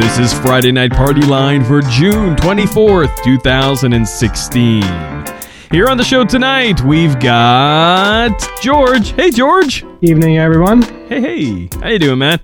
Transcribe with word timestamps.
This 0.00 0.18
is 0.18 0.32
Friday 0.32 0.72
Night 0.72 0.92
Party 0.92 1.20
Line 1.20 1.62
for 1.62 1.82
June 1.82 2.34
24th, 2.36 3.22
2016. 3.22 4.82
Here 5.70 5.88
on 5.88 5.98
the 5.98 6.04
show 6.04 6.24
tonight, 6.24 6.80
we've 6.80 7.20
got 7.20 8.32
George. 8.62 9.10
Hey, 9.10 9.30
George. 9.30 9.84
Evening, 10.00 10.38
everyone. 10.38 10.80
Hey, 10.80 11.20
hey. 11.20 11.68
How 11.82 11.90
you 11.90 11.98
doing, 11.98 12.18
man? 12.18 12.40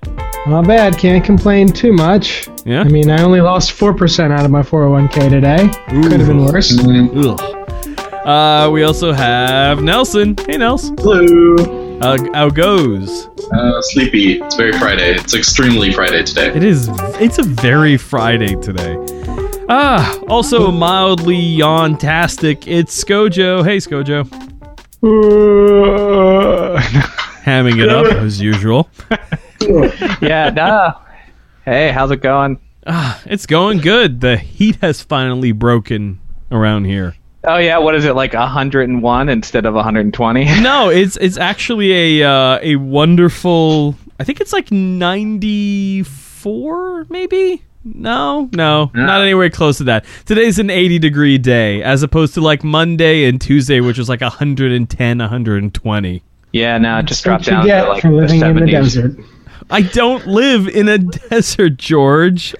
Not 0.47 0.67
bad. 0.67 0.99
Can't 0.99 1.25
complain 1.25 1.69
too 1.69 1.95
much. 1.95 2.47
Yeah? 2.67 2.83
I 2.83 2.89
mean, 2.89 3.09
I 3.11 3.23
only 3.23 3.41
lost 3.41 3.73
four 3.73 3.95
percent 3.95 4.35
out 4.35 4.45
of 4.45 4.51
my 4.51 4.61
401k 4.61 5.31
today. 5.31 5.71
Could 5.89 6.21
have 6.21 6.29
been 6.29 6.45
worse. 6.45 6.79
Ugh. 6.79 7.41
Uh, 8.27 8.69
we 8.71 8.83
also 8.83 9.13
have 9.13 9.83
Nelson. 9.83 10.37
Hey, 10.47 10.59
Nelson. 10.59 10.95
Hello. 10.99 11.76
Uh, 12.01 12.19
how 12.35 12.51
goes? 12.51 13.27
Uh, 13.53 13.81
sleepy. 13.81 14.39
It's 14.41 14.55
very 14.55 14.73
Friday. 14.73 15.15
It's 15.15 15.35
extremely 15.35 15.93
Friday 15.93 16.23
today. 16.23 16.49
It 16.55 16.63
is. 16.63 16.91
It's 17.21 17.39
a 17.39 17.43
very 17.43 17.97
Friday 17.97 18.55
today. 18.57 18.97
Ah, 19.71 20.19
also 20.29 20.71
mildly 20.71 21.37
yawn-tastic. 21.39 22.69
It's 22.69 23.03
Skojo. 23.03 23.65
Hey, 23.65 23.79
Skojo. 23.79 24.25
Hamming 27.45 27.83
it 27.83 27.89
up 27.89 28.07
as 28.07 28.41
usual. 28.43 28.91
yeah, 30.21 30.51
no. 30.51 30.99
Hey, 31.65 31.93
how's 31.93 32.11
it 32.11 32.21
going? 32.21 32.61
Ah, 32.87 33.21
it's 33.25 33.47
going 33.47 33.79
good. 33.79 34.21
The 34.21 34.37
heat 34.37 34.77
has 34.83 35.01
finally 35.01 35.53
broken 35.53 36.21
around 36.51 36.85
here. 36.85 37.17
Oh 37.47 37.59
yeah, 37.59 37.79
what 37.79 37.95
is 37.95 38.05
it 38.05 38.15
like 38.17 38.35
101 38.35 39.29
instead 39.29 39.67
of 39.67 39.75
120? 39.75 40.45
No, 40.63 40.89
it's 40.89 41.17
it's 41.19 41.37
actually 41.39 42.21
a 42.21 42.29
uh, 42.29 42.59
a 42.63 42.77
wonderful. 42.77 43.95
I 44.19 44.25
think 44.25 44.41
it's 44.41 44.53
like 44.53 44.71
ninety 44.73 46.03
four, 46.03 47.07
maybe. 47.09 47.63
No, 47.85 48.49
no, 48.53 48.91
not 48.95 49.21
anywhere 49.21 49.49
close 49.49 49.79
to 49.79 49.85
that. 49.85 50.05
Today's 50.25 50.59
an 50.59 50.71
80 50.71 50.99
degree 50.99 51.39
day, 51.39 51.85
as 51.85 52.03
opposed 52.03 52.35
to 52.35 52.41
like 52.41 52.65
Monday 52.65 53.27
and 53.27 53.41
Tuesday, 53.41 53.79
which 53.81 53.97
was 53.97 54.09
like 54.09 54.23
110, 54.23 55.19
120. 55.19 56.23
Yeah, 56.53 56.79
no, 56.79 56.99
it 56.99 57.05
just 57.05 57.23
That's 57.23 57.45
dropped 57.45 57.47
you 57.47 57.53
down 57.53 57.67
get 57.67 57.83
to 57.85 57.89
like 57.91 58.03
for 58.03 58.09
the 58.09 58.15
living 58.17 58.41
in 58.43 58.57
the 58.57 58.63
70s. 58.63 58.71
desert. 58.73 59.17
I 59.71 59.83
don't 59.83 60.27
live 60.27 60.67
in 60.67 60.89
a 60.89 60.99
desert, 61.31 61.77
George. 61.77 62.57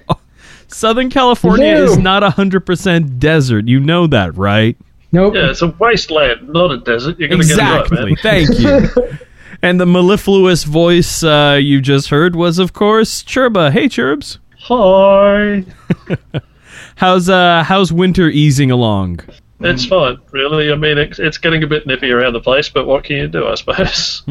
Southern 0.69 1.09
California 1.09 1.75
is 1.75 1.97
not 1.97 2.23
100% 2.23 3.19
desert. 3.19 3.67
You 3.67 3.81
know 3.81 4.07
that, 4.07 4.35
right? 4.37 4.77
Nope. 5.11 5.35
Yeah, 5.35 5.49
it's 5.51 5.61
a 5.61 5.67
wasteland, 5.79 6.49
not 6.49 6.71
a 6.71 6.77
desert. 6.77 7.17
You're 7.19 7.29
gonna 7.29 7.39
Exactly. 7.41 7.97
get 7.97 8.07
it 8.07 8.21
right, 8.23 8.23
man. 8.23 8.45
Thank 8.47 8.59
you. 8.59 9.17
and 9.61 9.79
the 9.79 9.85
mellifluous 9.85 10.63
voice 10.65 11.23
uh, 11.23 11.57
you 11.61 11.81
just 11.81 12.09
heard 12.09 12.35
was, 12.35 12.59
of 12.59 12.73
course, 12.73 13.23
Churba. 13.23 13.71
Hey, 13.71 13.87
Churbs. 13.87 14.37
Hi. 14.59 15.63
How's 16.97 17.29
uh 17.29 17.63
how's 17.63 17.93
winter 17.93 18.27
easing 18.27 18.71
along? 18.71 19.19
It's 19.59 19.85
fine, 19.85 20.17
really. 20.31 20.71
I 20.71 20.75
mean, 20.75 20.97
it's, 20.97 21.19
it's 21.19 21.37
getting 21.37 21.61
a 21.63 21.67
bit 21.67 21.85
nippy 21.85 22.11
around 22.11 22.33
the 22.33 22.39
place, 22.39 22.69
but 22.69 22.85
what 22.87 23.03
can 23.03 23.17
you 23.17 23.27
do, 23.27 23.47
I 23.47 23.53
suppose? 23.55 24.23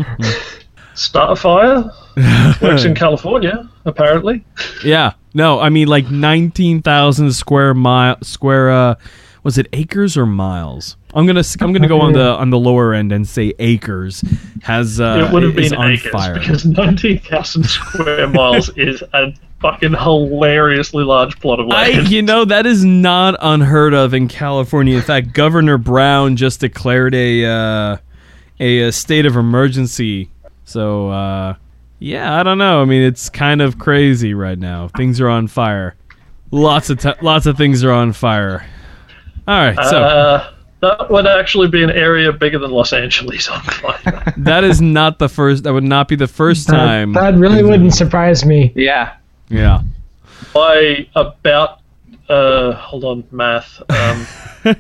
Start 0.94 1.30
a 1.32 1.36
fire. 1.36 1.90
Works 2.60 2.84
in 2.84 2.94
California, 2.96 3.68
apparently. 3.84 4.44
Yeah. 4.84 5.12
No, 5.34 5.60
I 5.60 5.68
mean 5.68 5.86
like 5.88 6.10
19,000 6.10 7.32
square 7.32 7.72
mile 7.74 8.18
square 8.22 8.70
uh 8.70 8.94
was 9.46 9.58
it 9.58 9.68
acres 9.72 10.16
or 10.16 10.26
miles? 10.26 10.96
I'm 11.14 11.24
going 11.24 11.40
to 11.40 11.58
I'm 11.60 11.72
going 11.72 11.82
to 11.82 11.88
go 11.88 12.00
on 12.00 12.14
the 12.14 12.30
on 12.30 12.50
the 12.50 12.58
lower 12.58 12.92
end 12.92 13.12
and 13.12 13.28
say 13.28 13.54
acres 13.60 14.24
has 14.64 15.00
uh 15.00 15.24
it 15.24 15.32
would 15.32 15.44
have 15.44 15.54
been 15.54 15.72
on 15.72 15.92
acres 15.92 16.10
fire. 16.10 16.34
because 16.34 16.66
19,000 16.66 17.62
square 17.68 18.26
miles 18.26 18.70
is 18.70 19.04
a 19.14 19.32
fucking 19.60 19.94
hilariously 19.94 21.04
large 21.04 21.38
plot 21.38 21.60
of 21.60 21.70
I, 21.70 21.90
land. 21.90 22.10
you 22.10 22.22
know, 22.22 22.44
that 22.44 22.66
is 22.66 22.84
not 22.84 23.36
unheard 23.40 23.94
of 23.94 24.14
in 24.14 24.26
California. 24.26 24.96
In 24.96 25.02
fact, 25.02 25.32
Governor 25.32 25.78
Brown 25.78 26.34
just 26.34 26.58
declared 26.58 27.14
a 27.14 27.44
uh, 27.44 27.96
a, 28.58 28.88
uh 28.88 28.90
state 28.90 29.26
of 29.26 29.36
emergency. 29.36 30.28
So, 30.64 31.10
uh, 31.10 31.54
yeah, 32.00 32.34
I 32.34 32.42
don't 32.42 32.58
know. 32.58 32.82
I 32.82 32.84
mean, 32.84 33.02
it's 33.02 33.30
kind 33.30 33.62
of 33.62 33.78
crazy 33.78 34.34
right 34.34 34.58
now. 34.58 34.88
Things 34.96 35.20
are 35.20 35.28
on 35.28 35.46
fire. 35.46 35.94
Lots 36.50 36.90
of 36.90 36.98
t- 36.98 37.12
lots 37.22 37.46
of 37.46 37.56
things 37.56 37.84
are 37.84 37.92
on 37.92 38.12
fire. 38.12 38.66
All 39.48 39.58
right, 39.58 39.76
so 39.88 40.02
uh, 40.02 40.52
that 40.80 41.10
would 41.10 41.26
actually 41.26 41.68
be 41.68 41.82
an 41.82 41.90
area 41.90 42.32
bigger 42.32 42.58
than 42.58 42.70
Los 42.70 42.92
Angeles 42.92 43.48
on 43.48 43.60
fire. 43.62 44.34
that 44.36 44.64
is 44.64 44.80
not 44.80 45.18
the 45.18 45.28
first. 45.28 45.64
That 45.64 45.72
would 45.72 45.84
not 45.84 46.08
be 46.08 46.16
the 46.16 46.26
first 46.26 46.68
time. 46.68 47.12
That, 47.12 47.32
that 47.32 47.38
really 47.38 47.62
wouldn't 47.62 47.94
surprise 47.94 48.44
me. 48.44 48.72
Yeah. 48.74 49.16
yeah. 49.48 49.82
by 50.52 51.06
about 51.14 51.80
uh 52.28 52.72
hold 52.72 53.04
on 53.04 53.22
math 53.30 53.80
um 53.88 54.26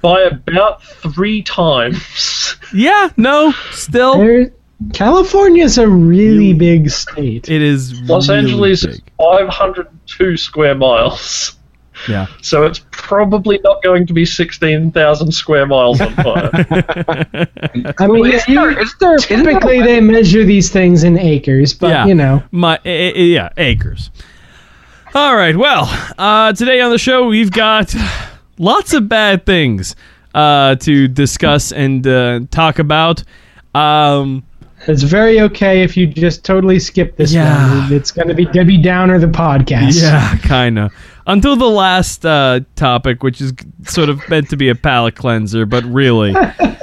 by 0.00 0.22
about 0.22 0.82
three 0.82 1.42
times 1.42 2.56
Yeah. 2.72 3.10
No. 3.18 3.52
Still, 3.72 4.18
There, 4.18 4.50
California's 4.94 5.76
a 5.76 5.86
really 5.86 6.54
big 6.54 6.88
state. 6.88 7.48
it 7.50 7.60
is. 7.60 8.00
los 8.02 8.28
really 8.28 8.40
angeles 8.40 8.84
is 8.84 9.00
502 9.18 10.36
square 10.38 10.74
miles 10.74 11.57
Yeah. 12.08 12.26
so 12.42 12.64
it's 12.64 12.80
probably 12.90 13.58
not 13.64 13.82
going 13.82 14.06
to 14.06 14.12
be 14.12 14.24
16,000 14.24 15.32
square 15.32 15.66
miles 15.66 16.00
on 16.00 16.12
fire 16.14 16.50
I 17.98 18.06
mean, 18.06 18.26
Is 18.32 18.46
you- 18.46 18.54
there- 18.54 18.78
is 18.80 18.94
there- 19.00 19.14
isn't 19.16 19.42
there 19.42 19.52
typically 19.54 19.82
they 19.82 20.00
measure 20.00 20.44
these 20.44 20.70
things 20.70 21.02
in 21.04 21.18
acres, 21.18 21.72
but 21.74 21.88
Yeah. 21.88 22.06
you 22.06 22.14
know, 22.14 22.42
My 22.52 22.76
eh, 22.84 23.12
eh, 23.14 23.22
yeah, 23.22 23.48
acres. 23.56 24.10
All 25.14 25.34
right. 25.34 25.56
Well, 25.56 25.88
uh, 26.18 26.52
today 26.52 26.80
on 26.80 26.90
the 26.90 26.98
show 26.98 27.26
we've 27.26 27.50
got 27.50 27.94
lots 28.58 28.92
of 28.92 29.08
bad 29.08 29.46
things 29.46 29.96
uh, 30.34 30.74
to 30.76 31.08
discuss 31.08 31.72
and 31.72 32.06
uh, 32.06 32.40
talk 32.50 32.78
about. 32.78 33.22
Um, 33.74 34.44
it's 34.86 35.02
very 35.02 35.40
okay 35.40 35.82
if 35.82 35.96
you 35.96 36.06
just 36.06 36.44
totally 36.44 36.78
skip 36.78 37.16
this 37.16 37.32
Yeah. 37.32 37.80
one. 37.84 37.92
It's 37.92 38.10
going 38.10 38.28
to 38.28 38.34
be 38.34 38.44
Debbie 38.46 38.80
Downer, 38.80 39.18
the 39.18 39.26
podcast. 39.26 40.00
yeah, 40.02 40.36
kind 40.42 40.78
of. 40.78 40.92
Until 41.26 41.56
the 41.56 41.66
last 41.68 42.24
uh, 42.24 42.60
topic, 42.76 43.22
which 43.22 43.40
is 43.40 43.52
sort 43.84 44.08
of 44.08 44.26
meant 44.30 44.48
to 44.50 44.56
be 44.56 44.68
a 44.70 44.74
palate 44.74 45.14
cleanser, 45.14 45.66
but 45.66 45.84
really, 45.84 46.34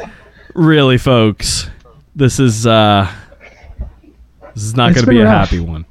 really, 0.53 0.97
folks, 0.99 1.67
this 2.15 2.39
is 2.39 2.67
uh, 2.67 3.11
this 4.53 4.63
is 4.63 4.75
not 4.75 4.93
going 4.93 5.05
to 5.05 5.09
be 5.09 5.17
been 5.17 5.25
a 5.27 5.29
happy 5.29 5.59
one. 5.59 5.85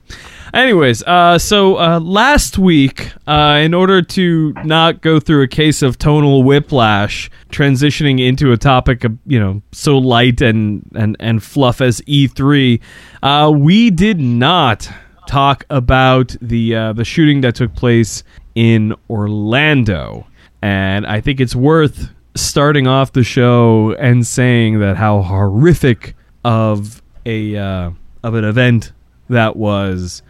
Anyways, 0.54 1.02
uh, 1.02 1.36
so 1.36 1.80
uh, 1.80 1.98
last 1.98 2.58
week, 2.58 3.10
uh, 3.26 3.60
in 3.60 3.74
order 3.74 4.00
to 4.02 4.52
not 4.64 5.00
go 5.00 5.18
through 5.18 5.42
a 5.42 5.48
case 5.48 5.82
of 5.82 5.98
tonal 5.98 6.44
whiplash, 6.44 7.28
transitioning 7.50 8.24
into 8.24 8.52
a 8.52 8.56
topic 8.56 9.02
of 9.02 9.18
you 9.26 9.40
know 9.40 9.62
so 9.72 9.98
light 9.98 10.40
and 10.40 10.88
and 10.94 11.16
and 11.18 11.42
fluff 11.42 11.80
as 11.80 12.00
E3, 12.02 12.80
uh, 13.24 13.50
we 13.52 13.90
did 13.90 14.20
not 14.20 14.88
talk 15.26 15.64
about 15.70 16.36
the 16.40 16.76
uh, 16.76 16.92
the 16.92 17.04
shooting 17.04 17.40
that 17.40 17.56
took 17.56 17.74
place 17.74 18.22
in 18.54 18.94
Orlando, 19.10 20.24
and 20.62 21.04
I 21.04 21.20
think 21.20 21.40
it's 21.40 21.56
worth 21.56 22.10
starting 22.36 22.86
off 22.86 23.12
the 23.12 23.24
show 23.24 23.96
and 23.98 24.24
saying 24.24 24.78
that 24.78 24.98
how 24.98 25.22
horrific 25.22 26.14
of 26.44 27.02
a 27.26 27.56
uh, 27.56 27.90
of 28.22 28.34
an 28.34 28.44
event 28.44 28.92
that 29.28 29.56
was, 29.56 30.22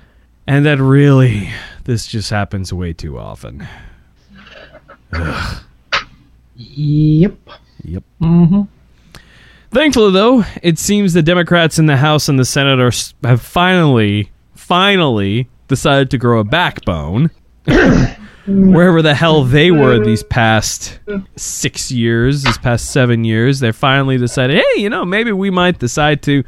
and 0.47 0.66
that 0.66 0.78
really 0.78 1.50
this 1.84 2.06
just 2.06 2.31
happens 2.31 2.72
way 2.72 2.93
too 2.93 3.19
often. 3.19 3.66
Yep. 6.56 7.37
Yep. 7.85 8.02
Mm-hmm. 8.20 8.62
Thankfully, 9.70 10.12
though, 10.12 10.44
it 10.62 10.79
seems 10.79 11.12
the 11.12 11.23
Democrats 11.23 11.79
in 11.79 11.87
the 11.87 11.96
House 11.96 12.29
and 12.29 12.38
the 12.38 12.44
Senate 12.44 12.79
are 12.79 12.93
have 13.29 13.43
finally, 13.43 14.31
finally 14.55 15.49
decided 15.67 16.11
to 16.12 16.19
grow 16.19 16.38
a 16.41 16.44
backbone. 16.44 17.31
Wherever 18.47 19.00
the 19.00 19.14
hell 19.14 19.43
they 19.43 19.70
were 19.70 20.05
these 20.05 20.23
past 20.23 21.00
six 21.35 21.90
years, 21.90 22.43
these 22.43 22.58
past 22.58 22.90
seven 22.90 23.25
years, 23.25 23.61
they 23.61 23.73
finally 23.73 24.19
decided, 24.19 24.58
hey, 24.58 24.81
you 24.81 24.90
know, 24.90 25.05
maybe 25.05 25.32
we 25.32 25.50
might 25.50 25.79
decide 25.79 26.23
to, 26.25 26.44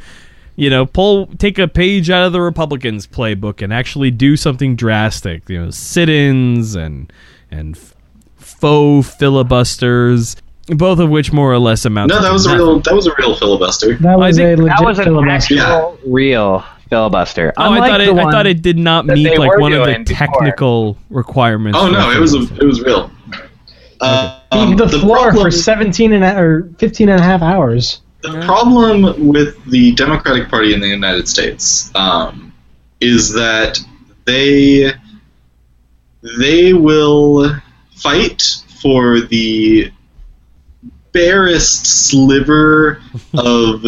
you 0.57 0.71
know, 0.71 0.87
pull, 0.87 1.27
take 1.39 1.59
a 1.59 1.69
page 1.69 2.11
out 2.11 2.27
of 2.27 2.33
the 2.33 2.41
Republicans' 2.41 3.07
playbook 3.07 3.63
and 3.63 3.73
actually 3.73 4.11
do 4.11 4.37
something 4.37 4.75
drastic. 4.75 5.49
You 5.49 5.67
know, 5.67 5.71
sit-ins 5.71 6.75
and 6.75 7.13
and 7.51 7.79
faux 8.37 9.09
filibusters, 9.15 10.37
both 10.69 10.99
of 10.99 11.11
which 11.11 11.33
more 11.33 11.53
or 11.53 11.59
less 11.59 11.85
amount. 11.85 12.09
No, 12.09 12.17
to 12.17 12.23
that 12.23 12.33
was 12.33 12.47
a 12.47 12.57
real 12.57 12.81
that 12.81 12.95
was 12.95 13.07
a 13.07 13.15
real 13.19 13.37
filibuster. 13.37 13.97
That 13.97 14.19
was 14.19 14.37
think 14.37 14.59
a 14.59 14.63
legit 14.63 14.77
That 14.79 14.85
was 14.85 14.99
an 14.99 15.05
filibuster. 15.05 15.59
actual 15.61 15.99
real 16.07 16.65
filibuster. 16.89 17.53
Oh, 17.57 17.73
I 17.73 17.89
thought 17.89 18.01
it. 18.01 18.09
I 18.17 18.31
thought 18.31 18.47
it 18.47 18.63
did 18.63 18.79
not 18.79 19.07
meet 19.07 19.39
like 19.39 19.59
one 19.59 19.73
of 19.73 19.81
the 19.81 19.93
doing 19.93 20.05
before. 20.05 20.27
technical 20.27 20.97
requirements. 21.11 21.79
Oh 21.81 21.91
no, 21.91 22.11
it 22.11 22.19
was 22.19 22.35
a, 22.35 22.43
it 22.43 22.65
was 22.65 22.81
real. 22.81 23.11
Uh, 24.01 24.41
Beat 24.53 24.59
um, 24.59 24.77
the, 24.77 24.89
floor 24.91 25.17
problem, 25.17 25.45
for 25.45 25.51
17 25.51 26.13
and 26.13 26.23
a, 26.23 26.39
or 26.39 26.71
15 26.79 27.09
and 27.09 27.19
a 27.19 27.23
half 27.23 27.41
hours. 27.41 28.03
The 28.33 28.43
problem 28.45 29.29
with 29.29 29.63
the 29.67 29.93
Democratic 29.93 30.49
Party 30.49 30.75
in 30.75 30.81
the 30.81 30.89
United 30.89 31.29
States 31.29 31.95
um, 31.95 32.53
is 33.01 33.33
that 33.33 33.79
they 34.25 34.93
they 36.39 36.73
will 36.73 37.55
fight 37.95 38.43
for 38.83 39.21
the 39.21 39.93
barest 41.13 41.87
sliver 41.87 43.01
of 43.35 43.83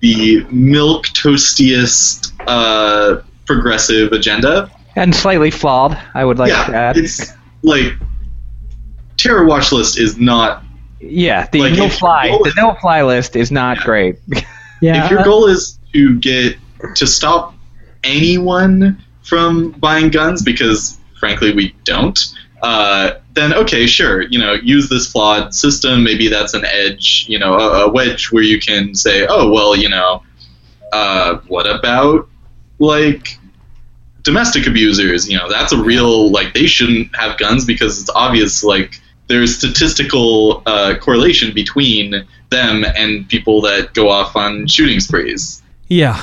the 0.00 0.44
milk 0.50 1.06
toastiest 1.08 2.32
uh, 2.46 3.22
progressive 3.46 4.12
agenda. 4.12 4.70
And 4.96 5.14
slightly 5.14 5.50
flawed, 5.50 5.98
I 6.14 6.24
would 6.24 6.38
like 6.38 6.52
to 6.52 6.72
yeah, 6.72 6.78
add. 6.78 6.96
it's 6.96 7.32
like 7.62 7.92
terror 9.16 9.44
watch 9.44 9.72
list 9.72 9.98
is 9.98 10.16
not. 10.18 10.64
Yeah, 11.00 11.46
the 11.50 11.60
Like, 11.60 11.78
no 11.78 11.88
fly, 11.88 12.26
your 12.26 12.42
the 12.42 12.52
no 12.56 12.74
fly 12.74 13.02
list 13.02 13.36
is 13.36 13.50
not 13.50 13.78
great. 13.78 14.16
Yeah. 14.82 15.04
if 15.04 15.10
your 15.10 15.20
uh, 15.20 15.24
goal 15.24 15.46
is 15.46 15.78
to 15.92 16.18
get 16.20 16.56
to 16.94 17.06
stop 17.06 17.54
anyone 18.02 19.02
from 19.22 19.72
buying 19.72 20.08
guns, 20.08 20.42
because 20.42 20.98
frankly 21.18 21.52
we 21.52 21.74
don't, 21.84 22.18
uh, 22.62 23.12
then 23.34 23.54
okay, 23.54 23.86
sure, 23.86 24.22
you 24.22 24.38
know, 24.38 24.54
use 24.54 24.88
this 24.88 25.10
flawed 25.10 25.54
system. 25.54 26.02
Maybe 26.02 26.28
that's 26.28 26.54
an 26.54 26.64
edge, 26.64 27.26
you 27.28 27.38
know, 27.38 27.54
a, 27.54 27.86
a 27.86 27.90
wedge 27.90 28.32
where 28.32 28.42
you 28.42 28.58
can 28.58 28.94
say, 28.94 29.26
oh 29.28 29.50
well, 29.50 29.76
you 29.76 29.88
know, 29.88 30.22
uh, 30.92 31.38
what 31.48 31.68
about 31.68 32.28
like 32.78 33.38
domestic 34.22 34.66
abusers? 34.66 35.28
You 35.28 35.38
know, 35.38 35.48
that's 35.48 35.72
a 35.72 35.82
real 35.82 36.30
like 36.30 36.54
they 36.54 36.66
shouldn't 36.66 37.14
have 37.16 37.38
guns 37.38 37.64
because 37.64 38.00
it's 38.00 38.10
obvious 38.10 38.64
like 38.64 39.00
there's 39.30 39.56
statistical 39.56 40.62
uh, 40.66 40.94
correlation 41.00 41.54
between 41.54 42.26
them 42.50 42.84
and 42.96 43.28
people 43.28 43.60
that 43.62 43.94
go 43.94 44.08
off 44.10 44.34
on 44.36 44.66
shooting 44.66 45.00
sprees. 45.00 45.62
Yeah. 45.88 46.22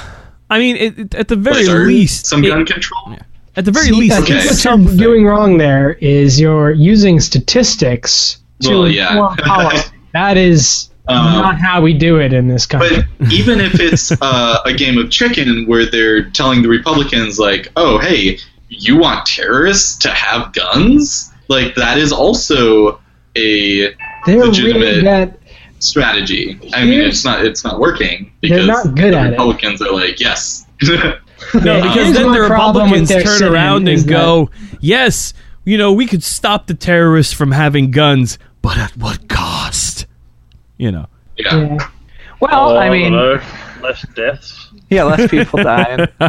I 0.50 0.60
mean, 0.60 0.76
it, 0.78 1.00
it- 1.00 1.16
at 1.16 1.28
the 1.30 1.36
very 1.36 1.66
Like, 1.66 1.88
least, 1.88 2.26
some 2.28 2.44
it- 2.44 2.50
gun 2.50 2.66
control. 2.66 3.16
at 3.56 3.66
the 3.66 3.72
very 3.72 3.88
See, 3.88 3.92
least, 3.94 4.16
I 4.16 4.20
Okay. 4.22 4.34
think 4.40 4.52
it's 4.52 4.66
what 4.66 4.80
you're 4.80 4.96
doing 4.98 5.26
wrong 5.26 5.58
there 5.58 5.94
is 6.02 6.40
you're 6.40 6.72
using 6.72 7.20
statistics 7.20 8.38
to 8.62 8.70
Well, 8.70 8.88
yeah. 8.90 9.34
policy. 9.40 9.90
that 10.14 10.38
is 10.38 10.90
Um, 11.08 11.16
not 11.42 11.58
how 11.60 11.80
we 11.82 11.94
do 11.94 12.20
it 12.20 12.34
in 12.34 12.48
this 12.50 12.66
country. 12.66 13.04
But 13.20 13.32
even 13.32 13.60
if 13.62 13.80
it's 13.80 14.12
uh, 14.22 14.58
a 14.66 14.74
game 14.74 14.98
of 14.98 15.10
chicken 15.10 15.66
where 15.66 15.86
they're 15.90 16.30
telling 16.32 16.62
the 16.62 16.68
Republicans, 16.70 17.40
like, 17.40 17.70
oh, 17.78 17.98
hey, 18.00 18.38
you 18.70 18.98
want 18.98 19.26
terrorists 19.26 19.98
to 20.00 20.10
have 20.10 20.52
guns? 20.52 21.32
Like, 21.50 21.76
that 21.76 21.98
is 21.98 22.12
also 22.12 23.00
a 23.36 23.94
They're 24.26 24.46
legitimate- 24.46 24.82
really 24.82 25.02
that. 25.04 25.38
strategy. 25.80 26.60
I 26.74 26.84
mean, 26.86 27.02
it's 27.02 27.24
not 27.24 27.46
it's 27.46 27.64
not 27.64 27.80
working 27.80 28.32
They're 28.42 28.50
because 28.60 28.68
not 28.68 28.96
good 28.96 29.14
the 29.14 29.18
at 29.20 29.28
it. 29.28 29.30
Republicans 29.32 29.82
are 29.82 29.94
like, 29.94 30.20
yes. 30.20 30.66
No, 31.54 31.82
because 31.84 32.14
then 32.14 32.32
the 32.32 32.42
Republicans 32.42 33.10
turn 33.10 33.44
around 33.44 33.88
and 33.88 34.08
go, 34.08 34.50
"Yes, 34.82 35.34
you 35.66 35.78
know, 35.78 35.94
we 35.94 36.08
could 36.08 36.24
stop 36.24 36.66
the 36.66 36.74
terrorists 36.74 37.32
from 37.32 37.52
having 37.52 37.92
guns, 37.92 38.40
but 38.64 38.76
at 38.78 38.98
what 38.98 39.30
cost?" 39.30 40.08
You 40.78 40.92
know. 40.92 41.06
yeah. 41.38 41.56
Yeah. 41.56 41.90
well, 42.40 42.72
Oh, 42.72 42.78
I 42.78 42.90
mean, 42.90 43.12
don't 43.14 43.42
less 43.84 44.04
deaths. 44.16 44.70
yeah, 44.90 45.04
less 45.04 45.30
people 45.30 45.62
dying. 45.64 46.08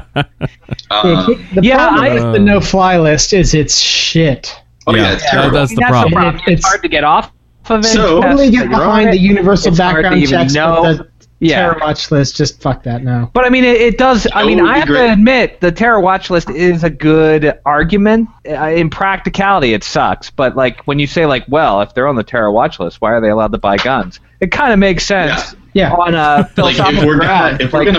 Uh, 0.90 1.26
the 1.54 1.60
Yeah, 1.62 1.76
problem 1.88 2.04
I- 2.04 2.14
with 2.14 2.32
the 2.34 2.38
no-fly 2.38 2.98
list 2.98 3.32
is 3.32 3.54
it's 3.54 3.78
shit. 3.78 4.54
Oh 4.88 4.94
yeah, 4.94 5.02
Yeah, 5.02 5.12
it's 5.12 5.22
that- 5.24 5.30
terrible. 5.30 5.50
that's 5.58 5.70
I 5.70 5.72
mean, 5.72 5.76
the 5.76 5.80
that's 5.80 5.90
problem. 5.90 6.10
the 6.10 6.16
problem. 6.16 6.34
It- 6.34 6.40
It's 6.52 6.60
it's- 6.60 6.64
hard 6.68 6.82
to 6.82 6.88
get 6.88 7.04
off 7.04 7.32
of 7.70 7.80
it. 7.80 7.84
So- 7.84 8.16
Yes, 8.16 8.24
Totally 8.24 8.50
get 8.50 8.68
behind 8.70 9.12
the 9.12 9.18
universal 9.18 9.68
It's 9.68 9.78
background 9.78 10.16
even 10.16 10.28
checks, 10.40 10.54
know. 10.54 10.82
but 10.82 10.96
the 10.98 11.46
Yeah. 11.46 11.60
terror 11.60 11.78
watch 11.80 12.10
list, 12.10 12.36
just 12.36 12.60
fuck 12.62 12.82
that 12.84 13.04
now. 13.04 13.30
But 13.32 13.44
I 13.44 13.50
mean, 13.50 13.62
it, 13.64 13.76
it 13.80 13.98
does. 13.98 14.26
I 14.34 14.44
mean, 14.44 14.60
I 14.60 14.78
have 14.78 14.88
great. 14.88 15.06
to 15.06 15.12
admit, 15.12 15.60
the 15.60 15.70
terror 15.70 16.00
watch 16.00 16.30
list 16.30 16.50
is 16.50 16.82
a 16.82 16.90
good 16.90 17.58
argument. 17.64 18.28
Uh, 18.48 18.54
in 18.70 18.90
practicality, 18.90 19.72
it 19.74 19.84
sucks. 19.84 20.30
But 20.30 20.56
like 20.56 20.82
when 20.86 20.98
you 20.98 21.06
say 21.06 21.26
like, 21.26 21.44
well, 21.48 21.80
if 21.82 21.94
they're 21.94 22.08
on 22.08 22.16
the 22.16 22.24
terror 22.24 22.50
watch 22.50 22.80
list, 22.80 23.00
why 23.00 23.12
are 23.12 23.20
they 23.20 23.28
allowed 23.28 23.52
to 23.52 23.58
buy 23.58 23.76
guns? 23.76 24.18
It 24.40 24.50
kind 24.50 24.72
of 24.72 24.78
makes 24.80 25.04
sense 25.04 25.54
Yeah. 25.74 25.92
on 25.92 26.14
a 26.14 26.38
like 26.38 26.50
philosophical 26.76 27.02
if 27.02 27.06
we're 27.06 27.18
gonna 27.18 27.26
ground. 27.26 27.60
if 27.60 27.72
we're 27.72 27.84
Like, 27.84 27.94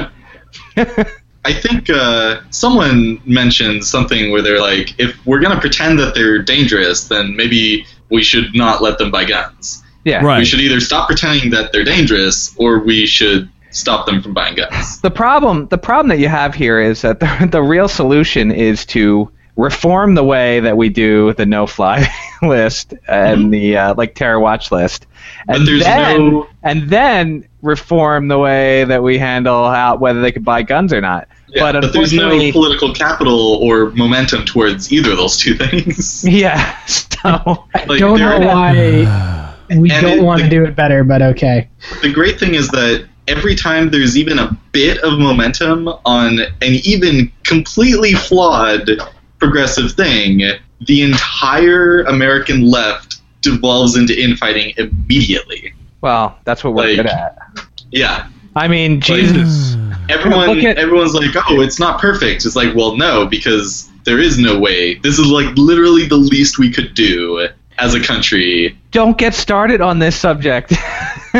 gonna 0.75 1.05
I 1.45 1.53
think 1.53 1.89
uh, 1.89 2.41
someone 2.49 3.21
mentioned 3.25 3.85
something 3.85 4.31
where 4.31 4.41
they're 4.41 4.61
like, 4.61 4.99
if 4.99 5.15
we're 5.25 5.39
gonna 5.39 5.59
pretend 5.59 5.97
that 5.99 6.13
they're 6.13 6.41
dangerous, 6.41 7.07
then 7.07 7.35
maybe 7.35 7.85
we 8.09 8.23
should 8.23 8.55
not 8.55 8.81
let 8.81 8.97
them 8.97 9.11
buy 9.11 9.25
guns. 9.25 9.83
yeah, 10.03 10.23
Right. 10.23 10.39
We 10.39 10.45
should 10.45 10.59
either 10.59 10.79
stop 10.79 11.07
pretending 11.07 11.51
that 11.51 11.71
they're 11.71 11.83
dangerous, 11.83 12.55
or 12.57 12.79
we 12.79 13.05
should 13.05 13.49
stop 13.71 14.05
them 14.05 14.21
from 14.21 14.33
buying 14.33 14.55
guns. 14.55 14.99
The 15.01 15.11
problem, 15.11 15.67
the 15.67 15.77
problem 15.77 16.09
that 16.09 16.19
you 16.19 16.27
have 16.27 16.55
here 16.55 16.79
is 16.79 17.01
that 17.03 17.19
the, 17.19 17.47
the 17.51 17.61
real 17.61 17.87
solution 17.87 18.51
is 18.51 18.85
to 18.87 19.31
reform 19.55 20.15
the 20.15 20.23
way 20.23 20.59
that 20.61 20.77
we 20.77 20.89
do 20.89 21.33
the 21.33 21.45
no-fly 21.45 22.07
list 22.41 22.93
and 23.07 23.53
the 23.53 23.77
uh, 23.77 23.93
like 23.95 24.15
terror 24.15 24.39
watch 24.39 24.71
list, 24.71 25.05
and 25.47 25.67
then 25.67 26.29
no- 26.31 26.47
and 26.63 26.89
then 26.89 27.47
reform 27.61 28.27
the 28.29 28.37
way 28.37 28.85
that 28.85 29.03
we 29.03 29.17
handle 29.17 29.65
out 29.65 29.99
whether 29.99 30.21
they 30.21 30.31
could 30.31 30.45
buy 30.45 30.61
guns 30.61 30.93
or 30.93 31.01
not. 31.01 31.27
Yeah, 31.49 31.71
but 31.71 31.81
but, 31.81 31.93
there's 31.93 32.13
no 32.13 32.29
political 32.51 32.93
capital 32.93 33.55
or 33.55 33.89
momentum 33.91 34.45
towards 34.45 34.93
either 34.93 35.11
of 35.11 35.17
those 35.17 35.35
two 35.37 35.55
things. 35.55 36.23
yeah. 36.27 36.85
So 36.85 37.65
Like, 37.87 37.99
don't 37.99 38.19
know 38.19 38.39
why 38.39 39.55
we 39.69 39.89
And 39.91 40.01
don't 40.05 40.19
it- 40.19 40.23
want 40.23 40.41
to 40.41 40.49
do 40.49 40.63
it 40.63 40.75
better, 40.75 41.03
but 41.03 41.21
okay. 41.21 41.67
the 42.01 42.11
great 42.13 42.39
thing 42.39 42.53
is 42.55 42.69
that 42.69 43.07
every 43.27 43.55
time 43.55 43.89
there's 43.89 44.15
even 44.17 44.39
a 44.39 44.55
bit 44.71 44.99
of 44.99 45.19
momentum 45.19 45.87
on 46.05 46.39
an 46.39 46.73
even 46.83 47.31
completely 47.43 48.13
flawed 48.13 48.89
progressive 49.39 49.91
thing, 49.93 50.41
the 50.81 51.01
entire 51.01 52.01
American 52.03 52.69
left 52.69 53.17
devolves 53.41 53.95
into 53.97 54.19
infighting 54.21 54.73
immediately. 54.77 55.73
well, 56.01 56.37
that's 56.45 56.63
what 56.63 56.73
we're 56.73 56.87
Like, 56.87 56.95
good 56.97 57.05
at. 57.07 57.37
Yeah. 57.91 58.27
I 58.55 58.67
mean, 58.67 58.95
Like, 58.95 59.03
Jesus. 59.03 59.75
Everyone 60.09 60.59
at- 60.65 60.77
everyone's 60.77 61.13
like, 61.13 61.35
"Oh, 61.49 61.61
it's 61.61 61.79
not 61.79 62.01
perfect." 62.01 62.45
It's 62.45 62.55
like, 62.55 62.73
"Well, 62.75 62.97
no, 62.97 63.25
because 63.27 63.87
there 64.05 64.17
is 64.19 64.39
no 64.39 64.57
way. 64.57 64.95
This 64.95 65.19
is 65.19 65.27
like 65.27 65.55
literally 65.55 66.07
the 66.07 66.17
least 66.17 66.57
we 66.57 66.71
could 66.71 66.93
do 66.95 67.47
as 67.79 67.93
a 67.95 67.99
country." 67.99 68.75
don't 68.91 69.19
get 69.19 69.35
started 69.35 69.81
on 69.81 69.99
this 69.99 70.15
subject. 70.15 70.71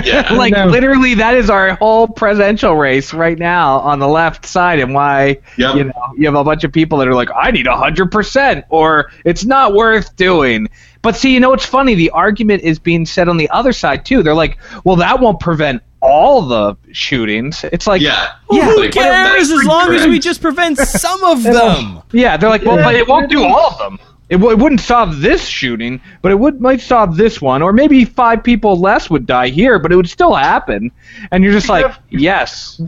Yeah. 0.04 0.32
like 0.34 0.54
No. 0.54 0.68
literally, 0.68 1.16
that 1.16 1.34
is 1.34 1.50
our 1.50 1.74
whole 1.76 2.08
presidential 2.08 2.76
race 2.76 3.12
right 3.12 3.40
now 3.40 3.80
on 3.80 3.98
the 3.98 4.08
left 4.08 4.46
side, 4.46 4.78
and 4.80 4.94
why 4.94 5.40
Yep. 5.58 5.76
you 5.76 5.84
know 5.86 5.94
you 6.16 6.26
have 6.28 6.36
a 6.36 6.44
bunch 6.44 6.64
of 6.64 6.72
people 6.72 7.00
that 7.00 7.08
are 7.08 7.16
like, 7.16 7.30
I 7.36 7.50
need 7.50 7.66
a 7.66 7.76
hundred 7.76 8.12
percent, 8.12 8.66
or 8.70 9.12
it's 9.26 9.46
not 9.46 9.74
worth 9.74 10.16
doing. 10.16 10.68
But 11.02 11.16
see, 11.16 11.34
you 11.34 11.40
know 11.40 11.50
what's 11.50 11.66
funny? 11.66 11.96
The 11.96 12.12
argument 12.12 12.62
is 12.62 12.78
being 12.78 13.06
said 13.08 13.28
on 13.30 13.38
the 13.38 13.50
other 13.50 13.72
side 13.74 14.06
too. 14.06 14.22
They're 14.22 14.34
like, 14.36 14.60
well, 14.84 14.98
that 14.98 15.20
won't 15.20 15.40
prevent 15.40 15.82
all 16.02 16.44
the 16.44 16.76
shootings. 16.92 17.64
It's 17.74 17.88
like, 17.88 18.02
Yeah. 18.02 18.34
Yeah, 18.52 18.66
Who 18.66 18.80
Like, 18.82 18.92
cares 18.92 19.50
as 19.50 19.64
long 19.64 19.92
as 19.94 20.06
we 20.08 20.20
just 20.20 20.42
prevent 20.42 20.78
some 20.78 21.24
of 21.24 21.42
them? 21.58 22.02
Yeah, 22.12 22.38
they're 22.38 22.50
like, 22.50 22.64
well, 22.64 22.78
but 22.78 22.96
it 22.96 23.08
won't 23.08 23.30
do 23.30 23.44
all 23.44 23.72
of 23.72 23.78
them. 23.80 24.00
It, 24.30 24.36
w- 24.36 24.52
it 24.52 24.60
wouldn't 24.62 24.82
solve 24.82 25.22
this 25.22 25.46
shooting, 25.46 26.00
but 26.22 26.32
it 26.32 26.40
would 26.40 26.62
might 26.62 26.82
solve 26.82 27.18
this 27.18 27.42
one, 27.42 27.62
or 27.64 27.74
maybe 27.74 28.06
five 28.06 28.44
people 28.44 28.80
less 28.80 29.10
would 29.10 29.26
die 29.26 29.48
here, 29.50 29.80
but 29.80 29.92
it 29.92 29.96
would 29.96 30.10
still 30.10 30.36
happen. 30.36 30.92
And 31.32 31.44
you're 31.44 31.54
just 31.54 31.68
like, 31.70 31.86
have- 31.86 32.00
yes, 32.10 32.80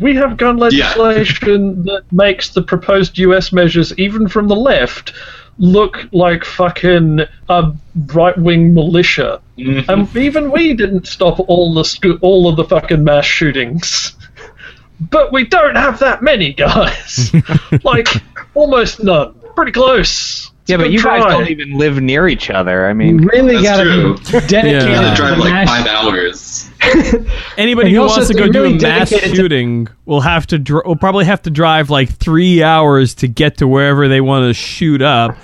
We 0.00 0.14
have 0.16 0.36
gun 0.36 0.56
legislation 0.56 1.84
that 1.84 2.02
makes 2.12 2.50
the 2.50 2.62
proposed 2.62 3.18
U.S. 3.18 3.52
measures, 3.52 3.92
even 3.98 4.28
from 4.28 4.46
the 4.48 4.56
left, 4.56 5.12
look 5.58 6.08
like 6.12 6.44
fucking 6.44 7.20
a 7.48 7.72
right-wing 8.12 8.74
militia. 8.74 9.40
Mhm. 9.58 9.88
And 9.88 10.16
even 10.16 10.50
we 10.50 10.74
didn't 10.74 11.06
stop 11.06 11.38
all 11.48 11.74
the 11.74 11.84
sco- 11.84 12.18
all 12.22 12.48
of 12.48 12.56
the 12.56 12.64
fucking 12.64 13.02
mass 13.04 13.24
shootings. 13.24 14.16
But 15.10 15.32
we 15.32 15.44
don't 15.44 15.76
have 15.76 15.98
that 16.00 16.22
many 16.22 16.52
guys. 16.52 17.32
like 17.84 18.08
almost 18.54 19.02
none. 19.02 19.34
Pretty 19.56 19.72
close. 19.72 20.50
It's 20.64 20.70
yeah, 20.70 20.78
but 20.78 20.84
good 20.84 20.92
you 20.94 21.02
guys 21.02 21.22
don't 21.24 21.50
even 21.50 21.76
live 21.76 22.00
near 22.00 22.26
each 22.26 22.48
other. 22.48 22.86
I 22.86 22.88
You 22.88 22.94
mean, 22.94 23.18
really 23.18 23.62
gotta 23.62 23.82
true. 23.84 24.16
be 24.16 24.22
dedicated. 24.48 24.64
Yeah. 24.82 24.88
You 24.88 24.94
gotta 24.94 25.14
drive 25.16 25.38
like 25.38 25.52
mass- 25.52 25.68
five 25.68 25.86
hours. 25.86 26.70
Anybody 27.58 27.92
who 27.92 28.00
wants 28.00 28.28
to 28.28 28.34
go 28.34 28.46
to 28.46 28.50
do 28.52 28.64
a 28.64 28.70
mass 28.70 29.10
dedicate 29.10 29.24
it 29.24 29.30
to- 29.30 29.36
shooting 29.36 29.88
will 30.06 30.22
have 30.22 30.46
to 30.48 30.58
dr- 30.58 30.86
will 30.86 30.96
probably 30.96 31.26
have 31.26 31.42
to 31.42 31.50
drive 31.50 31.90
like 31.90 32.08
three 32.10 32.62
hours 32.62 33.14
to 33.16 33.28
get 33.28 33.58
to 33.58 33.68
wherever 33.68 34.08
they 34.08 34.22
want 34.22 34.48
to 34.48 34.54
shoot 34.54 35.02
up. 35.02 35.36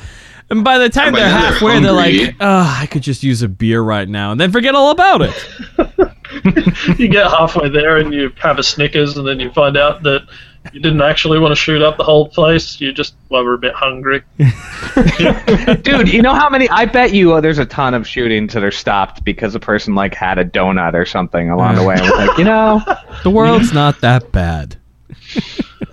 And 0.49 0.65
by 0.65 0.79
the 0.79 0.89
time 0.89 1.13
by 1.13 1.21
they're 1.21 1.29
then 1.29 1.41
they're 1.43 1.51
halfway, 1.53 1.81
they're 1.81 1.93
like, 1.93 2.35
"Oh, 2.41 2.77
I 2.81 2.87
could 2.87 3.03
just 3.03 3.23
use 3.23 3.43
a 3.43 3.49
beer 3.49 3.83
right 3.83 4.09
now," 4.09 4.33
and 4.33 4.41
then 4.41 4.51
forget 4.51 4.75
all 4.75 4.91
about 4.91 5.21
it. 5.23 5.47
you 6.99 7.09
get 7.09 7.31
halfway 7.31 7.69
there 7.69 7.99
and 7.99 8.13
you 8.13 8.33
have 8.41 8.59
a 8.59 8.63
Snickers, 8.63 9.17
and 9.17 9.27
then 9.29 9.39
you 9.39 9.53
find 9.53 9.77
out 9.77 10.03
that 10.03 10.27
you 10.73 10.81
didn't 10.81 11.01
actually 11.01 11.39
want 11.39 11.53
to 11.53 11.57
shoot 11.57 11.83
up 11.83 11.97
the 11.97 12.05
whole 12.05 12.29
place. 12.29 12.81
You 12.81 12.93
just 12.93 13.15
well, 13.29 13.45
were 13.45 13.55
a 13.55 13.59
bit 13.59 13.75
hungry. 13.75 14.23
dude, 15.83 16.13
you 16.13 16.23
know 16.23 16.35
how 16.35 16.49
many? 16.49 16.69
I 16.69 16.85
bet 16.85 17.13
you 17.13 17.35
uh, 17.35 17.41
there's 17.41 17.59
a 17.59 17.67
ton 17.67 17.95
of 17.95 18.07
shootings 18.07 18.55
that 18.55 18.63
are 18.63 18.71
stopped 18.71 19.25
because 19.25 19.55
a 19.55 19.61
person 19.61 19.95
like 19.95 20.15
had 20.15 20.39
a 20.39 20.45
donut 20.45 20.95
or 20.95 21.07
something 21.07 21.51
along 21.51 21.77
the 21.77 21.85
way 21.85 21.95
and 21.95 22.03
was 22.03 22.29
like, 22.29 22.39
you 22.39 22.45
know, 22.45 22.83
The 23.23 23.31
world's 23.31 23.73
not 23.73 24.01
that 24.01 24.33
bad. 24.33 24.77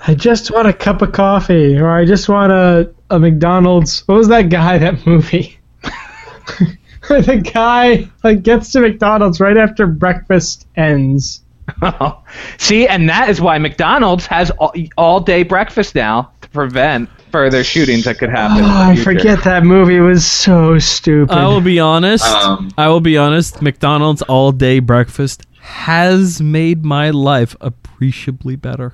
I 0.06 0.16
just 0.16 0.52
want 0.52 0.68
a 0.68 0.74
cup 0.74 1.02
of 1.02 1.12
coffee, 1.12 1.78
or 1.78 1.90
I 1.90 2.06
just 2.06 2.30
want 2.30 2.52
a 2.52 2.94
a 3.10 3.20
McDonald's. 3.20 4.08
What 4.08 4.16
was 4.16 4.28
that 4.28 4.50
guy? 4.50 4.78
That 4.78 5.06
movie. 5.06 5.60
The 7.08 7.38
guy 7.38 8.10
like 8.22 8.44
gets 8.44 8.74
to 8.74 8.82
McDonald's 8.82 9.40
right 9.40 9.56
after 9.56 9.88
breakfast 9.88 10.68
ends. 10.76 11.42
See, 12.58 12.88
and 12.88 13.10
that 13.10 13.30
is 13.30 13.42
why 13.42 13.58
McDonald's 13.58 14.26
has 14.28 14.52
all, 14.52 14.74
all 14.98 15.20
day 15.20 15.44
breakfast 15.44 15.96
now 15.96 16.32
to 16.42 16.50
prevent 16.50 17.10
further 17.32 17.64
shootings 17.64 18.06
that 18.06 18.18
could 18.18 18.30
happen. 18.30 18.64
Oh, 18.64 18.68
I 18.68 18.96
forget 18.96 19.44
that 19.44 19.64
movie. 19.64 20.00
Was 20.00 20.26
so 20.26 20.80
stupid. 20.80 21.34
I 21.34 21.48
will 21.48 21.62
be 21.62 21.80
honest. 21.80 22.26
Um, 22.26 22.72
I 22.78 22.88
will 22.88 23.02
be 23.02 23.18
honest. 23.18 23.62
McDonald's 23.62 24.22
all 24.24 24.52
day 24.52 24.80
breakfast 24.80 25.44
has 25.60 26.42
made 26.42 26.86
my 26.86 27.10
life 27.10 27.56
appreciably 27.60 28.56
better. 28.56 28.94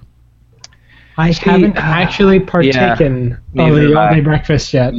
I 1.17 1.31
haven't 1.31 1.77
uh, 1.77 1.81
actually 1.81 2.39
partaken 2.39 3.33
of 3.57 3.75
the 3.75 3.95
all-day 3.95 4.21
breakfast 4.21 4.73
yet. 4.73 4.93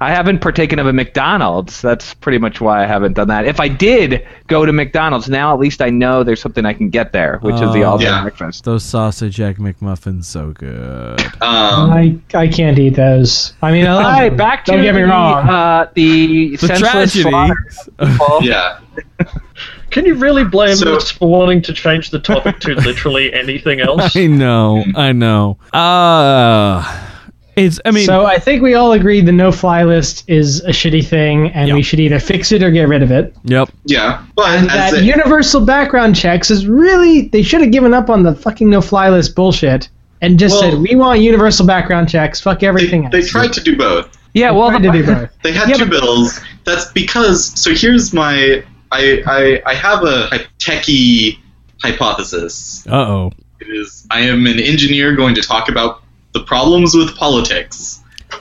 I 0.00 0.10
haven't 0.10 0.38
partaken 0.40 0.78
of 0.78 0.86
a 0.86 0.92
McDonald's. 0.92 1.82
That's 1.82 2.14
pretty 2.14 2.38
much 2.38 2.60
why 2.60 2.84
I 2.84 2.86
haven't 2.86 3.14
done 3.14 3.26
that. 3.28 3.46
If 3.46 3.58
I 3.58 3.66
did 3.66 4.24
go 4.46 4.64
to 4.64 4.72
McDonald's, 4.72 5.28
now 5.28 5.52
at 5.52 5.58
least 5.58 5.82
I 5.82 5.90
know 5.90 6.22
there's 6.22 6.40
something 6.40 6.64
I 6.64 6.72
can 6.72 6.88
get 6.88 7.10
there, 7.12 7.38
which 7.42 7.56
is 7.56 7.72
the 7.72 7.82
Oh. 7.82 7.90
all 7.90 7.98
day 7.98 8.04
Yeah. 8.04 8.22
breakfast. 8.22 8.62
Those 8.64 8.84
sausage 8.84 9.40
egg 9.40 9.58
McMuffins, 9.58 10.24
so 10.24 10.52
good. 10.52 11.20
Um, 11.40 11.90
I 11.90 12.16
I 12.34 12.46
can't 12.46 12.78
eat 12.78 12.94
those. 12.94 13.54
I 13.60 13.72
mean, 13.72 13.86
I 13.86 13.94
love 13.94 14.04
All 14.04 14.10
right, 14.12 14.28
them. 14.28 14.36
back 14.36 14.64
to 14.66 14.72
Don't 14.72 14.82
get 14.82 14.94
me 14.94 15.00
the, 15.02 15.06
wrong. 15.08 15.48
Uh, 15.48 15.88
the, 15.94 16.56
The 16.56 16.68
tragedy. 16.68 17.22
slaughter 17.22 17.54
of 17.98 18.08
people. 18.10 18.38
yeah. 18.42 18.78
Can 19.90 20.04
you 20.04 20.14
really 20.14 20.44
blame 20.44 20.76
So- 20.76 20.96
us 20.96 21.10
for 21.10 21.28
wanting 21.30 21.62
to 21.62 21.72
change 21.72 22.10
the 22.10 22.18
topic 22.20 22.60
to 22.60 22.74
literally 22.74 23.32
anything 23.32 23.80
else? 23.80 24.14
I 24.16 24.26
know, 24.26 24.84
I 24.94 25.12
know. 25.12 25.56
Uh 25.72 26.84
it's. 27.58 27.80
I 27.84 27.90
mean, 27.90 28.06
so 28.06 28.24
I 28.26 28.38
think 28.38 28.62
we 28.62 28.74
all 28.74 28.92
agree 28.92 29.20
the 29.20 29.32
no-fly 29.32 29.84
list 29.84 30.24
is 30.28 30.60
a 30.64 30.70
shitty 30.70 31.06
thing, 31.06 31.48
and 31.52 31.72
we 31.74 31.82
should 31.82 32.00
either 32.00 32.18
fix 32.20 32.52
it 32.52 32.62
or 32.62 32.70
get 32.70 32.88
rid 32.88 33.02
of 33.02 33.10
it. 33.10 33.34
yep. 33.44 33.68
Yeah. 33.84 34.24
But 34.36 34.58
And 34.58 34.68
that 34.70 34.94
a- 34.94 35.04
universal 35.04 35.64
background 35.64 36.16
checks 36.16 36.50
is 36.50 36.66
really 36.66 37.28
they 37.28 37.42
should 37.42 37.60
have 37.60 37.70
given 37.72 37.92
up 37.94 38.08
on 38.10 38.22
the 38.22 38.34
fucking 38.34 38.68
no-fly 38.70 39.10
list 39.10 39.34
bullshit 39.34 39.88
and 40.20 40.38
just 40.38 40.54
Well- 40.60 40.72
said 40.72 40.80
we 40.80 40.94
want 40.96 41.20
universal 41.20 41.66
background 41.66 42.08
checks. 42.08 42.40
Fuck 42.40 42.62
everything 42.62 43.02
they 43.10 43.18
else. 43.18 43.26
They 43.26 43.30
tried 43.30 43.52
to 43.54 43.60
do 43.62 43.76
both. 43.76 44.16
Yeah, 44.34 44.50
well, 44.50 44.70
Tried 44.70 44.82
to 44.82 44.92
do 44.92 45.04
both. 45.14 45.30
They 45.42 45.52
had 45.52 45.68
Yeah, 45.68 45.76
two 45.76 45.84
but- 45.86 46.00
bills. 46.00 46.40
That's 46.64 46.92
because. 46.92 47.44
So 47.60 47.74
here's 47.74 48.12
my. 48.12 48.62
I 48.92 49.22
I, 49.26 49.62
I 49.66 49.74
have 49.74 50.02
a 50.04 50.26
hy- 50.26 50.46
techie 50.58 51.38
hypothesis. 51.82 52.86
Uh 52.86 52.94
oh. 52.96 53.32
It 53.60 53.68
is. 53.68 54.06
I 54.10 54.20
am 54.20 54.46
an 54.46 54.58
engineer 54.60 55.16
going 55.16 55.34
to 55.34 55.42
talk 55.42 55.68
about 55.68 56.02
the 56.38 56.44
problems 56.44 56.94
with 56.94 57.16
politics. 57.16 58.00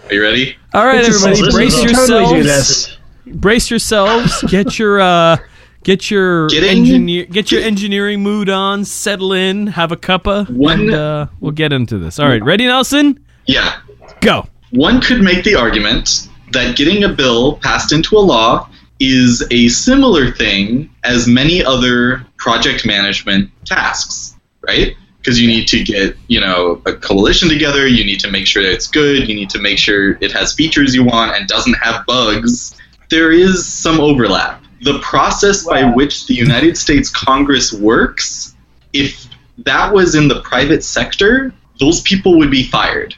Are 0.09 0.13
you 0.13 0.21
ready? 0.21 0.55
All 0.73 0.85
right, 0.85 0.99
It's 1.03 1.23
everybody, 1.25 1.51
brace 1.51 1.73
is 1.75 1.83
a- 1.83 1.95
totally 1.95 2.25
do 2.41 2.47
yourselves. 2.47 2.87
this. 2.87 2.97
Brace 3.35 3.69
yourselves. 3.69 4.43
Get 4.49 4.77
your 4.79 5.01
uh, 5.01 5.37
get 5.83 6.11
your 6.11 6.47
Getting- 6.49 6.69
engineer, 6.79 7.25
get 7.25 7.51
your 7.51 7.61
engineering 7.61 8.21
mood 8.21 8.49
on. 8.49 8.85
Settle 8.85 9.33
in. 9.33 9.67
Have 9.67 9.91
a 9.91 9.97
cuppa, 9.97 10.49
One- 10.49 10.81
and 10.81 10.93
uh, 10.93 11.27
we'll 11.39 11.51
get 11.51 11.73
into 11.73 11.97
this. 11.97 12.19
All 12.19 12.27
right, 12.27 12.43
ready, 12.43 12.65
Nelson? 12.65 13.19
Yeah. 13.45 13.79
Go. 14.21 14.47
One 14.71 14.99
could 15.01 15.21
make 15.21 15.43
the 15.45 15.55
argument 15.55 16.27
that 16.51 16.75
getting 16.77 17.03
a 17.03 17.09
bill 17.09 17.57
passed 17.57 17.91
into 17.93 18.17
a 18.17 18.19
law 18.19 18.69
is 18.99 19.45
a 19.51 19.67
similar 19.69 20.31
thing 20.31 20.89
as 21.03 21.27
many 21.27 21.63
other 21.63 22.25
project 22.37 22.85
management 22.85 23.49
tasks, 23.65 24.35
right? 24.67 24.95
Because 25.27 25.41
you 25.41 25.47
need 25.49 25.67
to 25.67 25.83
get, 25.83 26.15
you 26.27 26.39
know, 26.39 26.81
a 26.85 26.93
coalition 26.93 27.49
together, 27.49 27.85
you 27.85 28.05
need 28.05 28.21
to 28.21 28.31
make 28.31 28.47
sure 28.47 28.63
that 28.63 28.71
it's 28.71 28.87
good, 28.87 29.27
you 29.27 29.35
need 29.35 29.49
to 29.49 29.59
make 29.59 29.77
sure 29.77 30.11
it 30.21 30.31
has 30.31 30.53
features 30.53 30.95
you 30.95 31.03
want 31.03 31.35
and 31.35 31.49
doesn't 31.49 31.73
have 31.73 32.05
bugs. 32.05 32.77
There 33.09 33.33
is 33.33 33.67
some 33.67 33.99
overlap. 33.99 34.63
The 34.83 34.99
process 34.99 35.65
by 35.65 35.83
which 35.83 36.27
the 36.27 36.33
United 36.33 36.77
States 36.77 37.09
Congress 37.09 37.73
works, 37.73 38.55
if 38.93 39.27
that 39.65 39.93
was 39.93 40.15
in 40.15 40.29
the 40.29 40.39
private 40.43 40.81
sector, 40.81 41.53
those 41.77 41.99
people 42.03 42.37
would 42.37 42.49
be 42.49 42.63
fired. 42.63 43.13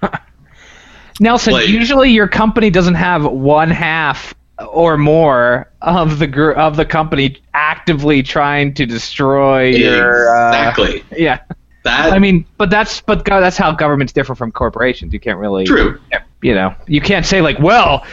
Nelson, 1.20 1.52
Like- 1.52 1.68
usually 1.68 2.10
your 2.10 2.26
company 2.26 2.70
doesn't 2.70 2.94
have 2.94 3.26
one 3.26 3.70
half 3.70 4.32
or 4.58 4.96
more 4.96 5.70
of 5.82 6.18
the 6.18 6.26
gr- 6.26 6.52
of 6.52 6.76
the 6.76 6.84
company 6.84 7.36
actively 7.54 8.22
trying 8.22 8.74
to 8.74 8.86
destroy 8.86 9.66
your. 9.70 10.28
Uh, 10.34 10.48
exactly. 10.48 11.04
Yeah, 11.16 11.40
That 11.84 12.12
I 12.12 12.18
mean, 12.18 12.46
but 12.56 12.70
that's 12.70 13.00
but 13.00 13.24
go- 13.24 13.40
that's 13.40 13.56
how 13.56 13.72
governments 13.72 14.12
differ 14.12 14.34
from 14.34 14.52
corporations. 14.52 15.12
You 15.12 15.20
can't 15.20 15.38
really. 15.38 15.64
true. 15.64 16.00
You 16.42 16.54
know, 16.54 16.74
you 16.86 17.00
can't 17.00 17.24
say 17.24 17.40
like, 17.40 17.58
well, 17.58 18.06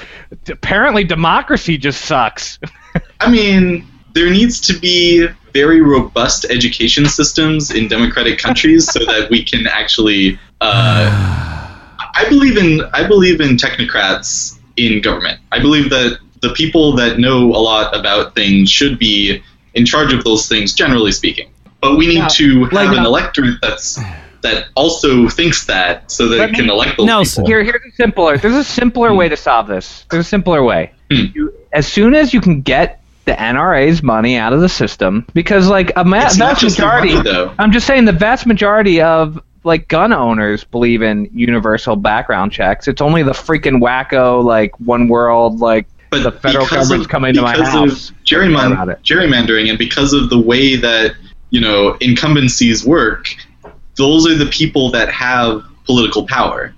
apparently 0.47 1.03
democracy 1.03 1.77
just 1.77 2.05
sucks. 2.05 2.59
I 3.19 3.29
mean, 3.29 3.85
there 4.13 4.29
needs 4.29 4.59
to 4.61 4.79
be 4.79 5.27
very 5.53 5.81
robust 5.81 6.45
education 6.45 7.05
systems 7.05 7.71
in 7.71 7.89
democratic 7.89 8.39
countries 8.39 8.89
so 8.91 8.99
that 8.99 9.29
we 9.29 9.43
can 9.43 9.67
actually. 9.67 10.39
Uh, 10.61 11.09
I 12.13 12.25
believe 12.29 12.57
in 12.57 12.81
I 12.93 13.07
believe 13.07 13.41
in 13.41 13.57
technocrats 13.57 14.59
in 14.77 15.01
government. 15.01 15.39
I 15.51 15.59
believe 15.59 15.89
that 15.89 16.19
the 16.41 16.49
people 16.53 16.93
that 16.95 17.19
know 17.19 17.47
a 17.49 17.57
lot 17.61 17.95
about 17.97 18.35
things 18.35 18.69
should 18.69 18.97
be 18.99 19.41
in 19.73 19.85
charge 19.85 20.11
of 20.13 20.23
those 20.23 20.47
things, 20.47 20.73
generally 20.73 21.11
speaking. 21.11 21.49
But 21.81 21.97
we 21.97 22.07
need 22.07 22.15
Yeah, 22.17 22.27
to 22.27 22.63
have 22.65 22.73
like- 22.73 22.97
an 22.97 23.05
electorate 23.05 23.55
that's 23.61 23.99
that 24.41 24.65
also 24.75 25.27
thinks 25.27 25.65
that, 25.67 26.09
so 26.09 26.27
that 26.29 26.41
it 26.41 26.47
can 26.55 26.65
maybe- 26.65 26.69
elect 26.69 26.97
those 26.97 27.05
Nelson. 27.05 27.43
people. 27.43 27.47
Here, 27.47 27.63
here's 27.63 27.93
a 27.93 27.95
simpler. 27.95 28.37
There's 28.39 28.55
a 28.55 28.63
simpler 28.63 29.13
way 29.13 29.29
to 29.29 29.37
solve 29.37 29.67
this. 29.67 30.03
There's 30.09 30.25
a 30.25 30.29
simpler 30.29 30.63
way. 30.63 30.91
Hmm. 31.11 31.25
You, 31.35 31.53
as 31.73 31.85
soon 31.85 32.15
as 32.15 32.33
you 32.33 32.41
can 32.41 32.61
get 32.61 33.01
the 33.25 33.33
NRA's 33.39 34.01
money 34.01 34.37
out 34.37 34.51
of 34.51 34.59
the 34.61 34.67
system, 34.69 35.27
because 35.35 35.67
like 35.69 35.91
a 35.95 36.03
ma- 36.03 36.25
It's 36.25 36.37
not 36.37 36.49
vast 36.53 36.61
just 36.61 36.79
majority, 36.79 37.13
money, 37.13 37.29
though. 37.29 37.53
I'm 37.59 37.71
just 37.71 37.85
saying 37.85 38.05
the 38.05 38.11
vast 38.13 38.47
majority 38.47 38.99
of 38.99 39.39
like 39.63 39.87
gun 39.87 40.11
owners 40.11 40.63
believe 40.63 41.03
in 41.03 41.29
universal 41.35 41.95
background 41.95 42.51
checks. 42.51 42.87
It's 42.87 42.99
only 43.01 43.21
the 43.21 43.33
freaking 43.33 43.79
wacko 43.79 44.43
like 44.43 44.71
one 44.79 45.07
world 45.07 45.59
like 45.59 45.85
But 46.11 46.23
the 46.23 46.31
federal 46.33 46.65
because 46.65 46.89
government's 46.89 47.05
of, 47.05 47.09
coming 47.09 47.33
to 47.35 47.41
my 47.41 47.57
house. 47.57 48.09
Of 48.09 48.15
gerryman- 48.25 48.73
about 48.73 48.89
it. 48.89 49.01
gerrymandering 49.01 49.69
and 49.69 49.79
because 49.79 50.11
of 50.13 50.29
the 50.29 50.39
way 50.39 50.75
that 50.75 51.15
you 51.49 51.61
know 51.61 51.93
incumbencies 52.01 52.85
work, 52.85 53.27
those 53.95 54.27
are 54.27 54.35
the 54.35 54.47
people 54.47 54.91
that 54.91 55.09
have 55.09 55.63
political 55.85 56.27
power. 56.27 56.75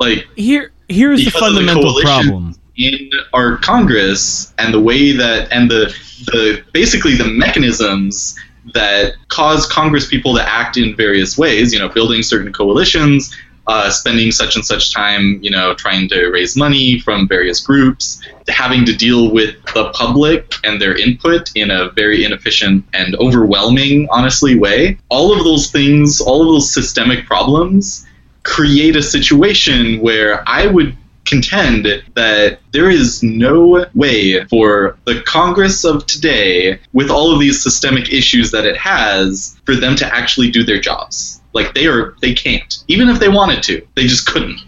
Like 0.00 0.26
Here, 0.36 0.72
here's 0.88 1.20
the 1.20 1.26
Because 1.26 1.42
of 1.48 1.54
the 1.54 1.60
fundamental 1.66 2.00
problem. 2.00 2.54
in 2.76 3.10
our 3.34 3.58
Congress 3.58 4.52
and 4.58 4.72
the 4.72 4.80
way 4.80 5.12
that 5.12 5.52
and 5.52 5.70
the 5.70 5.94
the 6.26 6.62
basically 6.72 7.16
the 7.16 7.26
mechanisms 7.28 8.34
that 8.74 9.14
cause 9.28 9.66
Congress 9.66 10.06
people 10.06 10.34
to 10.34 10.42
act 10.42 10.76
in 10.76 10.96
various 10.96 11.36
ways, 11.36 11.72
you 11.72 11.78
know, 11.78 11.88
building 11.88 12.22
certain 12.22 12.52
coalitions, 12.52 13.34
uh, 13.68 13.90
spending 13.90 14.32
such 14.32 14.56
and 14.56 14.64
such 14.64 14.92
time, 14.92 15.38
you 15.42 15.50
know, 15.50 15.74
trying 15.74 16.08
to 16.08 16.28
raise 16.30 16.56
money 16.56 16.98
from 17.00 17.28
various 17.28 17.60
groups, 17.60 18.20
having 18.48 18.84
to 18.86 18.96
deal 18.96 19.30
with 19.30 19.54
the 19.74 19.90
public 19.90 20.54
and 20.64 20.80
their 20.80 20.96
input 20.96 21.50
in 21.54 21.70
a 21.70 21.90
very 21.90 22.24
inefficient 22.24 22.84
and 22.94 23.14
overwhelming, 23.16 24.08
honestly, 24.10 24.58
way. 24.58 24.98
All 25.10 25.36
of 25.36 25.44
those 25.44 25.70
things, 25.70 26.20
all 26.20 26.40
of 26.40 26.48
those 26.48 26.72
systemic 26.72 27.26
problems 27.26 28.06
create 28.42 28.96
a 28.96 29.02
situation 29.02 30.00
where 30.00 30.42
I 30.48 30.66
would 30.66 30.96
contend 31.26 31.84
that 32.14 32.58
there 32.72 32.88
is 32.88 33.22
no 33.22 33.84
way 33.94 34.42
for 34.46 34.96
the 35.04 35.20
Congress 35.22 35.84
of 35.84 36.06
today, 36.06 36.80
with 36.94 37.10
all 37.10 37.34
of 37.34 37.38
these 37.38 37.62
systemic 37.62 38.10
issues 38.10 38.50
that 38.50 38.64
it 38.64 38.78
has, 38.78 39.60
for 39.66 39.76
them 39.76 39.94
to 39.96 40.06
actually 40.06 40.50
do 40.50 40.64
their 40.64 40.80
jobs. 40.80 41.42
Like 41.58 41.74
they 41.74 41.86
are, 41.86 42.14
they 42.20 42.34
can't. 42.34 42.84
Even 42.88 43.08
if 43.08 43.18
they 43.18 43.28
wanted 43.28 43.62
to, 43.64 43.86
they 43.96 44.06
just 44.06 44.26
couldn't. 44.26 44.60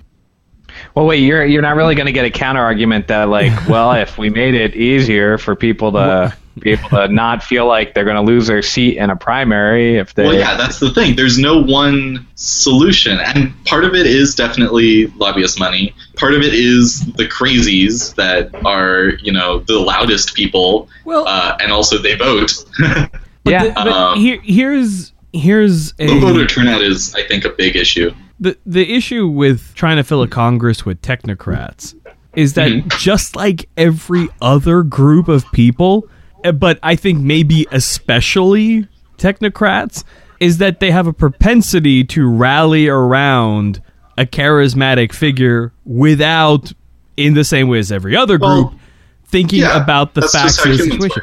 Well, 0.95 1.07
wait, 1.07 1.19
you're 1.19 1.45
you're 1.45 1.63
not 1.63 1.77
really 1.77 1.95
going 1.95 2.07
to 2.07 2.13
get 2.13 2.25
a 2.25 2.31
counter 2.31 2.63
argument 2.63 3.07
that 3.09 3.29
like, 3.29 3.53
well, 3.69 3.93
if 3.93 4.19
we 4.19 4.29
made 4.29 4.55
it 4.55 4.75
easier 4.75 5.39
for 5.39 5.55
people 5.55 5.93
to 5.93 6.37
be 6.59 6.73
able 6.73 6.89
to 6.91 7.09
not 7.09 7.43
feel 7.45 7.67
like 7.67 7.95
they're 7.95 8.05
going 8.05 8.17
to 8.17 8.23
lose 8.23 8.49
their 8.49 8.61
seat 8.61 8.97
in 8.97 9.09
a 9.09 9.17
primary 9.17 9.99
if 9.99 10.15
they 10.15 10.25
Well, 10.25 10.35
yeah, 10.35 10.57
that's 10.57 10.81
the 10.81 10.91
thing. 10.91 11.15
There's 11.15 11.39
no 11.39 11.63
one 11.63 12.27
solution, 12.35 13.19
and 13.21 13.53
part 13.67 13.85
of 13.85 13.95
it 13.95 14.07
is 14.07 14.35
definitely 14.35 15.07
lobbyist 15.17 15.61
money. 15.61 15.95
Part 16.17 16.35
of 16.35 16.43
it 16.43 16.53
is 16.53 17.07
the 17.13 17.27
crazies 17.27 18.15
that 18.17 18.53
are, 18.67 19.13
you 19.23 19.33
know, 19.33 19.61
the 19.61 19.79
loudest 19.79 20.35
people, 20.35 20.89
Well, 21.05 21.27
uh, 21.27 21.57
and 21.61 21.71
also 21.71 21.99
they 21.99 22.17
vote. 22.17 22.53
but 22.81 23.11
yeah. 23.45 23.65
the- 23.65 23.73
but 23.73 23.89
um, 23.89 24.19
here, 24.19 24.41
here's 24.43 25.13
here's 25.33 25.93
a 25.99 26.07
Low 26.09 26.21
voter 26.33 26.47
turnout 26.47 26.83
is, 26.83 27.15
I 27.15 27.23
think, 27.27 27.45
a 27.45 27.51
big 27.51 27.77
issue. 27.77 28.13
the 28.39 28.57
the 28.67 28.95
issue 28.95 29.27
with 29.29 29.75
trying 29.75 29.97
to 29.99 30.05
fill 30.05 30.23
a 30.23 30.29
Congress 30.29 30.85
with 30.87 31.01
technocrats 31.03 31.95
is 32.35 32.55
that 32.55 32.71
Mhm. 32.71 32.99
just 32.99 33.37
like 33.37 33.69
every 33.77 34.29
other 34.41 34.83
group 34.83 35.29
of 35.29 35.45
people, 35.53 36.09
uh, 36.45 36.53
but 36.53 36.79
I 36.83 36.95
think 36.97 37.19
maybe 37.21 37.67
especially 37.73 38.87
technocrats, 39.19 40.05
is 40.41 40.59
that 40.59 40.81
they 40.81 40.91
have 40.91 41.07
a 41.07 41.13
propensity 41.13 42.03
to 42.05 42.27
rally 42.29 42.89
around 42.89 43.83
a 44.17 44.25
charismatic 44.25 45.13
figure 45.13 45.73
without, 45.85 46.73
in 47.17 47.35
the 47.35 47.45
same 47.45 47.69
way 47.69 47.79
as 47.79 47.93
every 47.93 48.17
other 48.17 48.39
Well, 48.39 48.65
group, 48.71 48.81
thinking 49.27 49.61
yeah, 49.61 49.83
about 49.83 50.15
the 50.15 50.23
facts 50.23 50.65
of 50.65 50.71
the 50.71 50.79
situation. 50.79 51.23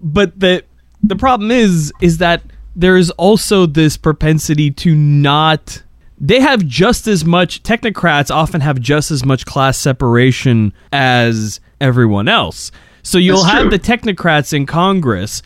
But 0.00 0.38
the 0.40 0.62
the 1.02 1.16
problem 1.16 1.50
is 1.50 1.92
is 2.00 2.18
that 2.18 2.42
there 2.76 2.96
is 2.96 3.10
also 3.12 3.66
this 3.66 3.96
propensity 3.96 4.70
to 4.70 4.94
not 4.94 5.82
they 6.18 6.40
have 6.40 6.64
just 6.64 7.06
as 7.08 7.24
much 7.24 7.62
technocrats 7.62 8.30
often 8.34 8.60
have 8.62 8.80
just 8.80 9.10
as 9.10 9.24
much 9.24 9.44
class 9.44 9.78
separation 9.78 10.72
as 10.92 11.60
everyone 11.80 12.26
else. 12.28 12.70
So 13.02 13.18
you'll 13.18 13.42
That's 13.42 13.52
have 13.52 13.60
true. 13.62 13.70
the 13.70 13.78
technocrats 13.78 14.52
in 14.54 14.64
Congress 14.66 15.42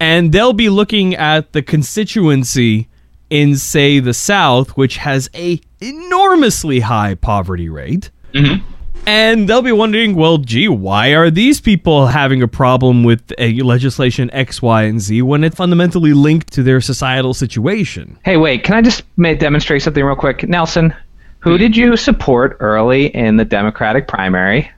and 0.00 0.30
they'll 0.32 0.52
be 0.52 0.68
looking 0.68 1.14
at 1.14 1.52
the 1.52 1.62
constituency 1.62 2.88
in 3.30 3.56
say 3.56 3.98
the 4.00 4.12
South 4.14 4.70
which 4.76 4.98
has 4.98 5.30
a 5.34 5.58
enormously 5.80 6.80
high 6.80 7.14
poverty 7.14 7.68
rate. 7.68 8.10
Mhm. 8.34 8.62
And 9.06 9.48
they'll 9.48 9.62
be 9.62 9.72
wondering, 9.72 10.14
well, 10.14 10.38
gee, 10.38 10.68
why 10.68 11.14
are 11.14 11.30
these 11.30 11.60
people 11.60 12.06
having 12.06 12.42
a 12.42 12.48
problem 12.48 13.04
with 13.04 13.32
a 13.38 13.60
legislation 13.60 14.30
X, 14.32 14.62
Y, 14.62 14.82
and 14.84 15.00
Z 15.00 15.22
when 15.22 15.44
it's 15.44 15.56
fundamentally 15.56 16.14
linked 16.14 16.52
to 16.54 16.62
their 16.62 16.80
societal 16.80 17.34
situation? 17.34 18.18
Hey, 18.24 18.38
wait, 18.38 18.64
can 18.64 18.74
I 18.74 18.82
just 18.82 19.02
ma- 19.16 19.34
demonstrate 19.34 19.82
something 19.82 20.02
real 20.02 20.16
quick? 20.16 20.48
Nelson, 20.48 20.94
who 21.40 21.52
hmm. 21.52 21.58
did 21.58 21.76
you 21.76 21.96
support 21.96 22.56
early 22.60 23.06
in 23.06 23.36
the 23.36 23.44
Democratic 23.44 24.08
primary? 24.08 24.70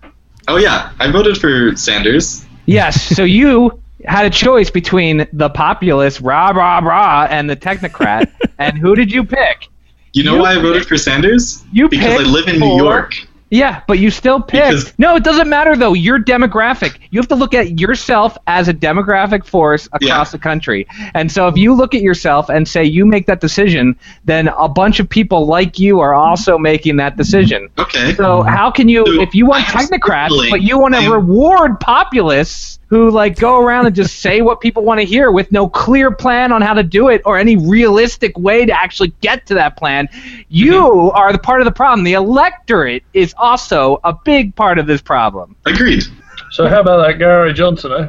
Oh 0.49 0.57
yeah, 0.57 0.93
I 0.99 1.11
voted 1.11 1.39
for 1.39 1.77
Sanders. 1.77 2.45
Yes, 2.67 3.01
so 3.01 3.23
you 3.23 3.81
had 4.05 4.27
a 4.27 4.31
choice 4.31 4.71
between 4.71 5.27
the 5.33 5.51
populist, 5.51 6.21
rah, 6.21 6.51
rah, 6.51 6.79
rah, 6.79 7.27
and 7.31 7.49
the 7.49 7.57
technocrat, 7.57 8.31
and 8.59 8.77
who 8.79 8.95
did 8.95 9.13
you 9.13 9.25
pick? 9.25 9.69
You 10.13 10.25
know 10.25 10.37
You 10.37 10.43
why 10.43 10.53
I 10.53 10.63
voted 10.63 10.87
for 10.87 10.97
Sanders? 10.97 11.65
you 11.73 11.89
because 11.89 12.21
I 12.21 12.25
live 12.25 12.49
in 12.49 12.59
New 12.59 12.79
for- 12.79 12.85
York. 12.85 13.15
Yeah, 13.49 13.83
but 13.87 14.01
you 14.01 14.11
still 14.11 14.41
picked. 14.41 14.69
Because- 14.71 14.93
no, 14.99 15.15
it 15.15 15.23
doesn't 15.23 15.49
matter 15.49 15.77
though. 15.77 15.93
You're 15.93 16.19
demographic. 16.19 16.97
You 17.11 17.21
have 17.21 17.29
to 17.29 17.37
look 17.37 17.55
at 17.55 17.79
yourself 17.79 18.37
as 18.49 18.67
a 18.67 18.75
demographic 18.75 19.45
force 19.47 19.87
across 19.87 20.03
Yeah. 20.03 20.25
the 20.25 20.39
country. 20.39 20.87
And 21.15 21.31
so 21.31 21.47
if 21.47 21.57
you 21.57 21.73
look 21.75 21.95
at 21.95 22.03
yourself 22.03 22.49
and 22.49 22.67
say 22.67 22.83
you 22.85 23.07
make 23.07 23.27
that 23.27 23.41
decision, 23.41 23.95
then 24.25 24.49
a 24.49 24.69
bunch 24.69 24.99
of 24.99 25.09
people 25.09 25.47
like 25.47 25.79
you 25.79 26.01
are 26.01 26.13
also 26.13 26.59
making 26.59 26.97
that 26.97 27.17
decision. 27.17 27.69
Okay. 27.79 28.15
So 28.15 28.43
how 28.43 28.71
can 28.73 28.89
you, 28.89 29.05
So 29.07 29.21
if 29.23 29.35
you 29.35 29.47
want 29.47 29.65
technocrats, 29.67 30.51
but 30.51 30.63
you 30.63 30.79
want 30.79 30.95
to 30.97 31.09
reward 31.11 31.79
populists 31.79 32.81
who 32.89 33.11
like 33.11 33.37
go 33.37 33.59
around 33.61 33.87
and 33.87 33.97
just 33.97 34.21
say 34.21 34.43
what 34.43 34.61
people 34.61 34.85
want 34.85 35.01
to 35.01 35.05
hear 35.07 35.31
with 35.33 35.51
no 35.51 35.69
clear 35.69 36.11
plan 36.13 36.53
on 36.53 36.63
how 36.63 36.73
to 36.73 36.85
do 36.85 37.09
it 37.09 37.21
or 37.25 37.37
any 37.37 37.57
realistic 37.57 38.39
way 38.39 38.65
to 38.65 38.73
actually 38.73 39.13
get 39.21 39.47
to 39.47 39.55
that 39.55 39.77
plan, 39.77 40.09
you 40.49 40.73
Mm-hmm. 40.73 41.17
are 41.17 41.33
the 41.33 41.39
part 41.39 41.61
of 41.61 41.65
the 41.65 41.73
problem. 41.73 42.05
The 42.05 42.13
electorate 42.13 43.03
is 43.13 43.35
also 43.37 44.01
a 44.05 44.15
big 44.25 44.55
part 44.55 44.79
of 44.79 44.87
this 44.87 45.01
problem. 45.01 45.57
Agreed. 45.67 46.05
So 46.53 46.69
how 46.69 46.81
about 46.81 47.05
that 47.07 47.19
Gary 47.19 47.53
Johnson, 47.53 47.93
eh? 47.93 48.09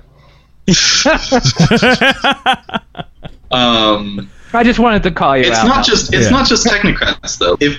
Um, 3.50 4.30
I 4.54 4.64
just 4.64 4.78
wanted 4.80 5.04
to 5.04 5.12
call 5.12 5.38
you 5.38 5.44
it's 5.46 5.58
out. 5.58 5.68
not 5.68 5.86
just 5.86 6.14
it's 6.14 6.26
Yeah. 6.26 6.30
not 6.32 6.48
just 6.48 6.68
technocrats 6.68 7.38
though. 7.38 7.56
If 7.62 7.78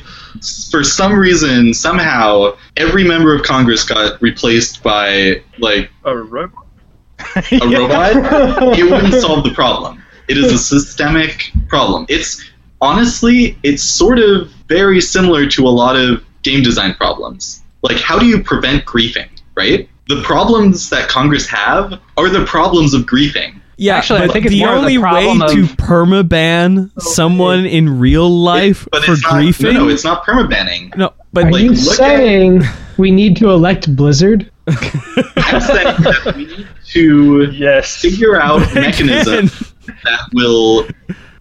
for 0.71 0.83
some 0.83 1.19
reason 1.19 1.75
somehow 1.75 2.57
every 2.78 3.05
member 3.05 3.35
of 3.35 3.43
Congress 3.43 3.85
got 3.85 4.21
replaced 4.23 4.83
by 4.83 5.43
like 5.59 5.90
A 6.05 6.17
robot? 6.17 6.64
a 7.35 7.59
robot, 7.69 8.78
it 8.78 8.90
wouldn't 8.90 9.14
solve 9.21 9.45
the 9.45 9.52
problem. 9.55 10.02
It 10.28 10.38
is 10.38 10.50
a 10.52 10.59
systemic 10.59 11.50
problem. 11.69 12.07
It's 12.09 12.42
honestly, 12.81 13.59
it's 13.62 13.83
sort 13.83 14.18
of 14.18 14.49
very 14.68 15.01
similar 15.03 15.46
to 15.49 15.66
a 15.66 15.68
lot 15.68 15.96
of 15.96 16.25
game 16.42 16.62
design 16.62 16.94
problems. 16.94 17.62
Like, 17.83 17.98
how 17.98 18.18
do 18.18 18.27
you 18.27 18.42
prevent 18.42 18.85
griefing, 18.85 19.29
right? 19.57 19.88
The 20.09 20.22
problems 20.22 20.90
that 20.90 21.09
Congress 21.09 21.46
have 21.48 22.01
are 22.16 22.29
the 22.29 22.44
problems 22.46 22.94
of 22.94 23.03
griefing. 23.03 23.61
Yeah, 23.77 23.96
Actually, 23.98 24.22
I 24.22 24.29
think 24.29 24.46
it's 24.46 24.55
the 24.55 24.61
more 24.64 24.70
of 24.70 24.74
the 24.77 24.81
only 24.81 24.98
way 24.98 25.03
problem 25.03 25.38
to 25.55 25.62
of- 25.62 25.77
permaban 25.77 26.90
someone 27.01 27.64
in 27.64 28.01
real 28.01 28.29
life 28.29 28.83
It- 28.85 28.90
but 28.90 29.05
for 29.05 29.12
it's 29.12 29.22
not, 29.22 29.35
griefing. 29.35 29.62
No, 29.74 29.85
no, 29.85 29.88
it's 29.88 30.03
not 30.05 30.24
permabanning. 30.24 30.96
No, 30.96 31.12
but 31.33 31.44
Are 31.44 31.53
Like, 31.53 31.62
you 31.62 31.70
look 31.70 31.79
at- 31.79 31.85
saying 31.96 32.62
we 32.96 33.11
need 33.12 33.37
to 33.37 33.51
elect 33.51 33.94
Blizzard? 33.94 34.51
I'm 34.66 35.61
saying 35.61 35.96
that 36.03 36.33
we 36.37 36.46
need 36.46 36.66
to 36.92 37.42
Yes. 37.53 37.96
figure 38.01 38.40
out 38.40 38.61
mechanisms 38.74 39.72
that 40.05 40.20
will 40.33 40.88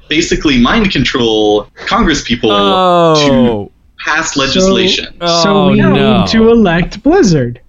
basically 0.07 0.59
mind 0.59 0.91
control 0.91 1.69
Congress 1.87 2.21
people 2.23 2.49
to 2.49 2.55
oh, 2.55 3.71
pass 3.99 4.37
legislation. 4.37 5.15
Oh, 5.21 5.43
so 5.43 5.71
we 5.71 5.81
oh, 5.81 5.93
no. 5.93 6.19
need 6.21 6.27
to 6.29 6.49
elect 6.49 7.03
Blizzard. 7.03 7.61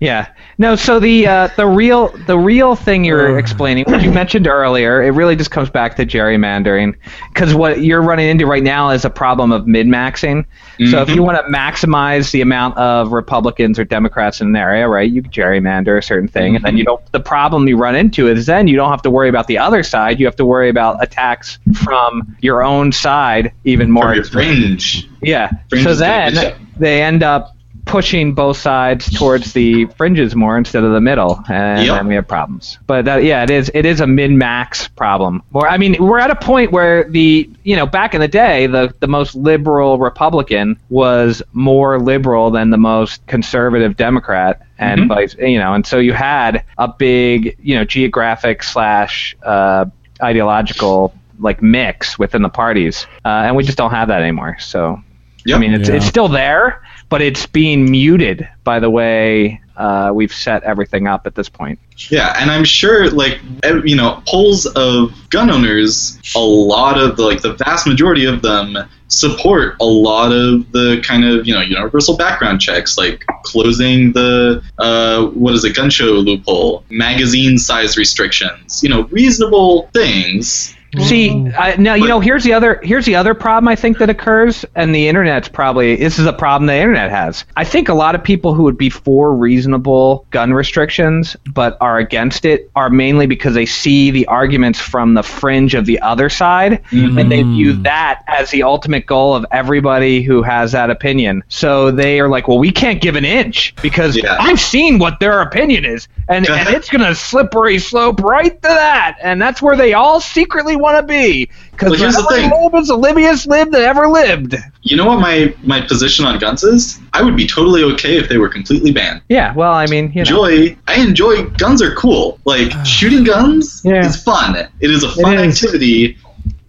Yeah. 0.00 0.31
No, 0.58 0.76
so 0.76 1.00
the 1.00 1.26
uh, 1.26 1.48
the 1.56 1.66
real 1.66 2.08
the 2.26 2.38
real 2.38 2.76
thing 2.76 3.04
you're 3.04 3.38
explaining, 3.38 3.84
what 3.86 4.02
you 4.02 4.12
mentioned 4.12 4.46
earlier, 4.46 5.02
it 5.02 5.10
really 5.10 5.34
just 5.34 5.50
comes 5.50 5.70
back 5.70 5.96
to 5.96 6.06
gerrymandering, 6.06 6.94
because 7.32 7.54
what 7.54 7.82
you're 7.82 8.02
running 8.02 8.28
into 8.28 8.46
right 8.46 8.62
now 8.62 8.90
is 8.90 9.04
a 9.04 9.10
problem 9.10 9.50
of 9.50 9.66
min 9.66 9.88
maxing. 9.88 10.44
So 10.90 11.00
if 11.00 11.10
you 11.10 11.22
want 11.22 11.38
to 11.38 11.52
maximize 11.52 12.32
the 12.32 12.40
amount 12.40 12.76
of 12.76 13.12
Republicans 13.12 13.78
or 13.78 13.84
Democrats 13.84 14.40
in 14.40 14.48
an 14.48 14.56
area, 14.56 14.88
right, 14.88 15.10
you 15.10 15.22
gerrymander 15.22 15.96
a 15.96 16.02
certain 16.02 16.28
thing, 16.28 16.56
and 16.56 16.64
then 16.64 16.76
you 16.76 16.84
don't. 16.84 17.00
The 17.12 17.20
problem 17.20 17.66
you 17.68 17.76
run 17.76 17.94
into 17.94 18.28
is 18.28 18.46
then 18.46 18.68
you 18.68 18.76
don't 18.76 18.90
have 18.90 19.02
to 19.02 19.10
worry 19.10 19.28
about 19.28 19.46
the 19.46 19.58
other 19.58 19.82
side. 19.82 20.20
You 20.20 20.26
have 20.26 20.36
to 20.36 20.44
worry 20.44 20.68
about 20.68 21.02
attacks 21.02 21.58
from 21.74 22.36
your 22.40 22.62
own 22.62 22.92
side 22.92 23.52
even 23.64 23.90
more. 23.90 24.04
From 24.04 24.14
your 24.14 24.24
fringe. 24.24 25.08
Yeah. 25.22 25.50
Fringe 25.68 25.84
so 25.84 25.94
then 25.94 26.56
they 26.76 27.02
end 27.02 27.22
up 27.22 27.56
pushing 27.84 28.32
both 28.32 28.56
sides 28.56 29.10
towards 29.12 29.52
the 29.52 29.84
fringes 29.96 30.34
more 30.36 30.56
instead 30.56 30.84
of 30.84 30.92
the 30.92 31.00
middle, 31.00 31.42
and 31.48 31.84
Yep. 31.86 31.96
then 31.96 32.06
we 32.06 32.14
have 32.14 32.26
problems. 32.28 32.78
But 32.86 33.04
that, 33.06 33.24
yeah, 33.24 33.42
it 33.42 33.50
is 33.50 33.70
it 33.74 33.84
is 33.84 34.00
a 34.00 34.06
min 34.06 34.38
max 34.38 34.88
problem. 34.88 35.42
Or 35.52 35.68
I 35.68 35.76
mean, 35.78 35.96
we're 35.98 36.18
at 36.20 36.30
a 36.30 36.36
point 36.36 36.72
where 36.72 37.04
the 37.04 37.48
you 37.64 37.76
know 37.76 37.86
back 37.86 38.14
in 38.14 38.20
the 38.20 38.28
day, 38.28 38.66
the 38.66 38.94
the 39.00 39.08
most 39.08 39.34
liberal 39.34 39.98
Republican 39.98 40.76
was 40.90 41.42
more 41.52 41.98
liberal 42.00 42.50
than 42.50 42.70
the 42.70 42.78
most 42.78 43.26
conservative 43.26 43.96
Democrat. 43.96 44.62
And 44.78 45.02
Mhm. 45.02 45.08
vice, 45.08 45.36
you 45.38 45.58
know, 45.60 45.74
and 45.74 45.86
so 45.86 45.98
you 45.98 46.12
had 46.12 46.64
a 46.78 46.88
big, 46.88 47.56
you 47.62 47.76
know, 47.76 47.84
geographic 47.84 48.62
slash 48.64 49.36
uh, 49.44 49.84
ideological 50.20 51.14
like 51.38 51.62
mix 51.62 52.18
within 52.18 52.42
the 52.42 52.48
parties, 52.48 53.06
uh, 53.24 53.28
and 53.46 53.54
we 53.56 53.62
just 53.64 53.78
don't 53.78 53.90
have 53.92 54.08
that 54.08 54.22
anymore. 54.22 54.56
So 54.60 55.00
Yep. 55.44 55.56
I 55.56 55.60
mean, 55.60 55.72
it's, 55.74 55.88
Yeah. 55.88 55.96
it's 55.96 56.06
still 56.06 56.28
there, 56.28 56.82
but 57.12 57.20
it's 57.20 57.44
being 57.44 57.90
muted 57.90 58.48
by 58.64 58.80
the 58.80 58.88
way 58.88 59.60
uh, 59.76 60.10
we've 60.14 60.32
set 60.32 60.62
everything 60.62 61.06
up 61.06 61.26
at 61.26 61.34
this 61.34 61.46
point. 61.46 61.78
Yeah, 62.08 62.34
and 62.38 62.50
I'm 62.50 62.64
sure, 62.64 63.10
like, 63.10 63.38
you 63.84 63.96
know, 63.96 64.22
polls 64.26 64.64
of 64.64 65.12
gun 65.28 65.50
owners, 65.50 66.18
a 66.34 66.40
lot 66.40 66.98
of 66.98 67.18
the, 67.18 67.22
like, 67.22 67.42
the 67.42 67.52
vast 67.52 67.86
majority 67.86 68.24
of 68.24 68.40
them 68.40 68.78
support 69.08 69.76
a 69.78 69.84
lot 69.84 70.32
of 70.32 70.72
the 70.72 71.02
kind 71.04 71.26
of, 71.26 71.46
you 71.46 71.52
know, 71.52 71.60
universal 71.60 72.16
background 72.16 72.62
checks, 72.62 72.96
like 72.96 73.26
closing 73.42 74.12
the, 74.12 74.62
uh, 74.78 75.26
what 75.26 75.52
is 75.52 75.64
it, 75.64 75.76
gun 75.76 75.90
show 75.90 76.12
loophole, 76.12 76.82
magazine 76.88 77.58
size 77.58 77.98
restrictions, 77.98 78.82
you 78.82 78.88
know, 78.88 79.02
reasonable 79.04 79.90
things. 79.92 80.74
See, 81.00 81.30
mm-hmm. 81.30 81.58
I, 81.58 81.76
now 81.76 81.94
you 81.94 82.06
know 82.06 82.20
here's 82.20 82.44
the 82.44 82.52
other 82.52 82.78
here's 82.82 83.06
the 83.06 83.14
other 83.14 83.32
problem 83.32 83.66
I 83.66 83.76
think 83.76 83.96
that 83.98 84.10
occurs, 84.10 84.66
and 84.74 84.94
the 84.94 85.08
internet's 85.08 85.48
probably 85.48 85.96
this 85.96 86.18
is 86.18 86.26
a 86.26 86.34
problem 86.34 86.66
the 86.66 86.74
internet 86.74 87.10
has. 87.10 87.46
I 87.56 87.64
think 87.64 87.88
a 87.88 87.94
lot 87.94 88.14
of 88.14 88.22
people 88.22 88.52
who 88.52 88.64
would 88.64 88.76
be 88.76 88.90
for 88.90 89.34
reasonable 89.34 90.26
gun 90.30 90.52
restrictions 90.52 91.34
but 91.54 91.78
are 91.80 91.96
against 91.96 92.44
it 92.44 92.70
are 92.76 92.90
mainly 92.90 93.26
because 93.26 93.54
they 93.54 93.64
see 93.64 94.10
the 94.10 94.26
arguments 94.26 94.80
from 94.80 95.14
the 95.14 95.22
fringe 95.22 95.74
of 95.74 95.86
the 95.86 95.98
other 96.00 96.28
side, 96.28 96.82
and 96.90 97.32
they 97.32 97.40
mm-hmm. 97.40 97.54
view 97.54 97.72
that 97.84 98.22
as 98.26 98.50
the 98.50 98.62
ultimate 98.62 99.06
goal 99.06 99.34
of 99.34 99.46
everybody 99.50 100.20
who 100.20 100.42
has 100.42 100.72
that 100.72 100.90
opinion. 100.90 101.42
So 101.48 101.90
they 101.90 102.20
are 102.20 102.28
like, 102.28 102.48
well, 102.48 102.58
we 102.58 102.70
can't 102.70 103.00
give 103.00 103.16
an 103.16 103.24
inch 103.24 103.74
because 103.80 104.14
Yeah. 104.14 104.36
I've 104.38 104.60
seen 104.60 104.98
what 104.98 105.20
their 105.20 105.40
opinion 105.40 105.86
is, 105.86 106.06
and, 106.28 106.46
and 106.50 106.68
it's 106.74 106.90
gonna 106.90 107.14
slippery 107.14 107.78
slope 107.78 108.20
right 108.20 108.52
to 108.52 108.68
that, 108.68 109.16
and 109.22 109.40
that's 109.40 109.62
where 109.62 109.76
they 109.76 109.94
all 109.94 110.20
secretly 110.20 110.76
want 110.82 110.98
to 110.98 111.02
be. 111.04 111.48
Because 111.70 111.90
Well, 111.90 111.98
here's 112.00 112.16
the 112.16 112.24
thing. 112.24 112.50
is 112.80 112.88
the 112.88 112.96
libiest 112.98 113.46
lib 113.46 113.70
that 113.72 113.82
ever 113.82 114.08
lived. 114.08 114.54
You 114.82 114.96
know 114.96 115.06
what 115.06 115.20
my, 115.20 115.54
my 115.62 115.80
position 115.80 116.24
on 116.26 116.38
guns 116.38 116.62
is? 116.62 117.00
I 117.12 117.22
would 117.22 117.36
be 117.36 117.46
totally 117.46 117.82
okay 117.94 118.18
if 118.18 118.28
they 118.28 118.38
were 118.38 118.48
completely 118.48 118.92
banned. 118.92 119.22
Yeah, 119.28 119.54
well, 119.54 119.72
I 119.72 119.86
mean, 119.86 120.12
you 120.12 120.24
know, 120.24 120.44
enjoy 120.44 120.76
I 120.86 121.00
enjoy 121.00 121.44
guns 121.50 121.80
are 121.80 121.94
cool. 121.94 122.38
Like 122.44 122.70
shooting 122.86 123.24
guns 123.24 123.82
Yeah. 123.84 124.04
is 124.06 124.22
fun. 124.22 124.56
It 124.80 124.90
is 124.90 125.02
a 125.04 125.10
fun 125.10 125.38
is. 125.38 125.62
activity. 125.62 126.18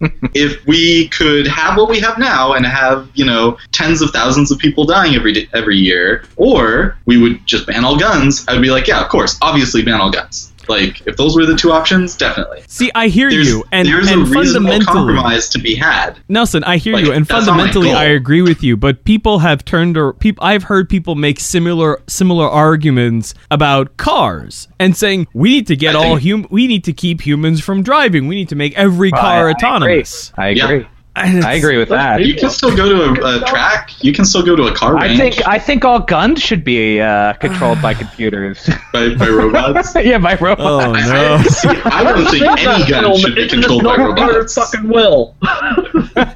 if 0.34 0.64
we 0.66 1.08
could 1.08 1.46
have 1.46 1.76
what 1.76 1.88
we 1.88 1.98
have 2.00 2.18
now 2.18 2.52
and 2.52 2.66
have, 2.66 3.08
you 3.14 3.24
know, 3.24 3.56
tens 3.72 4.02
of 4.02 4.10
thousands 4.10 4.50
of 4.50 4.58
people 4.58 4.84
dying 4.84 5.14
every 5.14 5.32
day, 5.32 5.48
every 5.52 5.76
year, 5.76 6.24
or 6.36 6.96
we 7.06 7.16
would 7.16 7.44
just 7.46 7.66
ban 7.66 7.84
all 7.84 7.96
guns, 7.98 8.44
I'd 8.48 8.60
be 8.60 8.70
like, 8.70 8.86
yeah, 8.86 9.02
of 9.02 9.08
course, 9.08 9.38
obviously 9.40 9.82
ban 9.82 10.00
all 10.00 10.10
guns. 10.10 10.52
Like, 10.68 11.06
if 11.06 11.16
those 11.16 11.36
were 11.36 11.46
the 11.46 11.56
two 11.56 11.72
options, 11.72 12.16
definitely. 12.16 12.62
See, 12.66 12.90
I 12.94 13.08
hear 13.08 13.30
There's, 13.30 13.48
you, 13.48 13.64
and 13.72 13.86
there's 13.88 14.10
and 14.10 14.22
a 14.22 14.24
reasonable 14.24 14.70
fundamentally, 14.70 14.84
compromise 14.84 15.48
to 15.50 15.58
be 15.58 15.74
had. 15.74 16.18
Nelson, 16.28 16.64
I 16.64 16.76
hear 16.76 16.94
Like, 16.94 17.04
you, 17.04 17.12
and 17.12 17.26
that's 17.26 17.46
not 17.46 17.56
my 17.56 17.64
fundamentally. 17.64 17.92
I 17.92 18.04
agree 18.04 18.42
with 18.42 18.62
you. 18.62 18.76
But 18.76 19.04
people 19.04 19.40
have 19.40 19.64
turned, 19.64 19.96
or 19.96 20.12
people, 20.12 20.44
I've 20.44 20.64
heard 20.64 20.88
people 20.88 21.14
make 21.14 21.40
similar 21.40 22.00
similar 22.06 22.48
arguments 22.48 23.34
about 23.50 23.96
cars 23.96 24.68
and 24.78 24.96
saying 24.96 25.26
we 25.34 25.50
need 25.50 25.66
to 25.68 25.76
get 25.76 25.94
I 25.94 25.98
all 25.98 26.16
think- 26.18 26.22
hum, 26.44 26.46
we 26.50 26.66
need 26.66 26.84
to 26.84 26.92
keep 26.92 27.20
humans 27.26 27.60
from 27.60 27.82
driving. 27.82 28.26
We 28.28 28.34
need 28.34 28.48
to 28.50 28.56
make 28.56 28.76
every 28.76 29.10
Well, 29.10 29.20
car 29.20 29.46
I- 29.46 29.50
I 29.50 29.52
autonomous. 29.54 30.32
I 30.36 30.48
agree. 30.48 30.60
And 30.62 30.72
it's- 30.72 30.90
I 31.16 31.54
agree 31.54 31.78
with 31.78 31.90
that. 31.90 32.24
You 32.24 32.34
can 32.34 32.50
still 32.50 32.74
go 32.76 32.88
to 32.88 33.22
a, 33.22 33.36
a 33.36 33.44
track. 33.46 34.02
You 34.02 34.12
can 34.12 34.24
still 34.24 34.44
go 34.44 34.56
to 34.56 34.64
a 34.64 34.74
car 34.74 34.96
Range. 34.96 35.12
I 35.12 35.16
think 35.30 35.46
I 35.48 35.58
think 35.60 35.84
all 35.84 36.00
guns 36.00 36.42
should 36.42 36.64
be 36.64 37.00
uh, 37.00 37.34
controlled 37.34 37.80
by 37.80 37.94
computers. 37.94 38.68
by, 38.92 39.14
by 39.14 39.28
robots. 39.28 39.94
yeah, 40.02 40.18
by 40.18 40.34
robots. 40.34 40.60
Oh 40.60 40.92
no! 41.12 41.38
See, 41.42 41.68
I 41.84 42.02
don't 42.02 42.28
think 42.30 42.44
any 42.44 42.90
gun 42.90 43.16
should 43.16 43.36
be 43.36 43.42
it 43.42 43.50
controlled 43.50 43.82
does 43.82 43.96
by 43.96 44.02
not 44.02 44.16
go 44.16 44.26
robots. 44.26 44.54
fucking 44.54 44.88
well. 44.88 45.36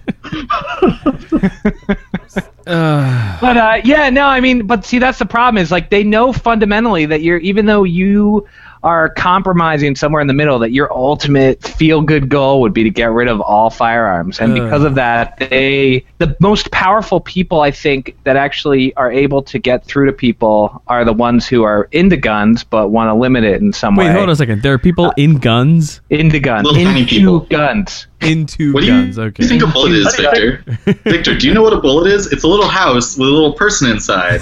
Uh, 2.66 3.38
But 3.40 3.56
uh, 3.56 3.80
yeah, 3.82 4.10
no, 4.10 4.26
I 4.26 4.40
mean, 4.40 4.66
but 4.66 4.84
see, 4.84 4.98
that's 4.98 5.18
the 5.18 5.24
problem 5.24 5.56
is 5.60 5.70
like 5.70 5.88
they 5.88 6.04
know 6.04 6.34
fundamentally 6.34 7.06
that 7.06 7.22
you're 7.22 7.38
even 7.38 7.64
though 7.64 7.84
you 7.84 8.46
are 8.82 9.08
compromising 9.08 9.96
somewhere 9.96 10.20
in 10.20 10.26
the 10.28 10.34
middle, 10.34 10.58
that 10.60 10.70
your 10.72 10.92
ultimate 10.96 11.62
feel 11.62 12.00
good 12.00 12.28
goal 12.28 12.60
would 12.60 12.72
be 12.72 12.82
to 12.84 12.90
get 12.90 13.10
rid 13.10 13.28
of 13.28 13.40
all 13.40 13.70
firearms, 13.70 14.38
and 14.40 14.52
Ugh. 14.52 14.62
because 14.64 14.84
of 14.84 14.94
that, 14.96 15.36
they 15.50 16.04
the 16.18 16.36
most 16.40 16.70
powerful 16.70 17.20
people 17.20 17.60
I 17.60 17.70
think 17.70 18.16
that 18.24 18.36
actually 18.36 18.94
are 18.94 19.10
able 19.12 19.42
to 19.42 19.58
get 19.58 19.84
through 19.84 20.06
to 20.06 20.12
people 20.12 20.82
are 20.88 21.04
the 21.04 21.12
ones 21.12 21.46
who 21.46 21.62
are 21.64 21.88
into 21.92 22.16
guns 22.16 22.64
but 22.64 22.88
want 22.88 23.08
to 23.08 23.14
limit 23.14 23.44
it 23.44 23.60
in 23.60 23.72
some 23.72 23.96
wait, 23.96 24.04
way. 24.04 24.10
Wait, 24.10 24.16
hold 24.16 24.28
on 24.28 24.32
a 24.32 24.36
second. 24.36 24.62
There 24.62 24.72
are 24.72 24.78
people 24.78 25.06
uh, 25.06 25.12
in 25.16 25.36
guns 25.38 26.00
Into 26.10 26.38
guns, 26.40 26.64
Little 26.66 26.82
tiny 26.84 27.00
into 27.00 27.10
people. 27.14 27.40
guns. 27.40 28.06
into 28.20 28.72
What 28.72 28.80
do 28.82 28.86
guns. 28.88 29.16
you, 29.16 29.22
okay. 29.24 29.42
you 29.42 29.48
think 29.48 29.62
a 29.62 29.66
bullet 29.66 29.92
is, 29.92 30.16
How 30.16 30.30
do 30.32 30.40
you- 30.40 30.56
Victor? 30.56 30.92
Victor, 31.10 31.34
do 31.36 31.46
you 31.48 31.54
know 31.54 31.62
what 31.62 31.72
a 31.72 31.80
bullet 31.80 32.10
is? 32.12 32.32
It's 32.32 32.44
a 32.44 32.48
little 32.48 32.68
house 32.68 33.16
with 33.18 33.28
a 33.28 33.32
little 33.32 33.52
person 33.54 33.90
inside. 33.90 34.40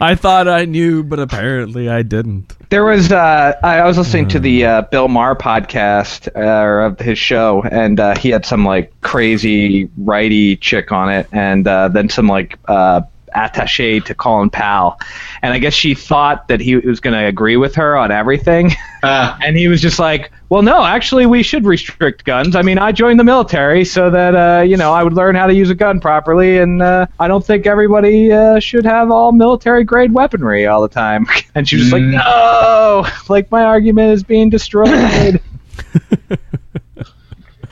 I 0.00 0.14
thought 0.14 0.48
I 0.48 0.64
knew, 0.64 1.02
but 1.02 1.18
apparently 1.18 1.88
I 1.88 2.02
didn't. 2.02 2.54
There 2.70 2.84
was 2.84 3.10
uh, 3.10 3.54
I 3.62 3.84
was 3.84 3.98
listening 3.98 4.28
to 4.28 4.40
the 4.40 4.64
uh, 4.64 4.82
Bill 4.82 5.08
Maher 5.08 5.34
podcast 5.34 6.28
uh, 6.36 6.40
or 6.40 6.80
of 6.82 6.98
his 6.98 7.18
show, 7.18 7.62
and 7.62 7.98
uh, 7.98 8.16
he 8.16 8.28
had 8.28 8.46
some 8.46 8.64
like 8.64 8.92
crazy 9.00 9.90
righty 9.96 10.56
chick 10.56 10.92
on 10.92 11.10
it, 11.10 11.26
and 11.32 11.66
uh, 11.66 11.88
then 11.88 12.08
some 12.08 12.28
like 12.28 12.58
uh, 12.66 13.00
attaché 13.38 14.04
to 14.04 14.14
Colin 14.14 14.50
Powell, 14.50 14.98
and 15.42 15.52
I 15.54 15.58
guess 15.58 15.74
she 15.74 15.94
thought 15.94 16.48
that 16.48 16.60
he 16.60 16.76
was 16.76 17.00
going 17.00 17.14
to 17.14 17.24
agree 17.26 17.56
with 17.56 17.74
her 17.76 17.96
on 17.96 18.10
everything, 18.10 18.72
Ah, 19.02 19.38
and 19.44 19.56
he 19.56 19.68
was 19.68 19.80
just 19.80 19.98
like, 20.00 20.32
"Well, 20.48 20.62
no, 20.62 20.84
actually, 20.84 21.26
we 21.26 21.42
should 21.44 21.64
restrict 21.64 22.24
guns. 22.24 22.56
I 22.56 22.62
mean, 22.62 22.78
I 22.78 22.90
joined 22.92 23.20
the 23.20 23.24
military 23.24 23.84
so 23.84 24.10
that 24.10 24.34
uh, 24.34 24.62
you 24.62 24.76
know 24.76 24.92
I 24.92 25.04
would 25.04 25.12
learn 25.12 25.36
how 25.36 25.46
to 25.46 25.54
use 25.54 25.70
a 25.70 25.74
gun 25.74 26.00
properly, 26.00 26.58
and 26.58 26.82
uh, 26.82 27.06
I 27.20 27.28
don't 27.28 27.44
think 27.46 27.66
everybody 27.66 28.32
uh, 28.32 28.58
should 28.58 28.84
have 28.84 29.10
all 29.12 29.30
military 29.32 29.84
grade 29.84 30.12
weaponry 30.12 30.66
all 30.66 30.82
the 30.82 30.88
time." 30.88 31.26
And 31.54 31.68
she 31.68 31.76
was 31.76 31.92
like, 31.92 32.02
Mm. 32.02 32.12
"No, 32.12 33.06
like 33.28 33.50
my 33.50 33.62
argument 33.64 34.12
is 34.12 34.22
being 34.24 34.50
destroyed." 34.50 35.40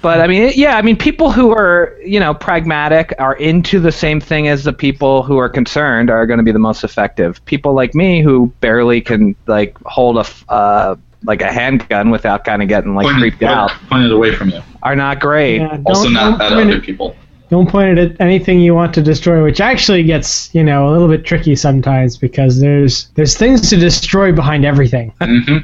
But 0.06 0.20
I 0.20 0.28
mean, 0.28 0.42
it- 0.42 0.56
yeah, 0.56 0.76
I 0.76 0.82
mean, 0.82 0.96
people 0.96 1.32
who 1.32 1.50
are 1.52 1.96
you 2.04 2.20
know 2.20 2.32
pragmatic 2.32 3.12
are 3.18 3.34
into 3.34 3.80
the 3.80 3.90
same 3.90 4.20
thing 4.20 4.46
as 4.46 4.62
the 4.62 4.72
people 4.72 5.24
who 5.24 5.36
are 5.38 5.48
concerned 5.48 6.10
are 6.10 6.26
going 6.26 6.38
to 6.38 6.44
be 6.44 6.52
the 6.52 6.60
most 6.60 6.84
effective. 6.84 7.44
People 7.44 7.72
like 7.74 7.92
me 7.92 8.22
who 8.22 8.52
barely 8.60 9.00
can 9.00 9.34
like 9.48 9.76
hold 9.84 10.16
a 10.18 10.20
f- 10.20 10.44
uh, 10.48 10.94
like 11.24 11.42
a 11.42 11.50
handgun 11.50 12.10
without 12.10 12.44
kind 12.44 12.62
of 12.62 12.68
getting 12.68 12.94
like 12.94 13.06
point, 13.06 13.18
creeped 13.18 13.40
point, 13.40 13.50
out 13.50 13.70
point 13.90 14.04
it 14.04 14.12
away 14.12 14.32
from 14.32 14.50
you. 14.50 14.62
are 14.84 14.94
not 14.94 15.18
great. 15.18 15.56
Yeah, 15.56 15.78
Also, 15.84 16.04
don't- 16.04 16.12
not 16.12 16.38
don't 16.38 16.40
at 16.40 16.52
point 16.54 16.68
other 16.70 16.76
it- 16.78 16.84
people. 16.84 17.16
Don't 17.50 17.68
point 17.68 17.98
it 17.98 18.12
at 18.12 18.20
anything 18.20 18.60
you 18.60 18.74
want 18.74 18.94
to 18.94 19.02
destroy, 19.02 19.42
which 19.42 19.60
actually 19.60 20.04
gets 20.04 20.54
you 20.54 20.62
know 20.62 20.88
a 20.88 20.90
little 20.92 21.08
bit 21.08 21.24
tricky 21.24 21.56
sometimes 21.56 22.16
because 22.16 22.60
there's 22.60 23.08
there's 23.16 23.36
things 23.36 23.68
to 23.70 23.76
destroy 23.76 24.30
behind 24.30 24.64
everything. 24.64 25.12
hmm 25.20 25.58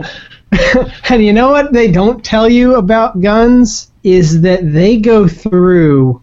and 1.11 1.24
you 1.24 1.33
know 1.33 1.50
what 1.50 1.72
they 1.72 1.90
don't 1.90 2.24
tell 2.24 2.48
you 2.48 2.74
about 2.74 3.20
guns 3.20 3.91
is 4.05 4.41
that 4.43 4.73
they 4.73 4.99
go 4.99 5.27
through 5.29 6.21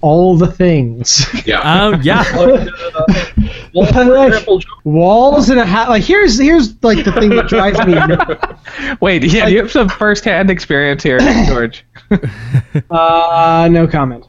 all 0.00 0.36
the 0.36 0.46
things. 0.52 1.24
Yeah. 1.46 1.60
Um, 1.60 2.02
yeah. 2.02 2.22
Like, 2.34 2.68
uh, 2.94 3.06
well, 3.74 4.08
Like- 4.08 4.28
example, 4.28 4.60
Walls 4.84 5.48
and 5.50 5.58
a 5.58 5.64
hat. 5.66 5.88
Like 5.88 6.04
here's 6.04 6.38
here's 6.38 6.80
like 6.82 7.04
the 7.04 7.12
thing 7.12 7.30
that 7.30 7.48
drives 7.48 7.78
me. 7.86 7.94
nuts. 7.94 9.00
Wait, 9.00 9.24
yeah, 9.24 9.48
you 9.48 9.58
have 9.58 9.72
some 9.72 9.88
first-hand 9.88 10.50
experience 10.50 11.02
here, 11.02 11.18
George. 11.48 11.84
Uh, 12.90 13.68
no 13.70 13.88
comment. 13.88 14.26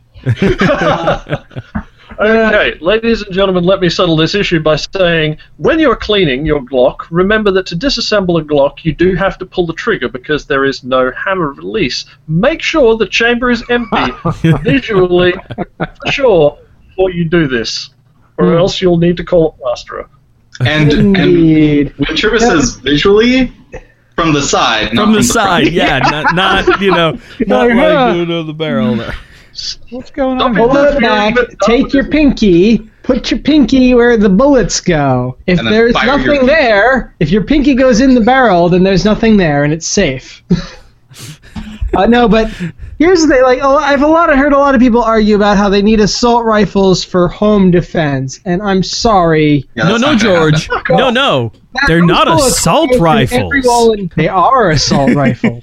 Okay, 2.20 2.78
ladies 2.80 3.22
and 3.24 3.34
gentlemen, 3.34 3.64
let 3.66 3.82
me 3.82 3.90
settle 3.90 4.16
this 4.16 4.36
issue 4.36 4.60
by 4.62 4.76
saying 4.78 5.38
when 5.58 5.80
you're 5.80 5.96
cleaning 5.96 6.46
your 6.46 6.62
Glock, 6.62 7.08
remember 7.12 7.52
that 7.52 7.66
to 7.68 7.76
disassemble 7.76 8.40
a 8.40 8.44
Glock, 8.44 8.84
you 8.86 8.94
do 8.94 9.16
have 9.16 9.38
to 9.40 9.46
pull 9.46 9.66
the 9.66 9.74
trigger 9.74 10.08
because 10.08 10.46
there 10.46 10.64
is 10.66 10.84
no 10.84 11.12
hammer 11.12 11.52
release. 11.54 12.06
Make 12.28 12.62
sure 12.62 12.96
the 12.98 13.08
chamber 13.08 13.52
is 13.52 13.64
empty 13.70 14.12
visually, 14.64 15.34
for 15.78 16.12
sure, 16.12 16.58
before 16.88 17.12
you 17.12 17.26
do 17.28 17.48
this, 17.48 17.90
or 18.38 18.52
Hmm. 18.52 18.58
else 18.58 18.82
you'll 18.82 18.98
need 18.98 19.18
to 19.18 19.24
call 19.24 19.48
a 19.50 19.52
plasterer. 19.52 20.10
And, 20.62 20.94
and 20.94 21.18
Indeed. 21.18 21.94
when 21.98 22.16
Trevor 22.16 22.40
says 22.40 22.78
visually, 22.78 23.52
from 24.16 24.32
the 24.34 24.42
side, 24.42 24.94
not 24.94 25.04
From 25.06 25.12
the 25.14 25.22
front. 25.24 25.26
side, 25.66 25.68
yeah, 25.74 26.00
not, 26.00 26.34
not 26.34 26.80
you 26.82 26.92
know, 26.92 27.12
not 27.48 27.68
Yeah. 27.68 28.06
like 28.06 28.16
you 28.16 28.26
know, 28.26 28.44
the 28.44 28.54
barrel 28.54 28.96
there. 28.96 29.14
What's 29.90 30.12
going 30.12 30.42
on? 30.42 30.54
be 30.54 30.60
Pull 30.60 30.76
it 30.76 31.00
back. 31.00 31.36
Take 31.64 31.94
your 31.94 32.08
pinky. 32.10 32.80
Put 33.04 33.32
your 33.32 33.40
pinky 33.40 33.94
where 33.94 34.18
the 34.18 34.30
bullets 34.30 34.82
go. 34.82 35.38
If 35.48 35.62
there's 35.62 35.94
nothing 35.94 36.46
there, 36.46 37.16
if 37.20 37.32
your 37.32 37.44
pinky 37.44 37.76
goes 37.76 38.02
in 38.02 38.16
the 38.16 38.22
barrel, 38.22 38.68
then 38.68 38.84
there's 38.84 39.06
nothing 39.06 39.38
there, 39.38 39.64
and 39.64 39.72
it's 39.72 39.88
safe. 39.88 40.44
uh, 41.94 42.06
no, 42.06 42.28
but 42.28 42.50
here's 42.98 43.22
the 43.22 43.28
thing. 43.28 43.44
Like, 43.44 43.60
oh, 43.62 43.78
I've 43.78 44.02
a 44.02 44.08
lot 44.08 44.30
of 44.32 44.38
heard 44.38 44.54
a 44.54 44.58
lot 44.58 44.76
of 44.76 44.82
people 44.82 45.02
argue 45.04 45.36
about 45.36 45.58
how 45.58 45.70
they 45.70 45.82
need 45.82 46.00
assault 46.00 46.46
rifles 46.46 47.04
for 47.04 47.28
home 47.28 47.72
defense, 47.72 48.40
and 48.46 48.62
I'm 48.62 48.84
sorry. 48.84 49.68
Yeah, 49.76 49.84
no, 49.90 49.98
no, 49.98 50.16
George. 50.16 50.68
happen. 50.68 50.98
No, 50.98 51.10
no. 51.10 51.52
They're 51.88 52.00
Those 52.00 52.08
not 52.08 52.28
assault 52.30 52.92
go 52.92 52.98
through 52.98 53.08
every 53.08 53.62
rifles. 53.62 53.98
in- 53.98 54.12
They 54.16 54.28
are 54.30 54.72
assault 54.72 55.14
rifles. 55.16 55.62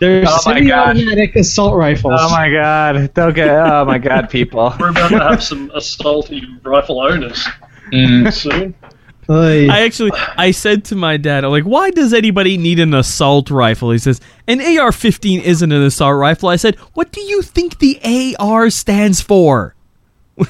They're 0.00 0.20
Oh 0.20 0.22
my 0.22 0.22
gosh. 0.24 0.42
semi-automatic 0.42 1.36
assault 1.36 1.76
rifles. 1.76 2.14
Oh 2.18 2.30
my 2.30 2.50
god! 2.50 3.12
Don't 3.14 3.34
get. 3.34 3.48
Oh 3.48 3.84
my 3.84 3.98
god, 3.98 4.28
people. 4.30 4.74
We're 4.78 4.90
about 4.90 5.08
to 5.10 5.18
have 5.18 5.42
some 5.42 5.70
assaulty 5.70 6.42
rifle 6.64 7.00
owners 7.00 7.46
Mm, 7.92 8.32
soon. 8.32 8.74
Oy. 9.28 9.68
I 9.68 9.80
actually, 9.80 10.12
I 10.36 10.52
said 10.52 10.84
to 10.86 10.96
my 10.96 11.16
dad, 11.16 11.44
I'm 11.44 11.50
like, 11.50 11.64
why 11.64 11.90
does 11.90 12.14
anybody 12.14 12.56
need 12.56 12.78
an 12.78 12.94
assault 12.94 13.50
rifle? 13.50 13.90
He 13.90 13.98
says, 13.98 14.20
an 14.46 14.60
AR-15 14.60 15.42
isn't 15.42 15.72
an 15.72 15.82
assault 15.82 16.16
rifle. 16.16 16.48
I 16.48 16.56
said, 16.56 16.76
what 16.94 17.10
do 17.10 17.20
you 17.20 17.42
think 17.42 17.78
the 17.78 17.98
AR 18.38 18.70
stands 18.70 19.20
for? 19.20 19.74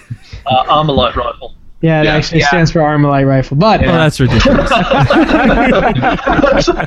Uh, 0.48 0.62
Armalite 0.66 1.16
rifle. 1.16 1.54
Yeah, 1.80 2.02
it 2.02 2.04
Yeah. 2.04 2.14
actually 2.14 2.38
Yeah. 2.40 2.46
stands 2.48 2.70
for 2.70 2.78
Armalite 2.78 3.26
rifle. 3.26 3.56
But 3.56 3.80
Oh, 3.82 3.86
that's 3.92 4.20
ridiculous. 4.20 4.70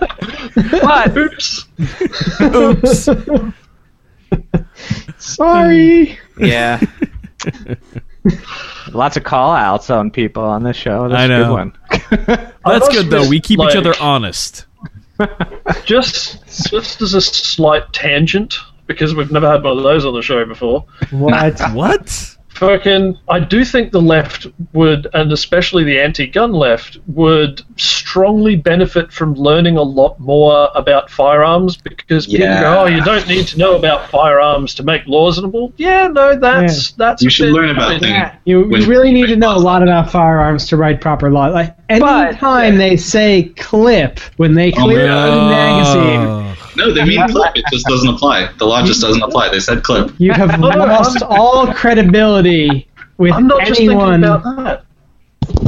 But 0.81 1.17
Oops. 1.17 1.65
Oops. 2.41 3.09
sorry. 5.17 6.17
yeah, 6.39 6.79
lots 8.91 9.17
of 9.17 9.23
call 9.23 9.51
outs 9.53 9.89
on 9.89 10.11
people 10.11 10.43
on 10.43 10.63
this 10.63 10.75
show. 10.75 11.07
That's 11.07 11.19
I 11.19 11.35
a 11.35 11.43
good 11.43 11.51
one. 11.51 11.77
That's 12.65 12.89
good 12.89 13.09
though. 13.09 13.27
We 13.27 13.39
keep 13.39 13.59
each 13.59 13.75
other 13.75 13.93
honest. 13.99 14.65
Just, 15.83 16.69
just 16.69 17.01
as 17.01 17.13
a 17.13 17.19
slight 17.19 17.91
tangent, 17.91 18.57
because 18.87 19.13
we've 19.13 19.31
never 19.31 19.51
had 19.51 19.63
one 19.63 19.77
of 19.77 19.83
those 19.83 20.05
on 20.05 20.13
the 20.13 20.21
show 20.21 20.45
before. 20.45 20.85
What? 21.09 21.59
What? 21.73 22.37
Fucking, 22.59 23.17
I 23.29 23.39
do 23.39 23.63
think 23.63 23.91
the 23.93 24.01
left 24.01 24.45
would, 24.73 25.07
and 25.13 25.31
especially 25.31 25.85
the 25.85 25.97
anti-gun 25.99 26.51
left, 26.51 26.97
would 27.07 27.61
strongly 27.77 28.57
benefit 28.57 29.13
from 29.13 29.33
learning 29.35 29.77
a 29.77 29.81
lot 29.81 30.19
more 30.19 30.69
about 30.75 31.09
firearms 31.09 31.77
because 31.77 32.27
people 32.27 32.47
go, 32.47 32.81
"Oh, 32.81 32.85
you 32.85 33.01
don't 33.01 33.25
need 33.29 33.47
to 33.47 33.57
know 33.57 33.77
about 33.77 34.09
firearms 34.09 34.75
to 34.75 34.83
make 34.83 35.07
laws." 35.07 35.37
And 35.37 35.53
well, 35.53 35.71
yeah, 35.77 36.07
no, 36.07 36.37
that's 36.37 36.91
that's. 36.91 37.23
You 37.23 37.29
should 37.29 37.45
bit- 37.47 37.53
learn 37.53 37.69
about 37.69 37.87
I 37.87 37.91
mean, 37.91 37.99
things. 38.01 38.11
Yeah, 38.11 38.35
you, 38.43 38.75
you 38.75 38.85
really 38.87 39.13
need 39.13 39.27
to 39.27 39.37
know 39.37 39.55
a 39.55 39.57
lot 39.57 39.81
about 39.81 40.11
firearms 40.11 40.67
to 40.67 40.75
write 40.77 40.99
proper 40.99 41.31
law. 41.31 41.45
Like 41.47 41.75
any 41.87 42.01
But- 42.01 42.35
time 42.39 42.77
they 42.77 42.97
say 42.97 43.43
clip 43.55 44.19
when 44.35 44.53
they 44.53 44.73
Oh 44.73 44.83
clear 44.83 45.07
my 45.07 45.13
out 45.13 45.29
a 45.29 45.49
magazine, 45.49 46.27
Oh. 46.27 46.48
No, 46.79 46.93
they 46.93 47.03
mean 47.03 47.27
clip. 47.27 47.55
It 47.55 47.65
just 47.71 47.85
doesn't 47.85 48.09
apply. 48.09 48.51
The 48.57 48.65
law 48.65 48.85
just 48.85 49.01
doesn't 49.01 49.21
apply. 49.21 49.49
They 49.49 49.59
said 49.59 49.83
clip. 49.83 50.11
you 50.17 50.31
have 50.31 50.59
lost 50.59 51.21
all 51.21 51.71
credibility 51.73 52.87
with 53.17 53.33
I'm 53.33 53.47
not 53.47 53.65
just 53.65 53.79
thinking 53.79 53.97
anyone. 53.99 54.23
about 54.23 54.55
that. 54.63 54.85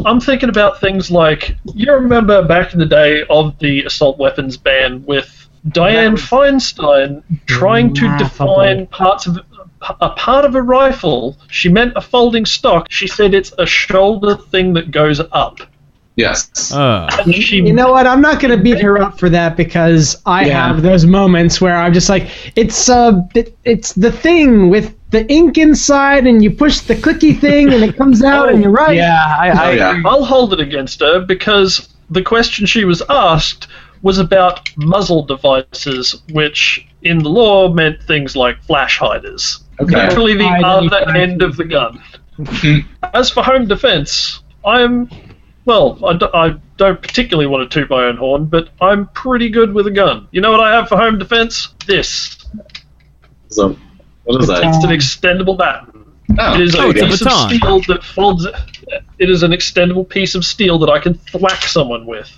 I'm 0.06 0.19
thinking 0.19 0.50
about 0.50 0.80
things 0.80 1.12
like 1.12 1.56
you 1.74 1.91
remember 1.91 2.43
back 2.43 2.74
in 2.74 2.80
the 2.80 2.86
day 2.86 3.24
of 3.30 3.58
the 3.60 3.84
assault 3.84 4.17
weapons 4.17 4.58
ban 4.58 5.04
with 5.06 5.50
Dianne 5.67 6.17
Feinstein 6.17 7.24
trying 7.45 7.93
to 7.95 8.17
define 8.17 8.88
parts 8.88 9.28
of 9.28 9.39
a 10.00 10.10
part 10.12 10.45
of 10.45 10.56
a 10.56 10.62
rifle. 10.62 11.38
She 11.50 11.69
meant 11.69 11.93
a 11.95 12.02
folding 12.02 12.45
stock. 12.45 12.88
She 12.89 13.08
said 13.08 13.34
it's 13.34 13.54
a 13.58 13.65
shoulder 13.65 14.36
thing 14.36 14.74
that 14.74 14.91
goes 14.91 15.19
up. 15.32 15.60
Yes. 16.21 16.71
Uh, 16.71 17.10
You 17.25 17.73
know 17.73 17.91
what? 17.91 18.07
I'm 18.07 18.21
not 18.21 18.39
going 18.41 18.55
to 18.57 18.63
beat 18.63 18.79
her 18.81 19.01
up 19.01 19.19
for 19.19 19.29
that 19.29 19.57
because 19.57 20.21
I 20.25 20.45
Yeah. 20.45 20.67
have 20.67 20.81
those 20.81 21.05
moments 21.05 21.60
where 21.60 21.75
I'm 21.75 21.93
just 21.93 22.10
like, 22.10 22.29
it's 22.55 22.89
uh, 22.89 23.21
it, 23.36 23.57
it's 23.63 23.93
the 23.93 24.12
thing 24.12 24.69
with 24.69 24.95
the 25.12 25.29
ink 25.31 25.57
inside, 25.57 26.25
and 26.25 26.41
you 26.43 26.51
push 26.51 26.79
the 26.81 26.95
clicky 26.95 27.38
thing, 27.38 27.73
and 27.73 27.84
it 27.84 27.97
comes 27.97 28.23
out, 28.23 28.47
and 28.49 28.62
you're 28.63 28.71
right. 28.71 28.95
Yeah, 28.95 29.36
I, 29.39 29.49
I, 29.49 29.67
oh, 29.67 29.71
yeah. 29.71 30.01
I'll 30.05 30.23
hold 30.23 30.53
it 30.53 30.60
against 30.62 31.01
her 31.01 31.19
because 31.19 31.89
the 32.10 32.21
question 32.21 32.65
she 32.65 32.86
was 32.86 33.01
asked 33.10 33.67
was 34.03 34.17
about 34.19 34.69
muzzle 34.77 35.23
devices, 35.23 36.21
which 36.31 36.88
in 37.03 37.19
the 37.19 37.29
law 37.29 37.67
meant 37.73 38.01
things 38.03 38.36
like 38.36 38.62
flash 38.63 38.97
hiders. 38.97 39.63
Okay. 39.79 40.07
Literally 40.07 40.36
the 40.36 40.47
Hide 40.47 40.63
other 40.63 41.10
end 41.15 41.41
of 41.41 41.57
the 41.57 41.65
gun. 41.65 42.01
As 43.13 43.29
for 43.29 43.43
home 43.43 43.67
defense, 43.67 44.41
I'm. 44.65 45.10
Well, 45.65 46.04
I, 46.06 46.17
do, 46.17 46.28
I 46.34 46.56
don't 46.78 47.02
particularly 47.02 47.45
want 47.47 47.69
to 47.69 47.80
toot 47.80 47.89
my 47.89 48.06
own 48.06 48.17
horn, 48.17 48.45
but 48.45 48.69
I'm 48.82 49.08
pretty 49.10 49.50
good 49.50 49.74
with 49.74 49.86
a 49.88 49.91
gun. 49.91 50.28
You 50.32 50.41
know 50.41 50.52
what 50.52 50.60
I 50.60 50.74
have 50.74 50.88
for 50.89 50.97
home 50.97 51.19
defense? 51.19 51.74
This. 51.86 52.38
So, 53.50 53.78
what 54.24 54.41
is 54.41 54.47
that? 54.47 54.63
It's 54.63 54.84
an 54.84 54.89
extendable 54.91 55.58
baton. 55.58 56.06
Oh, 56.39 56.54
It 56.56 56.62
is 56.62 56.76
Oh, 56.76 56.88
a 56.88 56.89
it's 56.89 57.02
a 57.02 57.06
piece 57.08 57.21
of 57.26 57.32
steel 57.50 57.82
that 57.93 58.04
folds. 58.04 58.47
It 59.19 59.30
is 59.30 59.43
an 59.43 59.52
extendable 59.52 60.08
piece 60.08 60.34
of 60.34 60.45
steel 60.45 60.80
that 60.80 60.89
I 60.89 61.00
can 61.00 61.13
thwack 61.15 61.62
someone 61.63 62.06
with. 62.06 62.32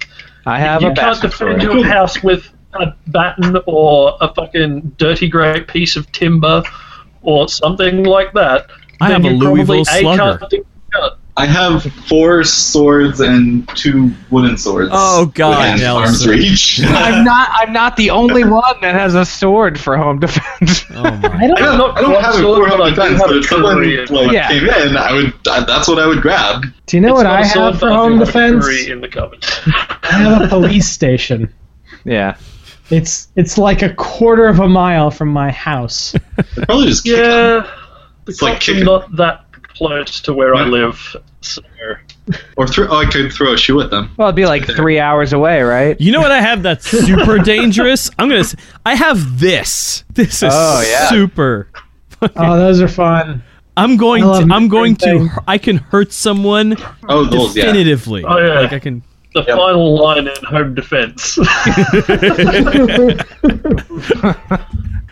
I 0.45 0.59
have 0.59 0.81
you 0.81 0.89
a 0.89 0.95
can't 0.95 1.21
defend 1.21 1.61
sword. 1.61 1.63
your 1.63 1.85
house 1.85 2.21
with 2.23 2.49
a 2.73 2.93
baton 3.07 3.57
or 3.67 4.17
a 4.19 4.33
fucking 4.33 4.95
dirty 4.97 5.29
great 5.29 5.67
piece 5.67 5.95
of 5.95 6.11
timber 6.11 6.63
or 7.21 7.47
something 7.47 8.03
like 8.03 8.33
that. 8.33 8.69
I 8.99 9.11
have 9.11 9.23
a 9.23 9.29
Louisville 9.29 9.81
A, 9.81 9.85
Slugger. 9.85 10.37
can't 10.39 10.49
do- 10.49 10.65
I 11.35 11.47
have 11.47 11.81
four 12.07 12.43
swords 12.43 13.19
and 13.19 13.67
two 13.75 14.13
wooden 14.29 14.55
swords. 14.55 14.91
Oh, 14.93 15.25
God, 15.33 15.73
within 15.73 15.87
arm's 15.89 16.27
reach. 16.27 16.79
I'm 16.85 17.23
not. 17.25 17.49
I'm 17.53 17.73
not 17.73 17.95
the 17.97 18.11
only 18.11 18.43
one 18.45 18.75
that 18.81 18.93
has 18.93 19.15
a 19.15 19.25
sword 19.25 19.79
for 19.79 19.97
home 19.97 20.19
defense. 20.19 20.85
oh 20.91 21.01
my. 21.01 21.09
I 21.33 21.47
don't 21.47 21.57
I 21.57 21.65
don't, 21.65 21.77
not 21.79 21.97
I 21.97 22.01
don't 22.01 22.21
have 22.23 22.35
a 22.35 22.37
sword, 22.37 22.69
core 22.69 22.77
but 22.77 22.81
I 22.81 22.89
home 22.91 22.93
do 22.93 22.95
defense, 22.95 23.19
have 23.21 23.27
but 23.29 23.37
if 23.37 23.45
someone 23.47 24.05
like 24.25 24.31
Yeah. 24.31 24.47
came 24.47 24.63
in, 24.65 24.95
I 24.95 25.11
would. 25.13 25.33
I, 25.49 25.63
that's 25.65 25.87
what 25.87 25.97
I 25.97 26.05
would 26.05 26.21
grab. 26.21 26.65
Do 26.85 26.97
you 26.97 27.01
know 27.01 27.13
what 27.13 27.25
It's 27.25 27.31
not 27.31 27.39
I 27.39 27.41
a 27.41 27.45
sword, 27.49 27.71
have 27.73 27.79
for 27.79 27.89
but 27.89 27.93
I 27.93 27.95
do 27.95 27.97
home 27.97 28.17
have 28.19 28.27
defense? 28.27 28.87
in 28.87 29.01
the 29.01 29.07
cupboard. 29.09 29.43
I 30.03 30.17
have 30.19 30.41
a 30.43 30.47
police 30.49 30.87
station. 30.87 31.51
yeah. 32.05 32.37
It's 32.91 33.29
it's 33.35 33.57
like 33.57 33.81
a 33.81 33.91
quarter 33.95 34.47
of 34.47 34.59
a 34.59 34.67
mile 34.67 35.09
from 35.09 35.29
my 35.29 35.51
house. 35.51 36.13
Probably 36.67 36.87
just 36.87 37.05
kick 37.05 37.15
them. 37.15 37.63
yeah, 37.65 37.71
the 38.25 38.31
It's 38.31 38.41
like 38.41 38.57
are 38.57 38.59
kicking. 38.59 38.83
not 38.85 39.15
that 39.15 39.42
close 39.75 40.21
to 40.21 40.33
where 40.33 40.55
I 40.55 40.63
live. 40.63 41.15
So 41.41 41.61
Or 42.57 42.67
throw. 42.67 42.87
Oh, 42.89 42.97
I 42.97 43.05
could 43.05 43.31
throw 43.33 43.53
a 43.53 43.57
shoe 43.57 43.81
at 43.81 43.89
them. 43.89 44.09
Well, 44.17 44.29
it'd 44.29 44.35
be 44.35 44.45
like 44.45 44.65
three 44.65 44.99
hours 44.99 45.33
away, 45.33 45.61
right? 45.61 45.99
You 45.99 46.11
know 46.11 46.21
what 46.21 46.31
I 46.31 46.39
have 46.41 46.63
that's 46.63 46.87
super 46.87 47.37
dangerous? 47.43 48.09
I'm 48.17 48.29
gonna. 48.29 48.39
s- 48.41 48.55
I 48.85 48.95
have 48.95 49.39
this. 49.39 50.03
This 50.13 50.41
is 50.43 50.51
Oh, 50.53 50.81
yeah. 50.89 51.09
super. 51.09 51.67
Oh, 52.21 52.57
those 52.57 52.81
are 52.81 52.87
fun. 52.87 53.43
I'm 53.75 53.97
going 53.97 54.23
I 54.23 54.27
love 54.27 54.47
to. 54.47 54.53
I'm 54.53 54.67
going 54.69 54.95
to. 54.97 55.07
everything. 55.09 55.37
I 55.47 55.57
can 55.57 55.77
hurt 55.77 56.13
someone 56.13 56.77
Oh, 57.09 57.25
those. 57.25 57.55
Yeah. 57.57 57.63
definitively. 57.65 58.23
Oh, 58.23 58.37
yeah. 58.37 58.59
Like 58.61 58.71
I 58.73 58.79
can. 58.79 59.03
the 59.33 59.41
Yep. 59.45 59.57
final 59.57 59.99
line 59.99 60.27
in 60.27 60.35
home 60.45 60.75
defense. 60.75 61.37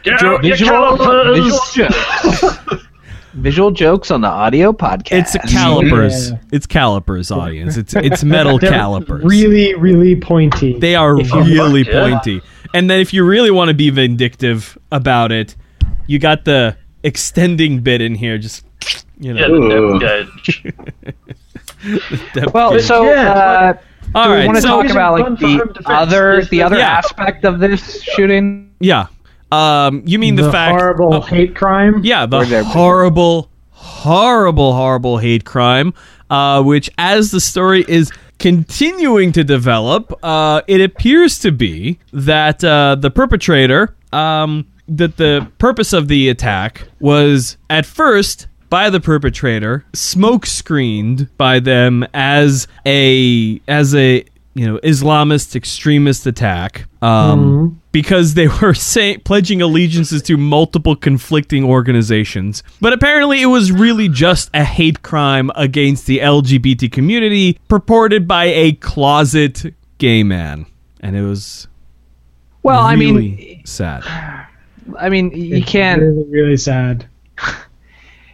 Get 0.04 0.24
out 0.24 0.44
your 0.44 0.56
Visual, 0.58 0.98
calipers! 0.98 1.38
visual, 1.74 1.90
jokes. 1.90 2.86
Visual 3.34 3.72
jokes 3.72 4.12
on 4.12 4.22
the 4.22 4.28
audio 4.28 4.72
podcast. 4.74 5.12
It's 5.20 5.36
a 5.36 5.40
calipers. 5.40 6.32
Yeah. 6.32 6.38
It's 6.52 6.66
calipers, 6.66 7.32
audience. 7.32 7.78
It's 7.78 7.94
it's 7.96 8.24
metal 8.24 8.60
calipers. 8.60 9.24
Really, 9.24 9.74
really 9.76 10.16
pointy. 10.16 10.78
They 10.80 10.96
are 10.96 11.20
If 11.20 11.32
you- 11.32 11.44
really 11.44 11.84
Fuck 11.84 11.94
yeah. 11.94 12.10
pointy. 12.10 12.42
And 12.74 12.90
then 12.90 13.00
if 13.00 13.14
you 13.14 13.26
really 13.26 13.52
want 13.52 13.68
to 13.70 13.74
be 13.74 13.90
vindictive 13.90 14.78
about 14.92 15.32
it, 15.32 15.56
you 16.08 16.20
got 16.20 16.46
the 16.46 16.78
extending 17.04 17.80
bit 17.80 18.02
in 18.02 18.16
here. 18.16 18.38
Just 18.38 18.66
you 19.20 19.34
Yeah, 19.36 19.48
know. 19.48 20.00
the 20.00 20.00
depth 20.00 20.46
gauge. 20.46 20.74
depth 22.34 22.54
well, 22.54 22.72
gauge. 22.72 22.84
so 22.84 23.04
Yeah, 23.04 23.32
uh, 23.32 23.74
all 24.16 24.26
do 24.26 24.30
we 24.32 24.36
right. 24.38 24.46
want 24.46 24.56
to 24.58 24.62
so- 24.62 24.68
talk 24.82 24.90
about 24.92 25.14
like 25.20 25.40
for 25.40 25.46
home 25.48 25.74
the 25.74 25.84
other 25.92 26.42
the 26.44 26.48
the- 26.50 26.64
other 26.64 26.78
Yeah. 26.78 26.90
aspect 26.98 27.46
of 27.46 27.60
this 27.60 28.02
shooting? 28.04 28.72
yeah. 28.80 29.08
Um, 29.52 30.04
you 30.06 30.18
mean 30.18 30.36
the, 30.36 30.44
the 30.44 30.52
fact? 30.52 30.80
horrible 30.80 31.14
oh, 31.16 31.22
hate 31.22 31.56
crime. 31.56 32.02
yeah, 32.04 32.26
the 32.26 32.64
horrible, 32.64 33.50
horrible, 33.72 34.74
horrible 34.74 35.18
hate 35.18 35.46
crime. 35.46 35.94
Uh, 36.30 36.64
which, 36.64 36.90
as 36.98 37.32
the 37.32 37.42
story 37.42 37.84
is 37.90 38.10
continuing 38.40 39.34
to 39.34 39.44
develop, 39.44 40.18
uh, 40.24 40.62
it 40.66 40.80
appears 40.80 41.38
to 41.40 41.52
be 41.52 42.00
that 42.14 42.64
uh, 42.64 42.96
the 42.96 43.12
perpetrator, 43.12 43.94
um, 44.14 44.66
that 44.88 45.18
the 45.18 45.46
purpose 45.58 45.92
of 45.92 46.08
the 46.08 46.30
attack 46.30 46.88
was 47.02 47.58
at 47.70 47.86
first 47.86 48.48
by 48.70 48.90
the 48.90 49.02
perpetrator, 49.02 49.86
smoke 49.94 50.46
screened 50.46 51.30
by 51.38 51.60
them 51.60 52.06
as 52.14 52.68
a 52.86 53.62
as 53.68 53.94
a 53.94 54.24
you 54.54 54.66
know 54.66 54.78
Islamist 54.80 55.56
extremist 55.56 56.26
attack. 56.28 56.86
Um, 57.02 57.82
because 57.92 58.36
they 58.36 58.48
were 58.62 58.74
say, 58.74 59.18
pledging 59.18 59.62
allegiances 59.62 60.22
to 60.24 60.38
multiple 60.38 60.96
conflicting 60.96 61.64
organizations. 61.66 62.64
But 62.80 62.94
apparently, 62.94 63.42
it 63.42 63.48
was 63.48 63.72
really 63.72 64.08
just 64.08 64.50
a 64.54 64.64
hate 64.64 65.02
crime 65.02 65.52
against 65.56 66.06
the 66.06 66.20
LGBT 66.20 66.92
community, 66.92 67.60
purported 67.68 68.28
by 68.28 68.46
a 68.46 68.74
closet 68.74 69.74
gay 69.98 70.24
man, 70.24 70.66
and 71.02 71.16
it 71.16 71.22
was 71.24 71.68
Well, 72.64 72.80
I 72.82 72.94
really 72.94 73.30
mean, 73.30 73.66
sad. 73.66 74.04
I 74.98 75.10
mean, 75.10 75.32
you 75.32 75.58
It's 75.58 75.70
can't. 75.70 76.02
Really, 76.02 76.26
really 76.30 76.58
sad. 76.58 77.06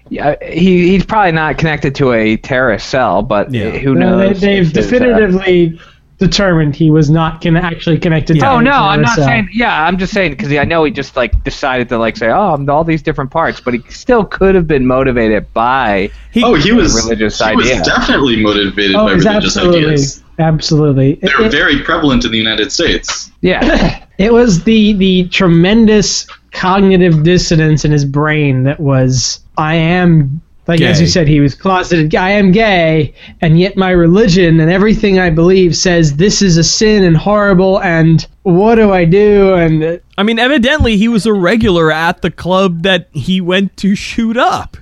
Yeah, 0.09 0.35
he 0.41 0.87
he's 0.91 1.05
probably 1.05 1.33
not 1.33 1.57
connected 1.57 1.93
to 1.95 2.13
a 2.13 2.37
terrorist 2.37 2.89
cell, 2.89 3.21
but 3.23 3.53
Yeah. 3.53 3.71
who 3.71 3.93
No, 3.93 4.17
knows? 4.17 4.39
they, 4.39 4.61
they've 4.61 4.67
if 4.67 4.77
uh, 4.77 4.81
definitively 4.81 5.79
determined 6.19 6.75
he 6.75 6.89
was 6.89 7.09
not 7.09 7.41
con- 7.41 7.55
actually 7.57 7.97
connected. 7.99 8.39
to 8.39 8.47
Oh 8.49 8.59
no, 8.59 8.71
I'm 8.71 9.01
not 9.01 9.15
terrorist 9.15 9.27
saying. 9.27 9.49
Yeah, 9.53 9.83
I'm 9.83 9.97
just 9.97 10.13
saying 10.13 10.31
because 10.31 10.51
I 10.51 10.63
know 10.63 10.83
he 10.83 10.91
just 10.91 11.15
like 11.15 11.43
decided 11.43 11.89
to 11.89 11.97
like 11.97 12.17
say, 12.17 12.27
oh, 12.29 12.53
I'm 12.53 12.69
all 12.69 12.83
these 12.83 13.01
different 13.03 13.29
parts, 13.31 13.59
but 13.59 13.73
he 13.75 13.81
still 13.91 14.25
could 14.25 14.55
have 14.55 14.67
been 14.67 14.85
motivated 14.87 15.51
by. 15.53 16.09
He, 16.31 16.43
Oh, 16.43 16.55
he 16.55 16.71
was. 16.71 16.95
religious 16.95 17.37
he 17.39 17.45
idea. 17.45 17.77
was 17.79 17.87
definitely 17.87 18.41
motivated 18.41 18.95
Oh, 18.95 19.05
by 19.05 19.11
religious 19.13 19.57
absolutely, 19.57 19.83
ideas. 19.85 20.23
absolutely. 20.39 21.11
It- 21.13 21.21
They're 21.37 21.45
it- 21.45 21.51
very 21.51 21.81
prevalent 21.83 22.25
in 22.25 22.31
the 22.31 22.37
United 22.37 22.71
States. 22.71 23.31
Yeah, 23.41 24.03
It 24.17 24.33
was 24.33 24.63
the 24.63 24.93
the 24.93 25.27
tremendous 25.27 26.25
cognitive 26.51 27.21
dissonance 27.21 27.85
in 27.85 27.91
his 27.91 28.03
brain 28.03 28.63
that 28.63 28.79
was 28.79 29.41
I 29.59 29.75
am 29.75 30.41
like 30.67 30.81
as 30.81 30.99
you 30.99 31.07
said 31.07 31.27
he 31.27 31.39
was 31.39 31.55
closeted 31.55 32.13
I 32.15 32.31
am 32.31 32.51
gay 32.51 33.13
and 33.41 33.59
yet 33.59 33.77
my 33.77 33.91
religion 33.91 34.59
and 34.59 34.69
everything 34.71 35.19
I 35.19 35.29
believe 35.29 35.75
says 35.75 36.15
this 36.17 36.41
is 36.41 36.57
a 36.57 36.63
sin 36.63 37.03
and 37.03 37.15
horrible 37.17 37.79
and 37.81 38.25
what 38.43 38.75
do 38.75 38.91
I 38.91 39.05
do 39.05 39.53
and 39.55 40.01
I 40.19 40.23
mean, 40.23 40.39
evidently, 40.39 40.97
he 40.97 41.07
was 41.07 41.27
a 41.27 41.33
regular 41.33 41.91
at 41.91 42.23
the 42.23 42.31
club 42.31 42.81
that 42.81 43.07
he 43.11 43.39
went 43.39 43.77
to 43.77 43.93
shoot 43.93 44.35
up. 44.35 44.75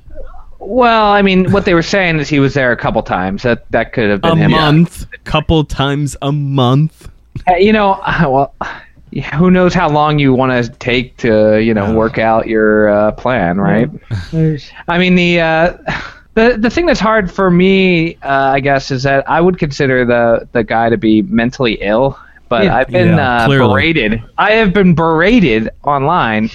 Well, 0.59 1.11
I 1.11 1.21
mean, 1.21 1.51
what 1.51 1.65
they 1.65 1.73
were 1.73 1.81
saying 1.83 2.19
is 2.19 2.29
he 2.29 2.39
was 2.39 2.53
there 2.53 2.71
a 2.71 2.77
couple 2.77 3.03
times. 3.03 3.43
That 3.43 3.69
that 3.71 3.91
could 3.91 4.09
have 4.09 4.21
been 4.21 4.31
A 4.31 4.35
him. 4.35 4.51
month, 4.51 5.05
couple 5.25 5.65
times 5.65 6.15
a 6.21 6.31
month. 6.31 7.09
Uh, 7.49 7.55
You 7.55 7.73
know, 7.73 8.01
well, 8.21 8.53
yeah, 8.61 8.79
who 9.35 9.51
knows 9.51 9.73
how 9.73 9.89
long 9.89 10.19
you 10.19 10.33
want 10.33 10.51
to 10.51 10.71
take 10.79 11.17
to 11.17 11.59
you 11.61 11.73
know 11.73 11.89
work 11.89 12.17
out 12.17 12.47
your 12.47 12.89
uh, 12.89 13.11
plan, 13.13 13.57
right? 13.57 13.89
I 14.87 14.97
mean, 14.97 15.15
the 15.15 15.39
uh, 15.41 15.77
the 16.35 16.57
the 16.59 16.69
thing 16.69 16.85
that's 16.85 16.99
hard 16.99 17.31
for 17.31 17.49
me, 17.49 18.15
uh, 18.17 18.51
I 18.53 18.59
guess, 18.59 18.91
is 18.91 19.03
that 19.03 19.29
I 19.29 19.41
would 19.41 19.57
consider 19.57 20.05
the 20.05 20.47
the 20.51 20.63
guy 20.63 20.89
to 20.89 20.97
be 20.97 21.21
mentally 21.23 21.77
ill. 21.81 22.19
But 22.49 22.65
Yeah. 22.65 22.75
I've 22.75 22.91
been 22.91 23.17
Yeah, 23.17 23.19
uh, 23.19 23.47
berated. 23.47 24.21
I 24.37 24.53
have 24.53 24.73
been 24.73 24.93
berated 24.95 25.69
online 25.83 26.49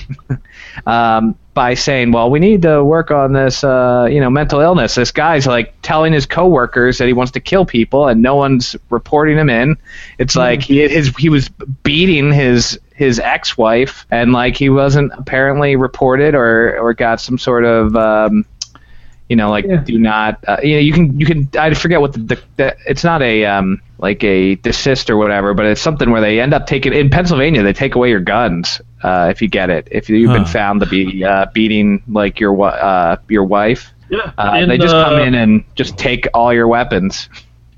um, 0.86 1.36
by 1.54 1.74
saying, 1.74 2.12
"Well, 2.12 2.30
we 2.30 2.38
need 2.38 2.62
to 2.62 2.82
work 2.84 3.10
on 3.10 3.32
this, 3.32 3.64
uh, 3.64 4.08
you 4.10 4.20
know, 4.20 4.30
mental 4.30 4.60
illness." 4.60 4.94
This 4.94 5.10
guy's 5.10 5.46
like 5.46 5.74
telling 5.82 6.12
his 6.12 6.26
coworkers 6.26 6.98
that 6.98 7.06
he 7.06 7.12
wants 7.12 7.32
to 7.32 7.40
kill 7.40 7.64
people, 7.64 8.08
and 8.08 8.22
no 8.22 8.36
one's 8.36 8.76
reporting 8.90 9.36
him 9.36 9.50
in. 9.50 9.76
It's 10.18 10.36
like 10.36 10.62
he 10.62 10.86
his 10.88 11.14
he 11.16 11.28
was 11.28 11.48
beating 11.82 12.32
his 12.32 12.78
his 12.94 13.18
ex-wife, 13.18 14.06
and 14.10 14.32
like 14.32 14.56
he 14.56 14.68
wasn't 14.68 15.12
apparently 15.16 15.76
reported 15.76 16.34
or 16.34 16.78
or 16.78 16.94
got 16.94 17.20
some 17.20 17.38
sort 17.38 17.64
of 17.64 17.96
um, 17.96 18.44
You 19.30 19.36
know, 19.36 19.48
like 19.48 19.64
Yeah. 19.64 19.76
do 19.84 19.98
not. 19.98 20.42
Uh, 20.46 20.56
you 20.62 20.74
know, 20.74 20.80
you 20.80 20.92
can 20.92 21.18
you 21.18 21.24
can. 21.24 21.48
I 21.58 21.72
forget 21.74 22.00
what 22.00 22.12
the, 22.14 22.18
the, 22.20 22.42
the 22.56 22.76
it's 22.86 23.04
not 23.04 23.22
a 23.22 23.46
um 23.46 23.80
like 23.98 24.24
a 24.24 24.56
desist 24.56 25.08
or 25.08 25.16
whatever, 25.16 25.54
but 25.54 25.66
it's 25.66 25.80
something 25.80 26.10
where 26.10 26.20
they 26.20 26.40
end 26.40 26.52
up 26.52 26.66
taking 26.66 26.92
in 26.92 27.10
Pennsylvania. 27.10 27.62
They 27.62 27.72
take 27.72 27.94
away 27.94 28.10
your 28.10 28.20
guns 28.20 28.80
uh, 29.02 29.28
if 29.30 29.40
you 29.40 29.48
get 29.48 29.70
it. 29.70 29.88
If 29.90 30.08
you've 30.08 30.32
been 30.32 30.44
found 30.46 30.80
to 30.80 30.86
be 30.86 31.24
uh, 31.24 31.46
beating 31.54 32.02
like 32.08 32.40
your 32.40 32.52
wi- 32.52 32.76
uh, 32.78 33.16
your 33.28 33.44
wife, 33.44 33.92
Yeah, 34.10 34.32
uh, 34.36 34.58
in, 34.58 34.68
they 34.68 34.78
just 34.78 34.94
come 34.96 35.14
uh, 35.14 35.22
in 35.22 35.34
and 35.34 35.64
just 35.76 35.96
take 35.96 36.26
all 36.34 36.52
your 36.52 36.66
weapons. 36.66 37.28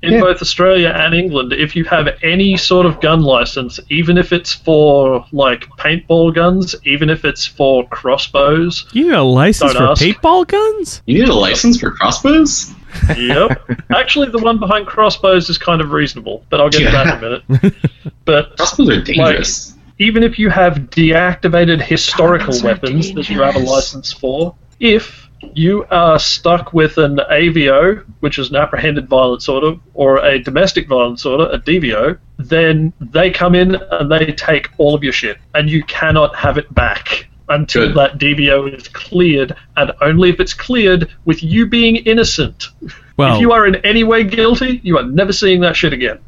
In 0.03 0.13
Yeah. 0.13 0.21
both 0.21 0.41
Australia 0.41 0.89
and 0.95 1.13
England, 1.15 1.53
if 1.53 1.75
you 1.75 1.83
have 1.85 2.07
any 2.21 2.55
sort 2.57 2.85
of 2.85 2.99
gun 3.01 3.21
license, 3.23 3.79
even 3.89 4.17
if 4.17 4.31
it's 4.33 4.53
for 4.53 5.25
like 5.31 5.65
paintball 5.79 6.35
guns, 6.35 6.75
even 6.85 7.09
if 7.09 7.25
it's 7.25 7.45
for 7.45 7.87
crossbows, 7.87 8.85
You 8.93 9.05
need 9.05 9.13
a 9.13 9.23
license 9.23 9.73
for 9.73 9.83
ask. 9.91 10.01
paintball 10.03 10.47
guns? 10.47 11.01
You 11.05 11.19
need 11.19 11.29
a 11.29 11.33
license 11.33 11.79
for 11.79 11.91
crossbows? 11.91 12.71
yep. 13.17 13.59
Actually, 13.95 14.29
the 14.29 14.37
one 14.37 14.59
behind 14.59 14.85
crossbows 14.85 15.49
is 15.49 15.57
kind 15.57 15.81
of 15.81 15.91
reasonable, 15.91 16.45
but 16.49 16.59
I'll 16.61 16.69
get 16.69 16.79
to 16.85 16.91
that 16.91 17.07
in 17.07 17.13
a 17.13 17.21
minute. 17.21 17.73
But 18.25 18.55
Crossbows 18.57 18.89
are 18.89 19.01
dangerous. 19.01 19.73
even 19.99 20.23
if 20.23 20.37
you 20.39 20.49
have 20.49 20.75
deactivated 20.91 21.81
historical 21.81 22.47
Guns 22.47 22.63
are 22.63 22.67
weapons 22.67 23.13
that 23.13 23.29
you 23.29 23.41
have 23.41 23.55
a 23.55 23.59
license 23.59 24.13
for, 24.13 24.55
if 24.79 25.22
you 25.53 25.85
are 25.91 26.19
stuck 26.19 26.73
with 26.73 26.97
an 26.97 27.17
AVO, 27.17 28.03
which 28.19 28.39
is 28.39 28.49
an 28.49 28.55
apprehended 28.55 29.07
violence 29.07 29.47
order, 29.47 29.75
or 29.93 30.23
a 30.23 30.39
domestic 30.39 30.87
violence 30.87 31.25
order, 31.25 31.45
a 31.51 31.59
DVO, 31.59 32.17
then 32.37 32.93
they 32.99 33.31
come 33.31 33.55
in 33.55 33.75
and 33.75 34.11
they 34.11 34.31
take 34.33 34.69
all 34.77 34.95
of 34.95 35.03
your 35.03 35.13
shit, 35.13 35.37
and 35.53 35.69
you 35.69 35.83
cannot 35.83 36.35
have 36.35 36.57
it 36.57 36.73
back 36.73 37.27
until 37.49 37.87
Good. 37.87 37.95
that 37.97 38.17
DVO 38.17 38.73
is 38.75 38.87
cleared, 38.87 39.55
and 39.77 39.91
only 40.01 40.29
if 40.29 40.39
it's 40.39 40.53
cleared 40.53 41.13
with 41.25 41.43
you 41.43 41.67
being 41.67 41.97
innocent. 41.97 42.69
Well, 43.17 43.35
if 43.35 43.41
you 43.41 43.51
are 43.51 43.67
in 43.67 43.75
any 43.85 44.03
way 44.03 44.23
guilty, 44.23 44.81
you 44.83 44.97
are 44.97 45.03
never 45.03 45.31
seeing 45.31 45.61
that 45.61 45.75
shit 45.75 45.93
again. 45.93 46.19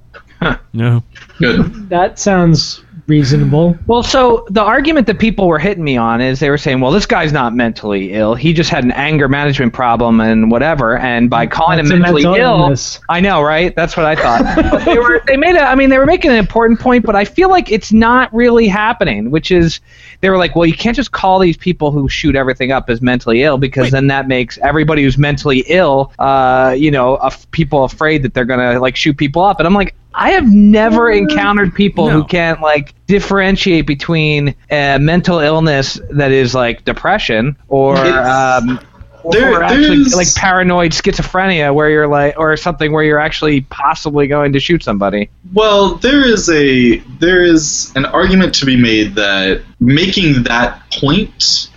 no. 0.73 1.03
Good. 1.39 1.89
That 1.89 2.19
sounds 2.19 2.84
reasonable. 3.07 3.77
Well, 3.87 4.03
so 4.03 4.45
the 4.49 4.63
argument 4.63 5.07
that 5.07 5.19
people 5.19 5.47
were 5.47 5.59
hitting 5.59 5.83
me 5.83 5.97
on 5.97 6.21
is 6.21 6.39
they 6.39 6.49
were 6.49 6.57
saying, 6.57 6.79
well, 6.79 6.91
this 6.91 7.05
guy's 7.05 7.31
not 7.31 7.53
mentally 7.53 8.13
ill. 8.13 8.35
He 8.35 8.53
just 8.53 8.69
had 8.69 8.83
an 8.83 8.91
anger 8.91 9.27
management 9.27 9.73
problem 9.73 10.19
and 10.19 10.49
whatever. 10.49 10.97
And 10.97 11.29
by 11.29 11.47
calling 11.47 11.77
That's 11.77 11.91
him 11.91 11.99
mentally 11.99 12.23
mental 12.23 12.41
ill, 12.41 12.61
illness. 12.61 12.99
I 13.09 13.19
know, 13.19 13.41
right? 13.41 13.75
That's 13.75 13.95
what 13.95 14.05
I 14.05 14.15
thought. 14.15 14.81
they 14.85 14.97
were 14.97 15.21
they 15.27 15.37
made 15.37 15.55
a 15.55 15.61
I 15.61 15.75
mean 15.75 15.89
they 15.89 15.97
were 15.97 16.05
making 16.05 16.31
an 16.31 16.37
important 16.37 16.79
point, 16.79 17.05
but 17.05 17.15
I 17.15 17.25
feel 17.25 17.49
like 17.49 17.71
it's 17.71 17.91
not 17.91 18.33
really 18.33 18.67
happening, 18.67 19.29
which 19.31 19.51
is 19.51 19.81
they 20.21 20.29
were 20.29 20.37
like, 20.37 20.55
well, 20.55 20.65
you 20.65 20.75
can't 20.75 20.95
just 20.95 21.11
call 21.11 21.39
these 21.39 21.57
people 21.57 21.91
who 21.91 22.09
shoot 22.09 22.35
everything 22.35 22.71
up 22.71 22.89
as 22.89 23.01
mentally 23.01 23.43
ill 23.43 23.57
because 23.57 23.91
then 23.91 24.07
that 24.07 24.27
makes 24.27 24.57
everybody 24.59 25.03
who's 25.03 25.17
mentally 25.17 25.63
ill, 25.67 26.11
uh, 26.19 26.75
you 26.77 26.89
know, 26.89 27.15
af- 27.17 27.49
people 27.51 27.83
afraid 27.83 28.23
that 28.23 28.33
they're 28.33 28.45
gonna 28.45 28.79
like 28.79 28.95
shoot 28.95 29.17
people 29.17 29.43
up. 29.43 29.59
And 29.59 29.67
I'm 29.67 29.73
like, 29.73 29.95
I 30.17 30.31
have 30.31 30.47
never 30.51 31.11
encountered 31.11 31.75
people 31.75 32.09
who 32.09 32.23
can't 32.23 32.61
like 32.61 32.93
differentiate 33.05 33.85
between 33.85 34.55
a 34.71 34.97
mental 34.97 35.39
illness 35.39 35.99
that 36.11 36.31
is 36.31 36.55
like 36.55 36.85
depression 36.85 37.57
or 37.67 37.97
um, 37.97 38.79
or, 39.23 39.31
There- 39.33 39.53
or 39.59 39.63
actually 39.63 39.87
there's- 40.03 40.15
like 40.15 40.33
paranoid 40.35 40.91
schizophrenia 40.91 41.73
where 41.73 41.89
you're 41.89 42.07
like 42.07 42.35
or 42.37 42.55
something 42.57 42.91
where 42.93 43.03
you're 43.03 43.19
actually 43.19 43.61
possibly 43.61 44.27
going 44.27 44.53
to 44.53 44.59
shoot 44.59 44.83
somebody. 44.83 45.29
Well, 45.53 45.95
there 45.95 46.23
is 46.25 46.49
a 46.49 46.97
there 47.19 47.43
is 47.43 47.91
an 47.95 48.05
argument 48.05 48.53
to 48.55 48.65
be 48.65 48.75
made 48.77 49.15
that 49.15 49.63
making 49.79 50.43
that 50.43 50.81
point, 50.91 51.69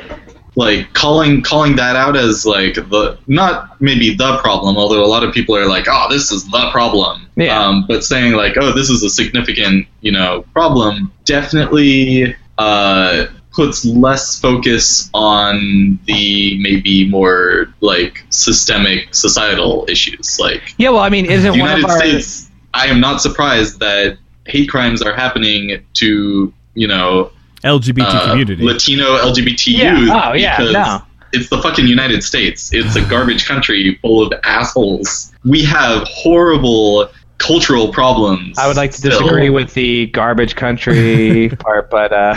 like 0.58 0.92
calling 0.92 1.40
calling 1.40 1.76
that 1.76 1.94
out 1.94 2.16
as 2.16 2.44
like 2.44 2.74
the 2.74 3.16
not 3.28 3.80
maybe 3.80 4.12
the 4.12 4.38
problem, 4.38 4.76
although 4.76 5.04
a 5.04 5.06
lot 5.06 5.22
of 5.22 5.32
people 5.32 5.56
are 5.56 5.68
like, 5.68 5.86
oh, 5.88 6.08
this 6.10 6.32
is 6.32 6.44
the 6.50 6.68
problem. 6.72 7.28
Yeah. 7.36 7.56
Um, 7.56 7.84
but 7.86 8.02
saying 8.02 8.32
like, 8.32 8.56
oh, 8.56 8.72
this 8.72 8.90
is 8.90 9.04
a 9.04 9.08
significant 9.08 9.86
you 10.00 10.10
know 10.10 10.42
problem, 10.52 11.12
definitely 11.24 12.34
uh, 12.58 13.26
puts 13.52 13.84
less 13.84 14.40
focus 14.40 15.08
on 15.14 15.96
the 16.06 16.58
maybe 16.60 17.08
more 17.08 17.72
like 17.80 18.24
systemic 18.30 19.14
societal 19.14 19.86
issues 19.88 20.40
like 20.40 20.74
Yeah, 20.76 20.90
well, 20.90 21.02
I 21.02 21.08
mean, 21.08 21.26
isn't 21.26 21.52
the 21.52 21.60
one 21.60 21.68
United 21.68 21.84
of 21.84 21.90
our 21.90 21.98
States, 21.98 22.50
I 22.74 22.86
am 22.88 23.00
not 23.00 23.22
surprised 23.22 23.78
that 23.78 24.18
hate 24.44 24.68
crimes 24.68 25.02
are 25.02 25.14
happening 25.14 25.84
to, 25.94 26.52
you 26.74 26.88
know, 26.88 27.30
LGBT 27.64 28.02
uh, 28.04 28.28
community. 28.30 28.64
Latino 28.64 29.16
LGBT 29.18 29.66
Yeah. 29.78 30.28
Oh, 30.30 30.32
yeah, 30.34 30.56
because 30.56 30.72
no. 30.72 31.02
It's 31.32 31.48
the 31.50 31.60
fucking 31.60 31.86
United 31.86 32.22
States. 32.22 32.72
It's 32.72 32.96
a 32.96 33.02
garbage 33.04 33.46
country 33.46 33.98
full 34.00 34.26
of 34.26 34.32
assholes. 34.44 35.30
We 35.44 35.62
have 35.64 36.04
horrible 36.08 37.10
cultural 37.36 37.92
problems. 37.92 38.58
I 38.58 38.66
would 38.66 38.76
like 38.76 38.92
to 38.92 38.96
still. 38.96 39.10
disagree 39.20 39.50
with 39.50 39.74
the 39.74 40.06
garbage 40.06 40.56
country 40.56 41.50
part, 41.58 41.90
but 41.90 42.12
uh, 42.14 42.34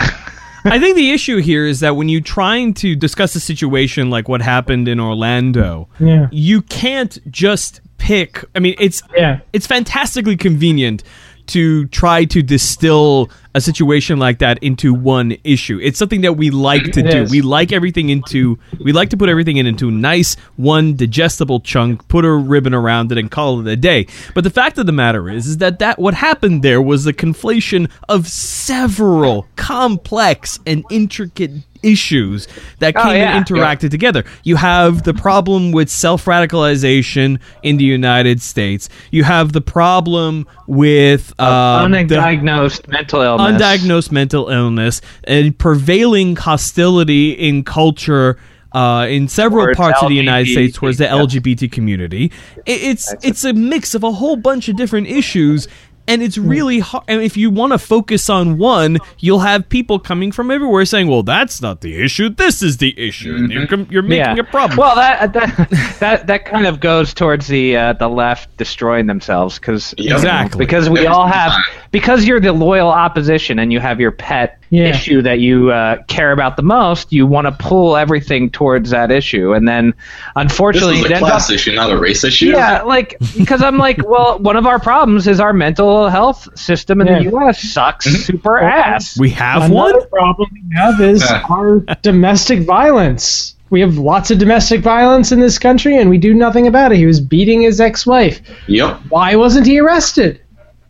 I 0.64 0.78
think 0.78 0.96
the 0.96 1.10
issue 1.10 1.38
here 1.38 1.64
is 1.66 1.80
that 1.80 1.96
when 1.96 2.08
you're 2.10 2.20
trying 2.20 2.74
to 2.74 2.94
discuss 2.94 3.34
a 3.34 3.40
situation 3.40 4.10
like 4.10 4.28
what 4.28 4.42
happened 4.42 4.86
in 4.88 5.00
Orlando, 5.00 5.88
Yeah. 5.98 6.28
you 6.30 6.60
can't 6.62 7.18
just 7.32 7.80
pick. 7.98 8.44
I 8.54 8.58
mean, 8.60 8.74
it's 8.78 9.02
Yeah. 9.16 9.40
it's 9.54 9.66
fantastically 9.66 10.36
convenient 10.36 11.02
to 11.46 11.86
try 11.86 12.24
to 12.26 12.42
distill 12.42 13.30
a 13.54 13.60
situation 13.60 14.18
like 14.18 14.38
that 14.38 14.58
into 14.62 14.94
one 14.94 15.36
issue. 15.44 15.78
It's 15.82 15.98
something 15.98 16.22
that 16.22 16.34
we 16.34 16.50
like 16.50 16.84
to 16.92 17.00
It 17.00 17.10
do. 17.10 17.22
is. 17.22 17.30
We 17.30 17.42
like 17.42 17.72
everything 17.72 18.08
into 18.08 18.58
we 18.82 18.92
like 18.92 19.10
to 19.10 19.16
put 19.16 19.28
everything 19.28 19.58
in 19.58 19.66
into 19.66 19.88
a 19.88 19.92
nice 19.92 20.36
one 20.56 20.96
digestible 20.96 21.60
chunk, 21.60 22.08
put 22.08 22.24
a 22.24 22.32
ribbon 22.32 22.72
around 22.74 23.12
it 23.12 23.18
and 23.18 23.30
call 23.30 23.60
it 23.60 23.66
a 23.70 23.76
day. 23.76 24.06
But 24.34 24.44
the 24.44 24.50
fact 24.50 24.78
of 24.78 24.86
the 24.86 24.92
matter 24.92 25.28
is 25.28 25.46
is 25.46 25.58
that 25.58 25.78
that 25.80 25.98
what 25.98 26.14
happened 26.14 26.62
there 26.62 26.80
was 26.80 27.04
the 27.04 27.12
conflation 27.12 27.90
of 28.08 28.26
several 28.28 29.46
complex 29.56 30.58
and 30.66 30.84
intricate 30.90 31.50
issues 31.82 32.48
that 32.78 32.94
Oh, 32.96 33.02
came 33.02 33.16
yeah. 33.16 33.36
and 33.36 33.46
interacted 33.46 33.90
together. 33.90 34.24
You 34.44 34.56
have 34.56 35.02
the 35.04 35.14
problem 35.14 35.72
with 35.72 35.88
self 35.90 36.24
radicalization 36.24 37.40
in 37.62 37.76
the 37.76 37.84
United 37.84 38.40
States. 38.42 38.88
You 39.10 39.24
have 39.24 39.52
the 39.52 39.60
problem 39.60 40.46
with 40.66 41.32
um, 41.40 41.92
undiagnosed 41.92 42.88
mental 42.88 43.20
illness. 43.22 43.60
undiagnosed 43.62 44.12
mental 44.12 44.48
illness 44.48 45.00
and 45.24 45.56
prevailing 45.58 46.36
hostility 46.36 47.32
in 47.32 47.64
culture. 47.64 48.38
Uh, 48.74 49.06
in 49.10 49.28
several 49.28 49.66
Towards 49.66 49.76
parts 49.76 50.02
of 50.02 50.08
the 50.08 50.14
United 50.14 50.50
States, 50.50 50.74
towards 50.78 50.96
the. 50.96 51.04
LGBT 51.04 51.70
community, 51.70 52.32
it's 52.64 53.14
it's 53.22 53.44
a 53.44 53.52
mix 53.52 53.94
of 53.94 54.02
a 54.02 54.10
whole 54.10 54.34
bunch 54.36 54.70
of 54.70 54.76
different 54.76 55.08
issues, 55.08 55.68
and 56.08 56.22
it's 56.22 56.36
really 56.38 56.80
hard. 56.80 57.04
And 57.08 57.22
if 57.22 57.36
you 57.36 57.50
want 57.50 57.72
to 57.72 57.78
focus 57.78 58.28
on 58.28 58.58
one, 58.58 58.98
you'll 59.18 59.40
have 59.40 59.68
people 59.68 59.98
coming 59.98 60.32
from 60.32 60.50
everywhere 60.50 60.84
saying, 60.84 61.08
"Well, 61.08 61.22
that's 61.22 61.62
not 61.62 61.80
the 61.80 62.02
issue. 62.02 62.28
This 62.28 62.62
is 62.62 62.78
the 62.78 62.98
issue. 62.98 63.34
and 63.36 63.50
You're, 63.52 63.66
com- 63.66 63.86
you're 63.90 64.02
making 64.02 64.38
a 64.38 64.44
problem." 64.44 64.78
Well, 64.78 64.96
that 64.96 65.32
that 65.32 65.96
that, 66.00 66.26
that 66.26 66.44
kind 66.44 66.66
of 66.66 66.80
goes 66.80 67.14
towards 67.14 67.46
the 67.46 67.76
uh, 67.76 67.92
the 67.94 68.08
left 68.08 68.56
destroying 68.56 69.06
themselves 69.06 69.58
because 69.58 69.94
Yep. 69.98 70.16
Exactly. 70.16 70.58
because 70.58 70.88
we 70.90 71.00
Every 71.00 71.08
all 71.08 71.26
have 71.26 71.52
because 71.90 72.24
you're 72.24 72.40
the 72.40 72.52
loyal 72.52 72.88
opposition 72.88 73.58
and 73.58 73.72
you 73.72 73.80
have 73.80 74.00
your 74.00 74.10
pet 74.12 74.58
Yeah. 74.72 74.84
issue 74.88 75.20
that 75.20 75.38
you 75.40 75.70
uh, 75.70 76.02
care 76.04 76.32
about 76.32 76.56
the 76.56 76.62
most. 76.62 77.12
You 77.12 77.26
want 77.26 77.46
to 77.46 77.52
pull 77.52 77.94
everything 77.94 78.48
towards 78.48 78.88
that 78.88 79.10
issue, 79.10 79.52
and 79.52 79.68
then 79.68 79.88
This 79.90 79.94
unfortunately 80.34 81.00
is 81.00 81.10
a 81.10 81.18
class 81.18 81.50
up. 81.50 81.54
issue, 81.54 81.72
not 81.74 81.92
a 81.92 81.98
race 81.98 82.24
issue. 82.24 82.46
Yeah, 82.52 82.80
like 82.80 83.18
because 83.36 83.62
I'm 83.62 83.76
like, 83.76 83.98
well, 84.08 84.38
one 84.38 84.56
of 84.56 84.66
our 84.66 84.78
problems 84.80 85.28
is 85.28 85.40
our 85.40 85.52
mental 85.52 86.08
health 86.08 86.48
system 86.58 87.02
in 87.02 87.06
the 87.06 87.22
U.S. 87.32 87.62
sucks 87.62 88.06
Mhm. 88.08 88.16
super 88.24 88.58
ass. 88.58 89.18
we 89.18 89.28
have 89.30 89.64
Another 89.64 89.74
one. 89.98 90.08
problem 90.08 90.48
we 90.54 90.62
have 90.76 91.00
is 91.02 91.22
our 91.50 91.80
domestic 92.00 92.60
violence. 92.62 93.54
We 93.68 93.80
have 93.82 93.98
lots 93.98 94.30
of 94.30 94.38
domestic 94.38 94.80
violence 94.80 95.32
in 95.32 95.40
this 95.40 95.58
country, 95.58 95.98
and 95.98 96.08
we 96.08 96.16
do 96.16 96.32
nothing 96.32 96.66
about 96.66 96.92
it. 96.92 96.96
He 96.98 97.04
was 97.06 97.20
beating 97.20 97.60
his 97.62 97.78
ex-wife. 97.78 98.40
Yep. 98.68 99.00
Why 99.10 99.36
wasn't 99.36 99.66
he 99.66 99.78
arrested? 99.80 100.40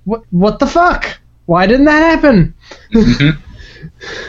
What? 0.05 0.22
What 0.30 0.61
the 0.61 0.66
fuck? 0.68 1.18
Why 1.47 1.66
didn't 1.66 1.87
that 1.87 2.01
happen? 2.14 2.55
Mhm. 2.95 3.37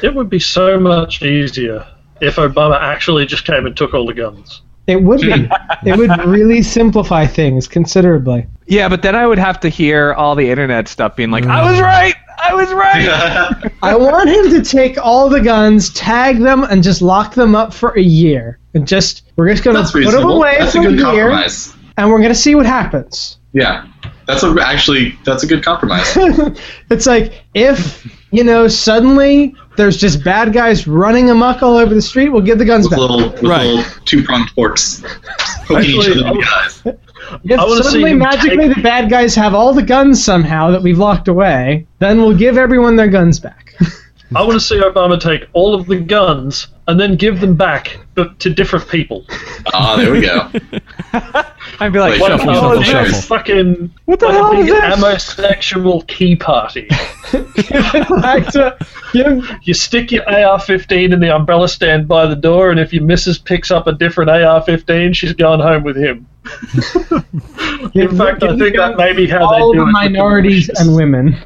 It 0.01 0.13
would 0.13 0.29
be 0.29 0.39
so 0.39 0.79
much 0.79 1.21
easier 1.21 1.87
if 2.21 2.35
Obama 2.35 2.79
actually 2.79 3.25
just 3.25 3.45
came 3.45 3.65
and 3.65 3.75
took 3.75 3.93
all 3.93 4.05
the 4.05 4.13
guns. 4.13 4.61
It 4.87 5.01
would 5.01 5.21
be. 5.21 5.31
it 5.85 5.97
would 5.97 6.25
really 6.25 6.61
simplify 6.61 7.25
things 7.25 7.67
considerably. 7.67 8.47
Yeah, 8.65 8.89
but 8.89 9.01
then 9.01 9.15
I 9.15 9.25
would 9.25 9.39
have 9.39 9.59
to 9.61 9.69
hear 9.69 10.13
all 10.13 10.35
the 10.35 10.49
internet 10.49 10.87
stuff 10.87 11.15
being 11.15 11.31
like, 11.31 11.45
I 11.45 11.69
was 11.69 11.79
mm. 11.79 11.83
right, 11.83 12.15
I 12.37 12.53
was 12.53 12.71
right. 12.73 13.71
I 13.83 13.95
want 13.95 14.29
him 14.29 14.49
to 14.51 14.61
take 14.61 14.97
all 14.97 15.29
the 15.29 15.41
guns, 15.41 15.93
tag 15.93 16.39
them, 16.39 16.63
and 16.63 16.83
just 16.83 17.01
lock 17.01 17.33
them 17.33 17.55
up 17.55 17.73
for 17.73 17.97
a 17.97 18.01
year, 18.01 18.59
and 18.73 18.87
just 18.87 19.23
we're 19.37 19.49
just 19.49 19.63
gonna 19.63 19.79
That's 19.79 19.91
put 19.91 20.11
them 20.11 20.29
away 20.29 20.57
That's 20.59 20.73
for 20.73 20.79
a 20.79 20.83
good 20.83 20.99
year, 20.99 21.29
compromise. 21.29 21.73
and 21.97 22.09
we're 22.09 22.21
gonna 22.21 22.35
see 22.35 22.55
what 22.55 22.65
happens. 22.65 23.37
Yeah. 23.53 23.87
That's 24.25 24.43
a 24.43 24.55
actually 24.61 25.17
that's 25.25 25.43
a 25.43 25.47
good 25.47 25.63
compromise. 25.63 26.13
it's 26.89 27.05
like 27.05 27.43
if 27.53 28.05
you 28.31 28.43
know 28.43 28.67
suddenly 28.67 29.55
there's 29.75 29.97
just 29.97 30.23
bad 30.23 30.53
guys 30.53 30.87
running 30.87 31.29
amok 31.29 31.63
all 31.63 31.77
over 31.77 31.93
the 31.93 32.01
street, 32.01 32.29
we'll 32.29 32.41
give 32.41 32.57
the 32.59 32.65
guns 32.65 32.85
With 32.85 32.91
back. 32.91 32.99
little, 32.99 33.29
with 33.31 33.43
Right. 33.43 33.65
little 33.67 33.83
two-pronged 34.05 34.49
forks 34.51 35.03
poking 35.65 35.89
each 35.91 36.09
other 36.09 36.11
in 36.11 36.17
the 36.37 36.47
eyes. 36.61 36.83
If 37.45 37.57
I 37.59 37.63
wanna 37.65 37.77
see 37.77 37.89
suddenly 37.89 38.13
magically 38.13 38.67
take- 38.67 38.75
the 38.75 38.81
bad 38.83 39.09
guys 39.09 39.33
have 39.35 39.55
all 39.55 39.73
the 39.73 39.81
guns 39.81 40.23
somehow 40.23 40.69
that 40.71 40.83
we've 40.83 40.99
locked 40.99 41.29
away, 41.29 41.87
then 41.99 42.17
we'll 42.21 42.35
give 42.35 42.57
everyone 42.57 42.95
their 42.97 43.07
guns 43.07 43.39
back. 43.39 43.62
I 44.35 44.41
want 44.41 44.53
to 44.53 44.59
see 44.59 44.77
Obama 44.79 45.19
take 45.19 45.47
all 45.53 45.73
of 45.75 45.85
the 45.87 45.97
guns 45.99 46.67
and 46.87 46.99
then 46.99 47.15
give 47.15 47.39
them 47.39 47.55
back, 47.55 47.97
but 48.15 48.39
to 48.41 48.49
different 48.49 48.87
people. 48.89 49.25
Ah, 49.73 49.95
there 49.95 50.11
we 50.11 50.21
go. 50.21 50.49
I'd 51.79 51.93
be 51.93 51.99
like, 51.99 52.13
Wait, 52.13 52.21
Like, 52.21 52.31
Shuffle, 52.39 52.49
oh, 52.49 52.81
shuffle, 52.81 52.83
shuffle. 52.83 53.19
a 53.19 53.21
fucking 53.21 53.93
What 54.05 54.19
the 54.19 54.25
like 54.27 54.35
hell 54.35 54.51
a 54.51 54.59
is 54.59 54.65
big 54.65 54.73
this? 54.75 54.95
homosexual 54.95 56.01
key 56.03 56.35
party. 56.35 56.87
to 57.31 58.77
give, 59.13 59.49
You 59.63 59.73
stick 59.73 60.11
your 60.11 60.23
AR-15 60.29 61.13
in 61.13 61.19
the 61.19 61.33
umbrella 61.35 61.67
stand 61.69 62.07
by 62.07 62.25
the 62.27 62.35
door, 62.35 62.71
and 62.71 62.79
if 62.79 62.91
your 62.93 63.03
missus 63.03 63.37
picks 63.39 63.71
up 63.71 63.87
a 63.87 63.93
different 63.93 64.29
AR-15, 64.29 65.15
she's 65.15 65.33
gone 65.33 65.59
home 65.59 65.83
with 65.83 65.95
him. 65.95 66.27
In 67.95 68.17
fact, 68.17 68.43
I 68.43 68.57
think 68.57 68.75
that 68.75 68.95
may 68.97 69.13
be 69.13 69.27
how 69.27 69.45
all 69.45 69.71
they 69.71 69.77
do 69.77 69.83
the 69.83 69.83
it 69.83 69.85
with 69.85 69.93
minorities 69.93 70.69
and 70.69 70.95
women. 70.95 71.37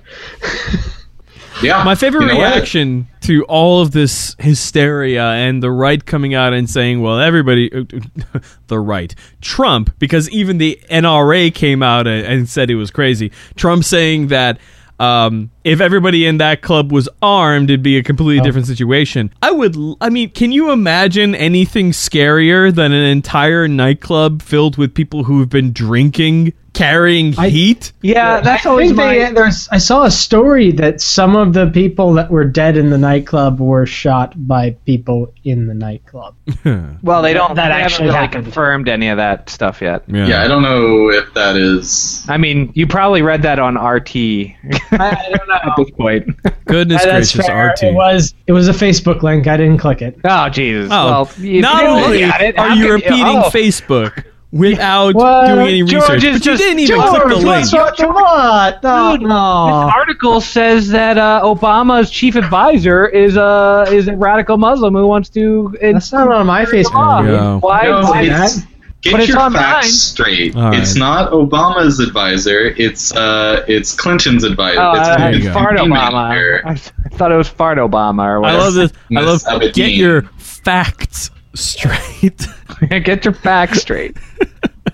Yeah. 1.61 1.83
My 1.83 1.95
favorite 1.95 2.21
You 2.21 2.27
know 2.27 2.37
what? 2.37 2.53
reaction 2.55 3.07
to 3.21 3.43
all 3.45 3.81
of 3.81 3.91
this 3.91 4.35
hysteria 4.39 5.23
and 5.23 5.61
the 5.63 5.71
right 5.71 6.03
coming 6.05 6.33
out 6.35 6.53
and 6.53 6.69
saying, 6.69 7.01
well, 7.01 7.19
everybody, 7.19 7.69
the 8.67 8.79
right, 8.79 9.13
Trump, 9.41 9.97
because 9.99 10.29
even 10.29 10.57
the 10.59 10.79
NRA 10.91 11.53
came 11.53 11.81
out 11.81 12.05
and, 12.07 12.25
and 12.25 12.49
said 12.49 12.69
it 12.69 12.75
was 12.75 12.91
crazy. 12.91 13.31
Trump 13.55 13.83
saying 13.83 14.27
that 14.27 14.59
um, 14.99 15.51
if 15.63 15.79
everybody 15.79 16.25
in 16.25 16.37
that 16.37 16.61
club 16.61 16.91
was 16.91 17.07
armed, 17.21 17.69
it'd 17.69 17.83
be 17.83 17.97
a 17.97 18.03
completely 18.03 18.43
different 18.43 18.65
situation. 18.67 19.31
I 19.41 19.51
would, 19.51 19.75
l- 19.75 19.97
I 20.01 20.09
mean, 20.09 20.31
can 20.31 20.51
you 20.51 20.71
imagine 20.71 21.35
anything 21.35 21.91
scarier 21.91 22.73
than 22.73 22.93
an 22.93 23.03
entire 23.05 23.67
nightclub 23.67 24.41
filled 24.41 24.77
with 24.77 24.93
people 24.95 25.23
who've 25.25 25.49
been 25.49 25.71
drinking, 25.71 26.53
carrying 26.77 27.37
I- 27.37 27.49
heat? 27.49 27.91
yeah, 28.01 28.39
that's 28.39 28.65
I 28.65 28.69
always 28.69 28.89
think 28.89 28.97
my. 28.97 29.17
they, 29.17 29.31
there's. 29.31 29.67
I 29.69 29.77
saw 29.77 30.03
a 30.03 30.11
story 30.11 30.71
that 30.73 31.01
some 31.01 31.35
of 31.35 31.53
the 31.53 31.67
people 31.67 32.13
that 32.13 32.29
were 32.29 32.45
dead 32.45 32.77
in 32.77 32.89
the 32.89 32.97
nightclub 32.97 33.59
were 33.59 33.85
shot 33.85 34.33
by 34.47 34.71
people 34.85 35.33
in 35.43 35.67
the 35.67 35.73
nightclub. 35.73 36.35
well, 37.01 37.21
they 37.21 37.33
don't. 37.33 37.55
That 37.55 37.69
they 37.69 37.83
actually 37.83 38.09
haven't 38.09 38.33
really 38.33 38.43
confirmed 38.45 38.89
any 38.89 39.09
of 39.09 39.17
that 39.17 39.49
stuff 39.49 39.81
yet. 39.81 40.03
Yeah, 40.07 40.43
I 40.43 40.47
don't 40.47 40.63
know 40.63 41.09
if 41.09 41.33
that 41.33 41.55
is. 41.57 42.25
I 42.27 42.37
mean, 42.37 42.71
you 42.75 42.87
probably 42.87 43.21
read 43.21 43.41
that 43.43 43.59
on 43.59 43.75
RT 43.75 44.15
I, 44.15 44.55
I 44.91 45.33
don't 45.35 45.47
know. 45.47 45.55
at 45.55 45.73
this 45.77 45.89
point. 45.91 46.29
Goodness 46.65 47.03
That's 47.03 47.33
gracious, 47.33 47.47
fair. 47.47 47.67
RT. 47.67 47.83
It 47.83 47.93
was. 47.93 48.33
It 48.47 48.53
was 48.53 48.67
a 48.67 48.73
Facebook 48.73 49.23
link. 49.23 49.47
I 49.47 49.57
didn't 49.57 49.77
click 49.79 50.01
it. 50.01 50.19
Oh 50.23 50.49
Jesus! 50.49 50.89
Oh, 50.91 51.05
well, 51.05 51.31
you 51.39 51.61
not 51.61 51.81
didn't 51.81 51.89
only 51.89 52.23
it, 52.23 52.57
are 52.57 52.69
you 52.71 52.85
could 52.85 52.91
repeating 52.93 53.37
oh. 53.37 53.49
Facebook 53.49 54.23
without 54.57 55.15
What? 55.15 55.47
doing 55.47 55.59
any 55.67 55.83
George 55.83 55.93
research, 56.09 56.23
is 56.23 56.39
but 56.39 56.45
you 56.45 56.57
didn't 56.57 56.79
even 56.79 56.95
George, 56.97 57.09
click 57.09 57.27
the 57.29 57.35
link. 57.35 57.47
what's 57.47 57.73
wrong? 57.73 57.93
Come 57.97 58.17
on, 58.17 58.73
no, 58.83 59.17
Dude, 59.17 59.27
no. 59.27 59.85
This 59.85 59.93
article 59.95 60.41
says 60.41 60.89
that 60.89 61.17
uh, 61.17 61.41
Obama's 61.43 62.09
chief 62.09 62.35
advisor 62.35 63.05
is 63.07 63.37
a 63.37 63.85
is 63.89 64.07
a 64.07 64.15
radical 64.15 64.57
Muslim 64.57 64.93
who 64.93 65.07
wants 65.07 65.29
to. 65.29 65.75
That's 65.81 66.11
not 66.11 66.31
on 66.31 66.45
my 66.47 66.65
Facebook. 66.65 66.93
law. 66.93 67.21
There 67.21 67.31
you 67.31 67.37
go. 67.37 67.59
Why? 67.59 67.83
No, 67.83 68.01
why- 68.01 68.21
it's- 68.23 68.61
Get 69.03 69.11
But 69.13 69.27
your 69.27 69.39
on 69.39 69.53
facts 69.53 69.85
mine. 69.85 69.91
straight. 69.93 70.55
All 70.55 70.63
right. 70.71 70.79
It's 70.81 70.95
not 70.95 71.31
Obama's 71.31 71.99
advisor. 71.99 72.73
It's 72.77 73.15
uh, 73.15 73.63
it's 73.67 73.93
Clinton's 73.95 74.43
advisor. 74.43 74.81
Oh, 74.81 74.91
it's 74.93 75.07
uh, 75.07 75.17
There 75.17 75.33
you 75.35 75.43
go. 75.43 75.53
Fart 75.53 75.77
Obama. 75.77 76.13
manager. 76.31 76.61
I, 76.65 76.71
I 76.71 76.75
thought 77.15 77.31
it 77.31 77.35
was 77.35 77.47
Fart 77.47 77.77
Obama 77.77 78.23
or 78.25 78.43
I 78.43 78.53
love 78.53 78.73
this. 78.73 78.91
I 79.15 79.21
love 79.21 79.39
Abedin. 79.43 79.73
get 79.75 79.91
your 79.91 80.23
facts 80.39 81.29
straight. 81.59 82.47
Get 83.03 83.25
your 83.25 83.33
facts 83.33 83.81
straight. 83.81 84.17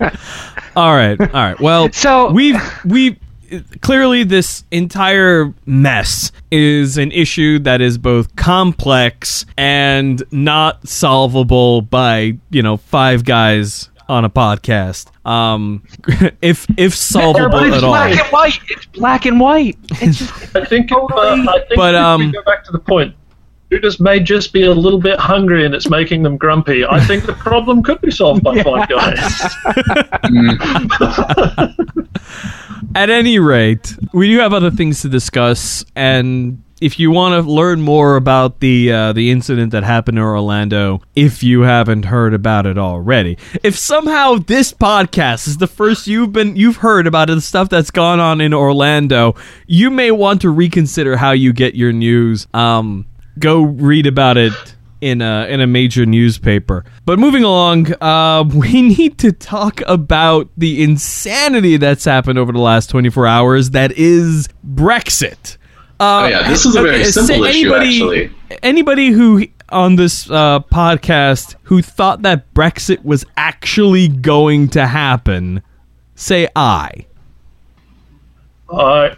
all 0.76 0.94
right, 0.96 1.20
all 1.20 1.26
right. 1.32 1.60
Well, 1.60 1.90
So- 1.92 2.30
we've 2.32 2.60
we 2.84 3.18
clearly 3.82 4.24
this 4.24 4.64
entire 4.72 5.54
mess 5.66 6.32
is 6.50 6.98
an 6.98 7.12
issue 7.12 7.58
that 7.60 7.80
is 7.80 7.98
both 7.98 8.34
complex 8.36 9.46
and 9.56 10.22
not 10.32 10.88
solvable 10.88 11.82
by 11.82 12.36
you 12.50 12.62
know 12.62 12.76
five 12.76 13.24
guys 13.24 13.90
on 14.08 14.24
a 14.24 14.30
podcast. 14.30 15.06
Um, 15.26 15.82
if 16.42 16.66
if 16.76 16.94
solvable 16.94 17.50
But 17.50 17.66
it's 17.68 17.76
at 17.76 17.84
all. 17.84 17.90
black 17.92 18.10
and 18.18 18.32
white. 18.32 18.58
It's 18.68 18.86
black 18.86 19.26
and 19.26 19.40
white. 19.40 19.78
It's 20.02 20.18
just, 20.18 20.56
I 20.56 20.64
think, 20.64 20.90
if, 20.90 20.96
uh, 20.96 21.06
I 21.16 21.58
think 21.68 21.76
But, 21.76 21.94
if 21.94 22.00
um, 22.00 22.20
we 22.26 22.32
go 22.32 22.42
back 22.42 22.64
to 22.64 22.72
the 22.72 22.78
point, 22.80 23.14
Judas 23.74 23.98
may 23.98 24.20
just 24.20 24.52
be 24.52 24.62
a 24.62 24.72
little 24.72 25.00
bit 25.00 25.18
hungry 25.18 25.66
and 25.66 25.74
it's 25.74 25.90
making 25.90 26.22
them 26.22 26.36
grumpy. 26.36 26.84
I 26.84 27.00
think 27.00 27.26
the 27.26 27.32
problem 27.32 27.82
could 27.82 28.00
be 28.00 28.12
solved 28.12 28.44
by 28.44 28.62
five 28.62 28.88
guys. 28.88 29.18
At 32.94 33.10
any 33.10 33.40
rate, 33.40 33.96
we 34.12 34.28
do 34.28 34.38
have 34.38 34.52
other 34.52 34.70
things 34.70 35.02
to 35.02 35.08
discuss, 35.08 35.84
and 35.96 36.62
if 36.80 37.00
you 37.00 37.10
want 37.10 37.42
to 37.44 37.50
learn 37.50 37.80
more 37.80 38.14
about 38.14 38.60
the 38.60 38.92
uh, 38.92 39.12
the 39.12 39.32
incident 39.32 39.72
that 39.72 39.82
happened 39.82 40.18
in 40.18 40.24
Orlando, 40.24 41.02
if 41.16 41.42
you 41.42 41.62
haven't 41.62 42.04
heard 42.04 42.32
about 42.32 42.66
it 42.66 42.78
already, 42.78 43.38
if 43.64 43.76
somehow 43.76 44.36
this 44.36 44.72
podcast 44.72 45.48
is 45.48 45.56
the 45.56 45.66
first 45.66 46.06
you've 46.06 46.32
been 46.32 46.54
you've 46.54 46.76
heard 46.76 47.08
about 47.08 47.26
the 47.26 47.40
stuff 47.40 47.68
that's 47.68 47.90
gone 47.90 48.20
on 48.20 48.40
in 48.40 48.54
Orlando, 48.54 49.34
you 49.66 49.90
may 49.90 50.12
want 50.12 50.42
to 50.42 50.50
reconsider 50.50 51.16
how 51.16 51.32
you 51.32 51.52
get 51.52 51.74
your 51.74 51.92
news. 51.92 52.46
Um, 52.54 53.06
go 53.38 53.62
read 53.62 54.06
about 54.06 54.36
it 54.36 54.52
in 55.00 55.20
a 55.20 55.46
in 55.48 55.60
a 55.60 55.66
major 55.66 56.06
newspaper. 56.06 56.84
But 57.04 57.18
moving 57.18 57.44
along, 57.44 57.92
uh, 58.02 58.44
we 58.54 58.82
need 58.82 59.18
to 59.18 59.32
talk 59.32 59.80
about 59.86 60.48
the 60.56 60.82
insanity 60.82 61.76
that's 61.76 62.04
happened 62.04 62.38
over 62.38 62.52
the 62.52 62.60
last 62.60 62.90
24 62.90 63.26
hours. 63.26 63.70
That 63.70 63.92
is 63.92 64.48
Brexit. 64.66 65.58
Uh, 66.00 66.22
Oh, 66.24 66.26
yeah, 66.26 66.48
this 66.48 66.66
is 66.66 66.74
a 66.74 66.82
very 66.82 67.04
say 67.04 67.10
simple 67.12 67.44
issue, 67.44 67.72
actually. 67.72 68.30
Anybody 68.62 69.10
who 69.10 69.46
on 69.68 69.96
this 69.96 70.30
uh, 70.30 70.60
podcast 70.60 71.56
who 71.64 71.82
thought 71.82 72.22
that 72.22 72.52
Brexit 72.54 73.04
was 73.04 73.24
actually 73.36 74.08
going 74.08 74.68
to 74.70 74.86
happen, 74.86 75.62
say 76.14 76.48
I. 76.56 77.06
I, 78.72 79.16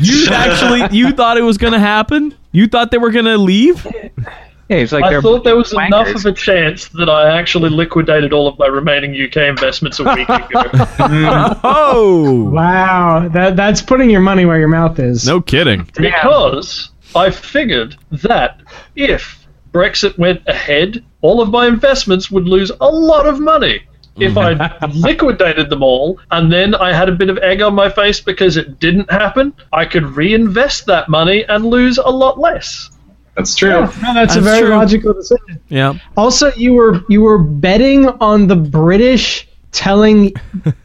You 0.00 0.26
actually 0.30 0.96
you 0.96 1.12
thought 1.12 1.36
it 1.36 1.42
was 1.42 1.58
going 1.58 1.72
to 1.72 1.78
happen? 1.80 2.34
You 2.52 2.66
thought 2.66 2.90
they 2.90 2.98
were 2.98 3.10
going 3.10 3.24
to 3.24 3.38
leave? 3.38 3.84
yeah, 3.84 4.76
it's 4.76 4.92
like 4.92 5.04
I 5.04 5.20
thought 5.20 5.44
there 5.44 5.56
was 5.56 5.72
enough 5.72 6.14
of 6.14 6.24
a 6.26 6.32
chance 6.32 6.88
that 6.88 7.08
I 7.08 7.38
actually 7.38 7.70
liquidated 7.70 8.32
all 8.32 8.46
of 8.48 8.58
my 8.58 8.66
remaining 8.66 9.12
UK 9.14 9.48
investments 9.48 9.98
a 10.00 10.04
week 10.14 10.28
ago. 10.28 10.62
Oh, 11.64 12.50
Wow, 12.52 13.28
that 13.28 13.56
that's 13.56 13.82
putting 13.82 14.10
your 14.10 14.20
money 14.20 14.44
where 14.44 14.58
your 14.58 14.68
mouth 14.68 14.98
is. 14.98 15.26
no 15.26 15.40
kidding. 15.40 15.88
because 15.96 16.90
I 17.14 17.30
figured 17.30 17.96
that 18.10 18.60
if 18.96 19.46
Brexit 19.72 20.18
went 20.18 20.42
ahead, 20.46 21.04
all 21.22 21.40
of 21.40 21.50
my 21.50 21.66
investments 21.66 22.30
would 22.30 22.44
lose 22.46 22.70
a 22.80 22.88
lot 22.88 23.26
of 23.26 23.40
money. 23.40 23.82
If 24.16 24.36
I 24.36 24.52
liquidated 24.94 25.70
them 25.70 25.82
all 25.82 26.18
and 26.30 26.52
then 26.52 26.74
I 26.74 26.92
had 26.92 27.08
a 27.08 27.12
bit 27.12 27.30
of 27.30 27.38
egg 27.38 27.62
on 27.62 27.74
my 27.74 27.88
face 27.88 28.20
because 28.20 28.56
it 28.56 28.78
didn't 28.78 29.10
happen, 29.10 29.54
I 29.72 29.84
could 29.86 30.04
reinvest 30.04 30.86
that 30.86 31.08
money 31.08 31.44
and 31.48 31.64
lose 31.64 31.98
a 31.98 32.08
lot 32.10 32.38
less. 32.38 32.90
That's 33.36 33.54
true. 33.54 33.70
No, 33.70 33.86
that's, 34.14 34.36
a 34.36 34.40
very 34.42 34.60
true. 34.60 34.70
logical 34.76 35.14
decision. 35.14 35.58
Yeah. 35.70 35.94
Also, 36.18 36.52
you 36.52 36.74
were 36.74 37.00
you 37.08 37.22
were 37.22 37.38
betting 37.38 38.06
on 38.06 38.46
the 38.46 38.56
British 38.56 39.48
telling 39.70 40.32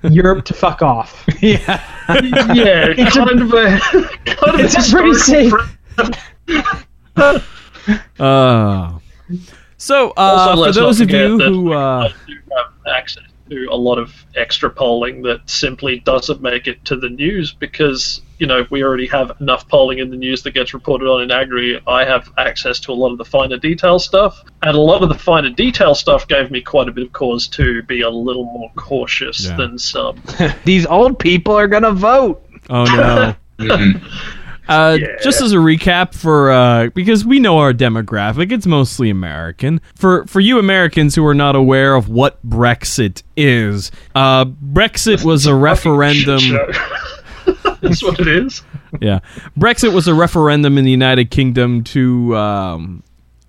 Europe 0.04 0.46
to 0.46 0.54
fuck 0.54 0.82
off. 0.82 1.26
Yeah, 1.42 1.84
yeah. 2.54 2.94
kind 3.10 3.42
of 3.42 3.52
a 3.54 3.80
kind 4.26 4.56
of 4.56 4.60
It's 4.62 4.76
a 4.76 4.96
pretty 4.96 5.10
historical 5.10 5.16
safe- 5.16 5.54
pre- 5.96 7.42
Uh, 8.20 8.98
so, 9.78 10.10
uh, 10.12 10.14
Also, 10.18 10.66
for 10.66 10.72
those 10.72 11.02
of 11.02 11.10
you 11.12 11.38
who, 11.40 11.74
uh, 11.74 12.10
I 12.10 12.14
do 12.28 12.34
have 12.56 12.77
access 12.88 13.24
to 13.50 13.68
a 13.72 13.76
lot 13.76 13.98
of 13.98 14.26
extra 14.36 14.70
polling 14.70 15.22
that 15.22 15.40
simply 15.50 16.00
doesn't 16.00 16.42
make 16.42 16.68
it 16.68 16.84
to 16.84 16.98
the 16.98 17.08
news 17.08 17.54
because 17.54 18.20
you 18.40 18.46
know 18.46 18.68
we 18.70 18.84
already 18.84 19.08
have 19.08 19.32
enough 19.40 19.66
polling 19.70 20.00
in 20.00 20.10
the 20.10 20.18
news 20.18 20.44
that 20.44 20.52
gets 20.52 20.74
reported 20.74 21.08
on 21.08 21.22
in 21.24 21.32
Agri. 21.32 21.82
I 21.88 22.04
have 22.04 22.30
access 22.38 22.78
to 22.82 22.92
a 22.92 22.94
lot 22.96 23.12
of 23.14 23.18
the 23.18 23.24
finer 23.26 23.58
detail 23.58 24.00
stuff, 24.00 24.44
and 24.64 24.76
a 24.76 24.80
lot 24.80 25.02
of 25.02 25.08
the 25.10 25.16
finer 25.18 25.50
detail 25.50 25.96
stuff 25.96 26.28
gave 26.28 26.52
me 26.52 26.62
quite 26.62 26.90
a 26.90 26.92
bit 26.92 27.06
of 27.06 27.14
cause 27.14 27.48
to 27.50 27.82
be 27.84 28.02
a 28.02 28.10
little 28.10 28.44
more 28.46 28.70
cautious 28.76 29.46
Yeah. 29.46 29.56
than 29.56 29.78
some. 29.78 30.22
These 30.66 30.86
old 30.86 31.18
people 31.18 31.54
are 31.54 31.68
gonna 31.68 31.92
vote. 31.94 32.44
oh 32.70 32.84
no. 32.84 33.36
Mm-hmm. 33.58 34.47
Uh, 34.68 34.98
Just 35.22 35.42
as 35.42 35.54
a 35.54 35.58
recap 35.58 36.14
for 36.14 36.52
uh, 36.52 36.90
because 36.94 37.26
we 37.26 37.40
know 37.40 37.58
our 37.60 37.74
demographic, 37.74 38.52
it's 38.52 38.66
mostly 38.66 39.10
American. 39.10 39.82
For 39.96 40.26
for 40.28 40.40
you 40.40 40.60
Americans 40.60 41.16
who 41.16 41.26
are 41.26 41.34
not 41.36 41.56
aware 41.56 41.96
of 41.96 42.10
what 42.10 42.46
Brexit 42.48 43.24
is, 43.36 43.92
uh, 44.16 44.46
Brexit 44.46 45.24
was 45.24 45.46
a 45.46 45.56
referendum. 45.70 46.42
That's 47.82 48.04
what 48.04 48.20
it 48.20 48.28
is. 48.28 48.64
yeah. 49.00 49.20
Brexit 49.58 49.94
was 49.94 50.08
a 50.08 50.14
referendum 50.14 50.78
in 50.78 50.84
the 50.86 50.92
United 50.92 51.32
Kingdom 51.32 51.84
to 51.86 52.36
um, 52.36 53.04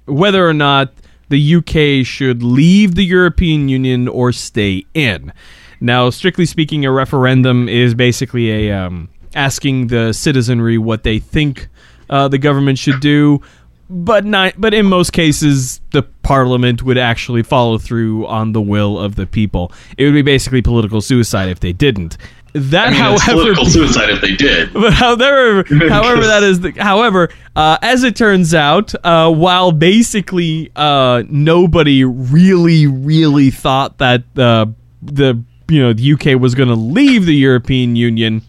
whether 0.07 0.47
or 0.47 0.53
not 0.53 0.93
the 1.31 1.55
UK 1.57 2.07
should 2.07 2.43
leave 2.43 2.95
the 2.95 3.05
European 3.05 3.69
Union 3.69 4.07
or 4.09 4.33
stay 4.33 4.85
in. 4.95 5.33
Now, 5.81 6.11
strictly 6.11 6.47
speaking, 6.47 6.85
a 6.85 6.93
referendum 6.93 7.69
is 7.69 7.95
basically 7.95 8.69
a 8.69 8.77
um, 8.77 9.09
asking 9.35 9.89
the 9.89 10.13
citizenry 10.13 10.79
what 10.79 11.03
they 11.03 11.19
think 11.19 11.69
uh, 12.11 12.29
the 12.29 12.39
government 12.39 12.79
should 12.79 13.01
do. 13.01 13.43
But 13.91 14.27
not, 14.27 14.53
but 14.59 14.75
in 14.75 14.85
most 14.85 15.15
cases, 15.15 15.81
the 15.93 16.03
parliament 16.03 16.83
would 16.83 16.99
actually 16.99 17.43
follow 17.43 17.79
through 17.79 18.27
on 18.27 18.53
the 18.53 18.61
will 18.61 18.99
of 18.99 19.15
the 19.15 19.27
people. 19.27 19.73
It 19.97 20.05
would 20.05 20.13
be 20.13 20.21
basically 20.21 20.61
political 20.61 21.01
suicide 21.01 21.49
if 21.49 21.61
they 21.61 21.73
didn't. 21.73 22.19
That, 22.53 22.89
I 22.89 22.91
mean, 22.91 23.01
however, 23.01 23.33
political 23.33 23.67
suicide 23.67 24.11
if 24.11 24.21
they 24.21 24.35
did. 24.35 24.73
but 24.73 24.93
however, 24.93 25.65
however 25.89 26.27
that 26.27 26.43
is, 26.43 26.61
the, 26.61 26.73
however, 26.73 27.29
uh, 27.55 27.79
as 27.83 28.05
it 28.05 28.17
turns 28.17 28.55
out, 28.55 28.95
uh, 29.05 29.33
while 29.33 29.71
basically 29.71 30.71
uh, 30.75 31.23
nobody 31.29 32.05
really, 32.05 32.87
really 32.87 33.51
thought 33.51 33.99
that 33.99 34.23
the 34.35 34.73
the 35.03 35.43
you 35.69 35.81
know 35.81 35.93
the 35.93 36.13
UK 36.13 36.41
was 36.41 36.55
going 36.55 36.69
to 36.69 36.75
leave 36.75 37.27
the 37.27 37.35
European 37.35 37.97
Union, 37.97 38.43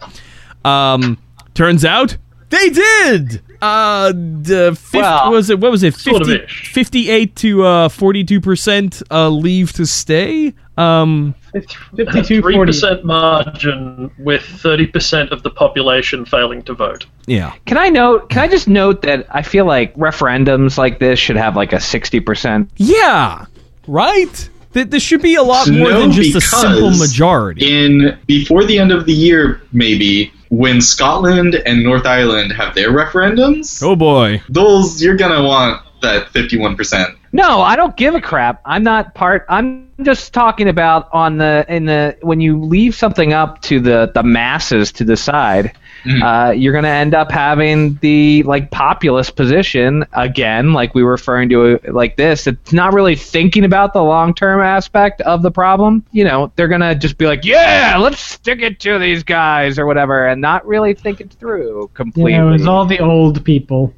um, 0.66 1.18
turns 1.54 1.86
out 1.86 2.18
they 2.50 2.70
did. 2.70 3.42
Uh, 3.62 4.14
the 4.14 4.74
fifth, 4.80 5.02
Well, 5.02 5.32
was 5.32 5.50
it 5.50 5.60
what 5.60 5.70
was 5.70 5.84
it 5.84 5.94
sort 5.94 6.22
of 6.22 6.50
58 6.50 7.36
to 7.36 7.66
uh 7.66 7.90
42 7.90 8.40
percent 8.40 9.04
uh 9.12 9.28
leave 9.28 9.74
to 9.74 9.86
stay 9.86 10.54
um 10.78 11.36
52 11.98 12.42
three 12.42 12.56
percent 12.58 13.04
margin 13.04 14.10
with 14.18 14.42
thirty 14.44 14.86
percent 14.88 15.32
of 15.32 15.44
the 15.44 15.50
population 15.50 16.24
failing 16.24 16.62
to 16.64 16.74
vote. 16.74 17.06
yeah 17.28 17.54
Can 17.66 17.78
I 17.78 17.90
note? 17.90 18.30
Can 18.30 18.40
I 18.42 18.48
just 18.48 18.70
note 18.70 19.02
that 19.02 19.28
I 19.30 19.42
feel 19.42 19.66
like 19.66 19.94
referendums 19.96 20.78
like 20.78 21.00
this 21.00 21.20
should 21.20 21.36
have 21.36 21.58
like 21.58 21.74
a 21.74 21.82
sixty 21.82 22.22
percent. 22.22 22.70
yeah 22.78 23.46
right 23.88 24.50
Th- 24.74 24.88
there 24.88 25.00
should 25.02 25.22
be 25.22 25.36
a 25.36 25.44
lot 25.44 25.68
more 25.70 25.90
No, 25.90 26.00
than 26.00 26.12
just 26.12 26.34
a 26.36 26.40
simple 26.42 26.92
majority 26.92 27.68
In 27.86 28.18
before 28.26 28.64
the 28.64 28.78
end 28.80 28.94
of 28.94 29.06
the 29.06 29.12
year, 29.14 29.62
maybe 29.74 30.32
when 30.50 30.82
Scotland 30.82 31.56
and 31.56 31.84
North 31.84 32.06
Ireland 32.06 32.52
have 32.54 32.76
their 32.76 32.92
referendums, 32.92 33.82
oh 33.84 33.96
boy 33.96 34.42
those 34.50 35.02
you're 35.02 35.18
gonna 35.18 35.44
want 35.44 35.82
that 36.02 36.30
fifty-one 36.30 36.76
percent. 36.76 37.16
No, 37.32 37.62
I 37.62 37.76
don't 37.76 37.96
give 37.96 38.16
a 38.16 38.22
crap. 38.22 38.62
I'm 38.66 38.84
not 38.84 39.14
part. 39.14 39.46
I'm 39.50 39.92
just 40.02 40.34
talking 40.34 40.68
about 40.68 41.10
on 41.14 41.38
the 41.38 41.66
in 41.68 41.86
the 41.86 42.18
when 42.22 42.42
you 42.42 42.60
leave 42.60 42.96
something 42.96 43.34
up 43.34 43.62
to 43.64 43.80
the 43.80 44.12
the 44.14 44.24
masses 44.24 44.92
to 44.94 45.06
decide. 45.06 45.74
Mhm. 46.06 46.22
Uh, 46.50 46.52
you're 46.52 46.72
going 46.74 46.84
to 46.86 46.90
end 46.90 47.14
up 47.14 47.32
having 47.32 47.96
the 48.02 48.44
like 48.44 48.72
populist 48.72 49.36
position 49.36 50.06
again, 50.14 50.74
like 50.74 50.96
we 50.96 51.04
were 51.04 51.12
referring 51.12 51.50
to 51.50 51.66
it 51.66 51.94
like 51.94 52.16
this. 52.16 52.48
It's 52.48 52.74
not 52.74 52.94
really 52.94 53.16
thinking 53.16 53.64
about 53.66 53.94
the 53.94 54.04
long 54.04 54.34
term 54.34 54.62
aspect 54.62 55.22
of 55.22 55.42
the 55.42 55.52
problem. 55.52 56.06
You 56.12 56.24
know, 56.24 56.52
they're 56.56 56.68
going 56.68 56.82
to 56.82 56.96
just 56.96 57.18
be 57.18 57.26
like, 57.28 57.44
"Yeah, 57.46 57.98
let's 58.00 58.20
stick 58.22 58.62
it 58.62 58.80
to 58.82 58.98
these 59.00 59.24
guys" 59.24 59.78
or 59.78 59.86
whatever, 59.86 60.28
and 60.28 60.42
not 60.42 60.66
really 60.66 60.94
think 60.94 61.20
it 61.22 61.32
through 61.40 61.90
completely. 61.94 62.34
Yeah, 62.34 62.48
it 62.48 62.52
was 62.52 62.68
all 62.68 62.86
the 62.86 63.00
old 63.00 63.44
people. 63.44 63.94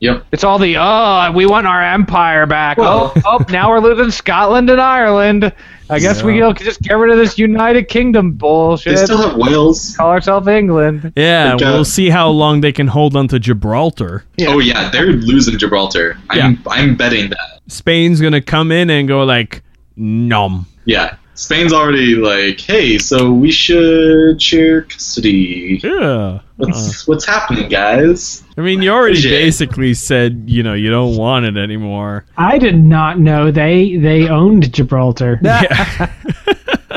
Yep. 0.00 0.26
It's 0.32 0.44
all 0.44 0.58
the 0.58 0.76
oh, 0.78 1.32
we 1.34 1.46
want 1.46 1.66
our 1.66 1.82
empire 1.82 2.46
back. 2.46 2.78
Well- 2.78 3.12
oh, 3.16 3.22
oh, 3.40 3.44
now 3.50 3.70
we're 3.70 3.80
losing 3.80 4.10
Scotland 4.10 4.70
and 4.70 4.80
Ireland. 4.80 5.52
I 5.94 5.98
guess 6.00 6.22
we 6.22 6.38
Yeah. 6.38 6.52
can 6.52 6.64
just 6.66 6.80
get 6.82 6.94
rid 6.94 7.10
of 7.10 7.18
this 7.18 7.38
United 7.38 7.88
Kingdom 7.88 8.32
bullshit. 8.32 8.96
They 8.96 9.04
still 9.04 9.22
have 9.28 9.36
Wales. 9.36 9.94
Call 9.96 10.10
ourselves 10.10 10.46
England. 10.48 11.12
yeah 11.16 11.54
Like, 11.54 11.62
uh, 11.62 11.70
we'll 11.72 11.84
see 11.84 12.10
how 12.10 12.28
long 12.28 12.60
they 12.60 12.72
can 12.72 12.86
hold 12.88 13.16
on 13.16 13.28
to 13.28 13.38
gibraltar 13.38 14.24
Oh 14.42 14.58
yeah, 14.58 14.90
they're 14.90 15.12
losing 15.12 15.58
Gibraltar. 15.58 16.16
I'm 16.30 16.38
Yeah. 16.38 16.52
I'm 16.70 16.96
betting 16.96 17.30
that. 17.30 17.60
spain's 17.68 18.20
gonna 18.20 18.40
come 18.42 18.70
in 18.72 18.90
and 18.90 19.08
go 19.08 19.24
like 19.24 19.62
nom 19.96 20.66
Yeah. 20.84 21.14
Spain's 21.36 21.72
already 21.72 22.14
like, 22.14 22.60
hey, 22.60 22.96
so 22.96 23.32
we 23.32 23.50
should 23.50 24.40
share 24.40 24.82
custody. 24.82 25.80
yeah 25.82 26.40
What's 26.56 27.06
what's 27.08 27.26
happening, 27.26 27.68
guys? 27.68 28.44
i 28.56 28.60
mean 28.60 28.80
you 28.82 28.90
already 28.92 29.16
Shit. 29.20 29.32
basically 29.32 29.94
said 29.94 30.44
you 30.46 30.62
know 30.62 30.74
you 30.74 30.88
don't 30.90 31.16
want 31.16 31.44
it 31.46 31.56
anymore 31.56 32.24
I 32.36 32.58
did 32.58 32.76
not 32.82 33.18
know 33.18 33.50
they 33.50 33.96
they 33.96 34.28
owned 34.28 34.72
Gibraltar. 34.72 35.40
yeah 35.42 36.12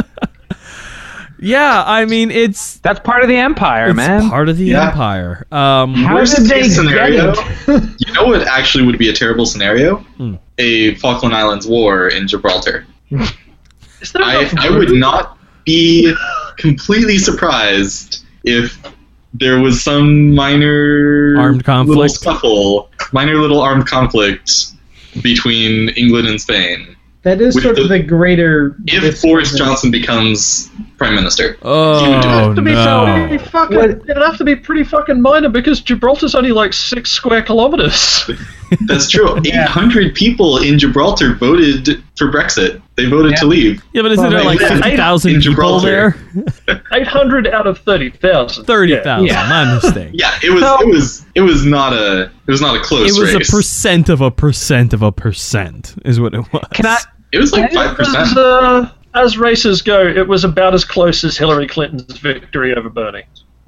yeah, 1.39 1.83
i 1.85 2.05
mean 2.05 2.31
it's 2.31 2.77
That's 2.79 2.99
part 2.99 3.21
of 3.23 3.27
the 3.29 3.35
empire, 3.37 3.89
it's 3.89 3.95
man. 3.97 4.29
part 4.29 4.49
of 4.49 4.57
the 4.57 4.65
Yeah. 4.65 4.89
empire 4.89 5.45
um 5.51 5.93
How 5.95 6.15
Worst 6.15 6.35
did 6.37 6.45
they 6.45 6.61
case 6.61 6.75
get 6.75 6.85
scenario. 6.85 7.31
it? 7.31 7.89
You 8.07 8.13
know 8.13 8.25
what 8.27 8.45
actually 8.47 8.85
would 8.85 8.97
be 8.99 9.09
a 9.09 9.13
terrible 9.13 9.45
scenario? 9.45 9.97
Hmm. 10.17 10.35
A 10.59 10.95
Falkland 10.95 11.35
Islands 11.35 11.67
war 11.67 12.07
in 12.07 12.27
Gibraltar. 12.27 12.85
Is 14.01 14.11
there 14.11 14.23
I, 14.23 14.49
I 14.59 14.69
would 14.69 14.91
not 14.91 15.37
be 15.65 16.13
completely 16.57 17.17
surprised 17.17 18.25
if 18.43 18.77
there 19.33 19.59
was 19.59 19.83
some 19.83 20.33
minor 20.33 21.35
Armed 21.37 21.63
conflict? 21.63 21.97
little 21.97 22.09
scuffle, 22.09 22.89
minor 23.11 23.35
little 23.35 23.61
armed 23.61 23.85
conflict 23.87 24.51
between 25.21 25.89
England 25.89 26.27
and 26.27 26.39
Spain. 26.39 26.95
That 27.23 27.41
is 27.41 27.55
With 27.55 27.65
sort 27.65 27.77
of 27.79 27.89
the- 27.89 27.97
the 27.97 28.03
greater. 28.03 28.77
If 28.85 29.21
Boris 29.21 29.53
Johnson 29.57 29.91
becomes 29.91 30.69
prime 30.97 31.13
minister, 31.15 31.57
oh 31.63 32.03
You 32.05 32.09
would 32.11 32.19
it. 32.19 32.23
have 32.25 32.55
to 32.55 32.61
be 32.61 32.71
no. 32.71 33.25
pretty 33.27 33.43
fucking, 33.49 33.77
What- 33.77 33.89
it'd 33.89 34.17
have 34.17 34.37
to 34.37 34.45
be 34.45 34.55
pretty 34.55 34.83
fucking 34.85 35.21
minor 35.21 35.49
because 35.49 35.81
Gibraltar's 35.81 36.35
only 36.35 36.51
like 36.51 36.71
six 36.73 37.09
square 37.11 37.41
kilometers. 37.41 38.29
that's 38.85 39.09
true. 39.09 39.39
Yeah. 39.43 39.65
800 39.65 40.15
people 40.15 40.59
in 40.59 40.79
Gibraltar 40.79 41.33
voted 41.35 42.01
for 42.15 42.31
Brexit. 42.31 42.81
They 42.97 43.05
voted 43.05 43.35
to 43.37 43.45
leave. 43.45 43.83
yeah 43.93 44.01
but 44.01 44.11
isn't 44.11 44.23
Well, 44.23 44.31
there 44.31 44.43
like 44.43 44.59
Yeah, 44.59 44.69
50000 44.79 45.41
people 45.41 45.79
there 45.79 46.15
800 46.91 47.47
out 47.47 47.67
of 47.67 47.77
30,000. 47.79 48.65
30000 48.65 49.25
Yeah. 49.27 49.47
my 49.47 49.73
mistake 49.75 50.09
Yeah, 50.13 50.31
it 50.43 50.49
was 50.49 50.63
it 50.81 50.87
was 50.87 51.25
it 51.35 51.41
was 51.41 51.63
not 51.65 51.93
a 51.93 52.23
it 52.47 52.51
was 52.51 52.59
not 52.61 52.75
a 52.75 52.79
close 52.79 53.09
it 53.15 53.19
was 53.21 53.33
race. 53.35 53.47
a 53.47 53.51
percent 53.55 54.09
of 54.09 54.21
a 54.21 54.31
percent 54.31 54.93
of 54.93 55.03
a 55.03 55.11
percent 55.11 55.95
is 56.05 56.19
what 56.19 56.33
it 56.33 56.41
was 56.51 56.63
Can 56.73 56.87
I? 56.87 56.97
it 57.31 57.37
was 57.39 57.51
like 57.53 57.71
five 57.71 57.91
it 57.91 57.99
was, 57.99 58.07
percent. 58.15 58.37
uh, 58.37 58.91
as 59.13 59.37
races 59.37 59.81
go, 59.81 60.05
it 60.05 60.27
was 60.27 60.43
about 60.43 60.73
as 60.73 60.83
close 60.85 61.23
as 61.23 61.37
Hillary 61.37 61.67
Clinton's 61.67 62.17
victory 62.19 62.75
over 62.75 62.89
Bernie. 62.89 63.23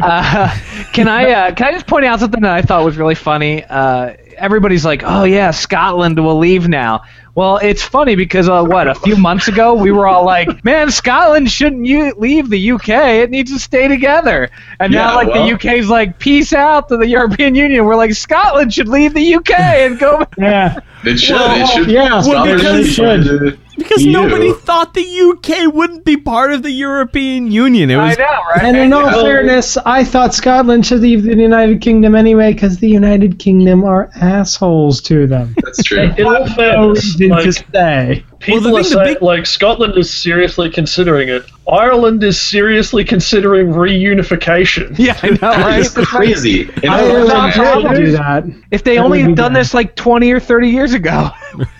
Uh, 0.00 0.56
can 0.92 1.08
I? 1.08 1.30
Uh, 1.30 1.54
can 1.54 1.66
I 1.68 1.72
just 1.72 1.86
point 1.86 2.04
out 2.04 2.20
something 2.20 2.42
that 2.42 2.52
I 2.52 2.62
thought 2.62 2.84
was 2.84 2.96
really 2.96 3.14
funny? 3.14 3.64
Uh, 3.64 4.12
everybody's 4.38 4.84
like, 4.84 5.02
"Oh 5.04 5.24
yeah, 5.24 5.50
Scotland 5.50 6.18
will 6.22 6.38
leave 6.38 6.68
now." 6.68 7.02
Well, 7.34 7.58
it's 7.58 7.82
funny 7.84 8.16
because 8.16 8.48
uh, 8.48 8.64
what 8.64 8.88
a 8.88 8.94
few 8.96 9.16
months 9.16 9.46
ago 9.46 9.74
we 9.74 9.92
were 9.92 10.06
all 10.08 10.24
like, 10.24 10.48
"Man, 10.64 10.90
Scotland 10.90 11.50
shouldn't 11.50 11.86
you 11.86 12.12
leave 12.16 12.50
the 12.50 12.72
UK? 12.72 12.88
It 12.88 13.30
needs 13.30 13.52
to 13.52 13.58
stay 13.58 13.86
together." 13.88 14.50
And 14.80 14.92
now, 14.92 15.14
like 15.14 15.28
well- 15.28 15.46
the 15.46 15.54
UK's 15.54 15.88
like, 15.88 16.18
"Peace 16.18 16.52
out 16.52 16.88
to 16.88 16.96
the 16.96 17.06
European 17.06 17.54
Union." 17.54 17.84
We're 17.84 17.96
like, 17.96 18.14
Scotland 18.14 18.72
should 18.74 18.88
leave 18.88 19.14
the 19.14 19.34
UK 19.36 19.50
and 19.58 19.98
go. 19.98 20.24
Yeah, 20.38 20.80
It 21.04 21.18
should. 21.18 21.36
Well, 21.36 21.62
it 21.62 21.66
should. 21.68 21.90
yeah, 21.90 22.20
stop 22.20 22.46
well, 22.46 22.56
because- 22.56 22.96
from 22.96 23.04
trying 23.04 23.22
to 23.24 23.58
Because 23.78 24.04
EU. 24.04 24.12
nobody 24.12 24.52
thought 24.52 24.92
the 24.94 25.00
UK 25.02 25.72
wouldn't 25.72 26.04
be 26.04 26.16
part 26.16 26.52
of 26.52 26.62
the 26.62 26.70
European 26.70 27.50
Union. 27.50 27.90
It 27.90 27.96
I 27.96 28.08
was 28.08 28.18
know, 28.18 28.24
right? 28.24 28.62
and 28.64 28.76
in 28.76 28.92
all 28.92 29.10
fairness, 29.22 29.76
I 29.78 30.04
thought 30.04 30.34
Scotland 30.34 30.84
should 30.86 31.00
leave 31.00 31.22
the 31.22 31.36
United 31.36 31.80
Kingdom 31.80 32.14
anyway 32.14 32.52
because 32.52 32.78
the 32.78 32.88
United 32.88 33.38
Kingdom 33.38 33.84
are 33.84 34.10
assholes 34.20 35.00
to 35.02 35.26
them. 35.26 35.54
That's 35.64 35.82
true. 35.82 36.10
In 36.18 36.26
all 36.26 36.32
No 36.40 36.46
fairness, 36.46 37.04
reason 37.18 37.28
like, 37.28 37.44
to 37.44 37.52
stay. 37.52 38.24
people 38.40 38.60
the 38.62 38.68
are 38.70 38.72
thing- 38.72 38.82
the 38.82 39.04
saying, 39.04 39.14
big- 39.14 39.22
like 39.22 39.46
Scotland 39.46 39.96
is 39.96 40.10
seriously 40.12 40.70
considering 40.70 41.28
it. 41.28 41.44
Ireland 41.70 42.22
is 42.24 42.40
seriously 42.40 43.04
considering 43.04 43.68
reunification. 43.68 44.98
yeah, 44.98 45.18
I 45.22 45.28
know, 45.30 45.36
That 45.36 45.64
right? 45.64 45.78
is 45.80 45.90
crazy. 45.94 46.62
And 46.82 46.86
I- 46.90 47.00
Ireland 47.00 47.28
not 47.28 47.94
did 47.94 48.04
do 48.06 48.12
that. 48.12 48.44
If 48.70 48.84
they 48.84 48.96
That 48.96 49.04
only 49.04 49.20
had 49.20 49.34
done 49.34 49.52
bad. 49.52 49.60
this 49.60 49.74
like 49.74 49.94
twenty 49.96 50.32
or 50.32 50.40
thirty 50.40 50.68
years 50.70 50.94
ago. 50.94 51.30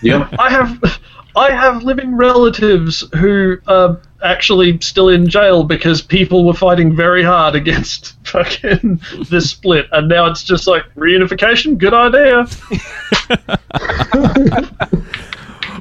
yep. 0.02 0.28
I 0.38 0.50
have, 0.50 1.00
I 1.38 1.52
have 1.52 1.84
living 1.84 2.16
relatives 2.16 3.04
who 3.16 3.58
are 3.68 4.00
actually 4.24 4.80
still 4.80 5.08
in 5.08 5.28
jail 5.28 5.62
because 5.62 6.02
people 6.02 6.44
were 6.44 6.52
fighting 6.52 6.96
very 6.96 7.22
hard 7.22 7.54
against 7.54 8.16
fucking 8.26 9.00
this 9.30 9.50
split, 9.50 9.86
and 9.92 10.08
now 10.08 10.26
it's 10.26 10.42
just 10.42 10.66
like 10.66 10.82
reunification. 10.96 11.78
Good 11.78 11.94
idea. 11.94 12.46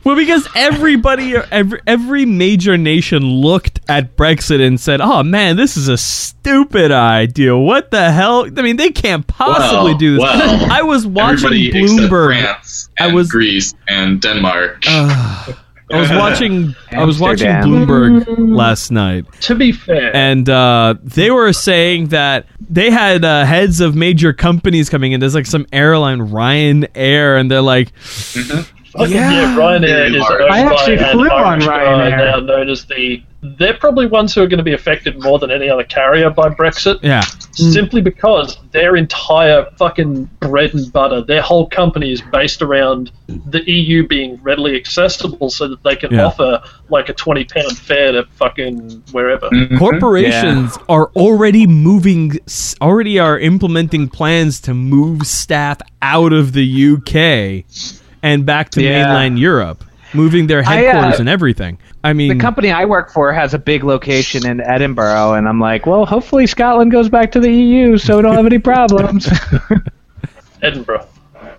well 0.08 0.16
because 0.16 0.47
everybody, 0.55 1.36
every 1.51 1.82
every 1.86 2.26
major 2.26 2.78
nation 2.78 3.24
looked 3.24 3.80
at 3.89 4.16
Brexit 4.16 4.66
and 4.66 4.80
said, 4.80 5.01
"Oh 5.01 5.22
man, 5.24 5.58
this 5.58 5.76
is 5.78 5.88
a 5.89 5.97
stupid 5.97 6.91
idea. 6.91 7.55
What 7.58 7.91
the 7.91 8.12
hell? 8.12 8.45
I 8.45 8.62
mean, 8.62 8.78
they 8.78 8.89
can't 8.91 9.28
possibly 9.28 9.91
Well, 9.91 9.97
do 9.97 10.14
this." 10.16 10.22
well, 10.24 10.72
I 10.72 10.82
was 10.82 11.05
watching 11.05 11.49
Bloomberg. 11.72 12.28
France 12.41 12.89
I 12.99 13.05
and 13.08 13.16
was- 13.16 13.30
Greece 13.30 13.74
and 13.88 14.22
Denmark. 14.22 14.84
Uh, 14.88 15.53
I 15.91 15.99
was 16.01 16.10
watching. 16.24 16.76
I 16.91 17.05
was 17.05 17.18
watching 17.20 17.47
Bloomberg 17.47 18.26
last 18.55 18.91
night, 18.91 19.26
To 19.43 19.55
be 19.55 19.72
fair, 19.72 20.14
and 20.16 20.49
uh, 20.49 20.95
they 21.01 21.32
were 21.32 21.53
saying 21.53 22.08
that 22.10 22.45
they 22.70 22.91
had 22.91 23.24
uh, 23.24 23.45
heads 23.45 23.80
of 23.80 23.95
major 23.95 24.34
companies 24.34 24.89
coming 24.89 25.14
in. 25.14 25.22
There's 25.22 25.36
like 25.36 25.45
some 25.45 25.66
airline, 25.72 26.20
Ryanair, 26.28 27.39
and 27.39 27.49
they're 27.49 27.62
like, 27.62 27.93
fucking 28.98 29.14
yeah. 29.16 29.32
yeah, 29.32 29.56
Ryanair 29.58 30.16
is 30.16 30.24
owned 30.30 30.43
I 30.52 30.60
actually 30.60 30.98
by 30.98 31.04
an 31.04 31.12
flew 31.14 31.30
on 31.30 31.43
Irish 31.54 31.66
guy 31.66 31.84
Ryanair. 31.86 32.18
now 32.18 32.39
known 32.39 32.70
as 32.70 32.86
the. 32.86 33.24
They're 33.60 33.76
probably 33.78 34.08
ones 34.08 34.34
who 34.34 34.41
are 34.41 34.48
going 34.48 34.58
to 34.58 34.64
be 34.64 34.74
affected 34.74 35.22
more 35.22 35.38
than 35.38 35.52
any 35.52 35.70
other 35.70 35.84
carrier 35.84 36.32
by 36.32 36.50
Brexit. 36.50 37.00
yeah, 37.04 37.22
simply 37.52 38.02
because 38.02 38.58
their 38.72 38.95
entire 38.95 39.68
fucking 39.78 40.24
bread 40.39 40.74
and 40.74 40.91
butter, 40.91 41.22
their 41.22 41.43
whole 41.43 41.70
company 41.70 42.12
is 42.12 42.22
based 42.32 42.64
around 42.64 43.12
the 43.28 43.62
EU 43.72 44.08
being 44.08 44.39
readily 44.41 44.76
accessible 44.76 45.52
so 45.52 45.68
that 45.68 45.84
they 45.84 45.95
can 45.95 46.12
Yeah. 46.14 46.26
offer 46.26 46.62
like 46.89 47.10
a 47.10 47.14
20 47.14 47.43
pound 47.45 47.78
fare 47.78 48.12
to 48.14 48.26
fucking 48.38 49.04
wherever. 49.12 49.50
Mhm. 49.52 49.78
corporations 49.78 50.78
are 50.89 51.12
already 51.16 51.68
moving, 51.68 52.39
already 52.82 53.20
are 53.20 53.38
implementing 53.38 54.08
plans 54.10 54.60
to 54.62 54.74
move 54.74 55.28
staff 55.28 55.78
out 56.02 56.34
of 56.34 56.54
the 56.54 56.66
UK 56.66 57.66
and 58.24 58.45
back 58.45 58.70
to 58.72 58.82
Yeah. 58.82 59.03
mainland 59.05 59.39
Europe, 59.39 59.84
moving 60.13 60.47
their 60.47 60.59
I, 60.59 60.61
uh, 60.61 60.91
headquarters 60.91 61.20
and 61.20 61.30
everything. 61.30 61.78
I 62.03 62.13
mean, 62.13 62.30
The 62.30 62.41
company 62.41 62.72
I 62.72 62.86
work 62.86 63.11
for 63.11 63.34
has 63.34 63.53
a 63.53 63.59
big 63.59 63.84
location 63.84 64.45
in 64.47 64.61
Edinburgh, 64.61 65.34
and 65.34 65.47
I'm 65.47 65.59
like, 65.59 65.86
well, 65.86 66.05
hopefully 66.05 66.47
Scotland 66.47 66.91
goes 66.91 67.09
back 67.09 67.32
to 67.34 67.39
the 67.39 67.51
EU, 67.51 67.97
so 67.97 68.18
we 68.18 68.22
don't 68.24 68.36
have 68.36 68.45
any 68.45 68.59
problems. 68.59 69.28
Edinburgh. 70.61 71.05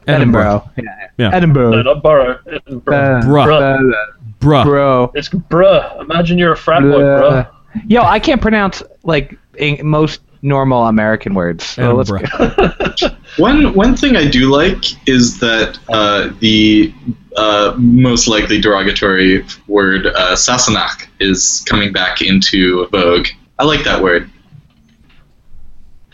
Edinburgh, 0.07 0.71
yeah, 0.77 0.83
Yeah. 1.19 1.29
No, 1.31 1.37
Edinburgh, 1.37 1.83
not 1.83 2.03
Borough. 2.03 2.39
Edinburgh. 2.51 2.95
Uh, 2.97 3.23
bruh, 3.23 3.47
Bruh. 3.47 3.93
uh, 3.93 4.13
bruh. 4.41 4.65
bro. 4.65 5.13
It's 5.15 5.29
bruh. 5.29 6.01
Imagine 6.01 6.39
you're 6.39 6.53
a 6.53 6.57
frat 6.57 6.83
boy, 6.83 7.03
Uh, 7.05 7.21
bruh. 7.45 7.51
Yo, 7.87 8.01
I 8.03 8.19
can't 8.19 8.41
pronounce 8.41 8.83
like 9.05 9.37
in, 9.59 9.87
most 9.87 10.21
normal 10.43 10.87
American 10.87 11.35
words. 11.35 11.65
So 11.65 11.95
let's 11.95 12.11
go. 12.11 13.09
One 13.37 13.73
one 13.75 13.95
thing 13.97 14.17
I 14.17 14.27
do 14.29 14.51
like 14.51 15.09
is 15.09 15.39
that 15.39 15.79
uh, 15.89 16.31
the 16.41 16.93
uh, 17.37 17.75
most 17.77 18.27
likely 18.27 18.61
derogatory 18.61 19.45
word 19.69 20.07
uh, 20.07 20.35
Sassenach 20.35 21.07
is 21.21 21.63
coming 21.69 21.93
back 21.93 22.21
into 22.21 22.89
vogue. 22.89 23.29
I 23.59 23.65
like 23.65 23.85
that 23.85 24.03
word. 24.03 24.29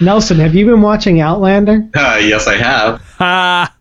Nelson, 0.01 0.39
have 0.39 0.55
you 0.55 0.67
been 0.67 0.83
watching 0.83 1.21
Outlander? 1.21 1.89
Uh, 1.97 2.19
yes, 2.21 2.47
I 2.47 2.57
have. 2.57 3.01
Ha! 3.19 3.75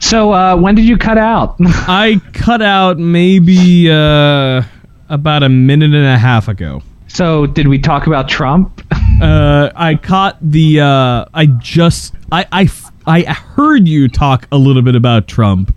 So 0.00 0.32
uh, 0.32 0.56
when 0.56 0.74
did 0.74 0.84
you 0.84 0.96
cut 0.96 1.18
out? 1.18 1.56
I 1.60 2.20
cut 2.34 2.62
out 2.62 2.98
maybe 2.98 3.90
uh, 3.90 4.62
about 5.08 5.42
a 5.42 5.48
minute 5.48 5.94
and 5.94 6.06
a 6.06 6.18
half 6.18 6.46
ago. 6.48 6.82
so 7.08 7.46
did 7.46 7.66
we 7.68 7.78
talk 7.78 8.06
about 8.06 8.28
Trump? 8.28 8.80
Uh, 9.20 9.70
I 9.74 9.94
caught 9.94 10.38
the. 10.40 10.80
Uh, 10.80 11.24
I 11.32 11.46
just. 11.46 12.14
I, 12.32 12.46
I, 12.52 12.68
I 13.06 13.22
heard 13.32 13.86
you 13.86 14.08
talk 14.08 14.46
a 14.52 14.56
little 14.56 14.82
bit 14.82 14.96
about 14.96 15.28
Trump. 15.28 15.74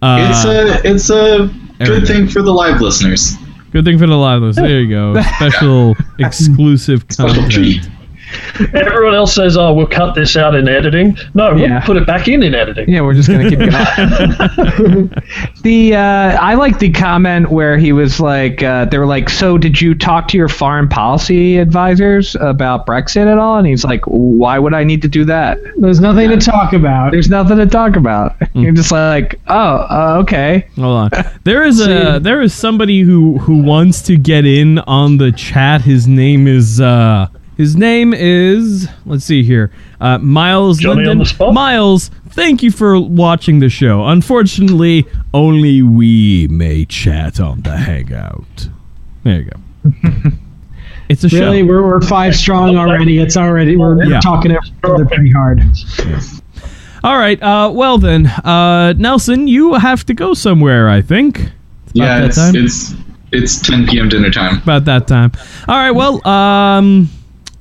Uh, 0.00 0.28
It's 0.30 0.44
a 0.44 0.88
it's 0.88 1.10
a 1.10 1.50
good 1.84 2.02
go. 2.02 2.06
thing 2.06 2.28
for 2.28 2.40
the 2.42 2.52
live 2.52 2.80
listeners. 2.80 3.34
good 3.72 3.84
thing 3.84 3.98
for 3.98 4.06
the 4.06 4.16
live 4.16 4.42
listeners. 4.42 4.68
There 4.68 4.80
you 4.80 4.88
go. 4.90 5.20
Special 5.22 5.96
exclusive 6.18 7.04
Special 7.10 7.34
content. 7.34 7.52
treat. 7.52 7.88
Everyone 8.74 9.14
else 9.14 9.34
says, 9.34 9.56
"Oh, 9.56 9.72
we'll 9.72 9.86
cut 9.86 10.14
this 10.14 10.36
out 10.36 10.54
in 10.54 10.68
editing." 10.68 11.16
No, 11.34 11.54
we'll 11.54 11.60
Yeah. 11.62 11.80
put 11.80 11.96
it 11.96 12.06
back 12.06 12.28
in 12.28 12.42
in 12.42 12.54
editing. 12.54 12.88
Yeah, 12.88 13.00
we're 13.02 13.14
just 13.14 13.28
gonna 13.28 13.48
keep 13.48 13.58
going. 13.58 13.70
the 15.62 15.94
uh, 15.94 16.38
I 16.40 16.54
like 16.54 16.78
the 16.78 16.90
comment 16.90 17.50
where 17.50 17.78
he 17.78 17.92
was 17.92 18.20
like, 18.20 18.62
uh, 18.62 18.84
they 18.86 18.98
were 18.98 19.06
like, 19.06 19.28
"So 19.30 19.58
did 19.58 19.80
you 19.80 19.94
talk 19.94 20.28
to 20.28 20.36
your 20.36 20.48
foreign 20.48 20.88
policy 20.88 21.58
advisors 21.58 22.36
about 22.40 22.86
Brexit 22.86 23.30
at 23.30 23.38
all?" 23.38 23.58
And 23.58 23.66
he's 23.66 23.84
like, 23.84 24.02
"Why 24.06 24.58
would 24.58 24.74
I 24.74 24.84
need 24.84 25.02
to 25.02 25.08
do 25.08 25.24
that? 25.26 25.58
There's 25.78 26.00
nothing 26.00 26.28
to 26.30 26.36
talk 26.38 26.72
about. 26.72 27.12
There's 27.12 27.30
nothing 27.30 27.58
to 27.58 27.66
talk 27.66 27.96
about." 27.96 28.34
You're 28.54 28.72
just 28.72 28.92
like, 28.92 29.40
"Oh, 29.48 29.54
uh, 29.56 30.16
okay." 30.22 30.66
Hold 30.76 31.12
on. 31.14 31.24
There 31.44 31.62
is 31.64 31.80
a 31.80 32.18
there 32.22 32.42
is 32.42 32.52
somebody 32.54 33.00
who 33.00 33.38
who 33.38 33.62
wants 33.62 34.02
to 34.02 34.16
get 34.16 34.44
in 34.46 34.78
on 34.80 35.18
the 35.18 35.32
chat. 35.32 35.82
His 35.82 36.06
name 36.08 36.46
is 36.46 36.80
uh 36.80 37.28
his 37.58 37.76
name 37.76 38.14
is 38.14 38.88
let's 39.04 39.24
see 39.26 39.42
here. 39.42 39.70
Uh 40.00 40.16
Miles 40.18 40.78
Johnny 40.78 41.00
on 41.02 41.06
Linden. 41.06 41.18
the 41.18 41.26
spot? 41.26 41.52
Miles, 41.52 42.10
thank 42.30 42.62
you 42.62 42.70
for 42.70 42.98
watching 42.98 43.58
the 43.58 43.68
show. 43.68 44.06
Unfortunately, 44.06 45.04
only 45.34 45.82
we 45.82 46.48
may 46.48 46.86
chat 46.86 47.38
on 47.40 47.60
the 47.60 47.76
hangout. 47.76 48.68
There 49.24 49.40
you 49.42 49.50
go. 49.50 50.30
it's 51.10 51.24
a 51.24 51.28
Really, 51.28 51.60
show. 51.60 51.66
we're, 51.66 51.82
we're 51.86 52.00
five 52.00 52.34
strong 52.34 52.76
already. 52.76 53.18
It's 53.18 53.36
already 53.36 53.76
we're, 53.76 54.02
Yeah. 54.04 54.20
talking 54.20 54.52
it 54.52 54.60
pretty 54.82 55.30
hard. 55.30 55.60
All 57.04 57.16
right. 57.18 57.40
Uh 57.42 57.70
well 57.74 57.98
then, 57.98 58.26
uh 58.26 58.92
Nelson, 58.96 59.46
you 59.48 59.74
have 59.74 60.06
to 60.06 60.14
go 60.14 60.32
somewhere, 60.34 60.88
I 60.88 61.00
think. 61.02 61.50
Yeah, 61.92 62.24
it's, 62.24 62.36
it's 62.38 62.94
it's 63.32 63.60
10 63.60 63.86
p.m. 63.88 64.08
dinner 64.08 64.30
time. 64.30 64.58
about 64.58 64.84
that 64.86 65.06
time. 65.08 65.32
All 65.68 65.76
right, 65.76 65.90
well, 65.90 66.26
um, 66.26 67.08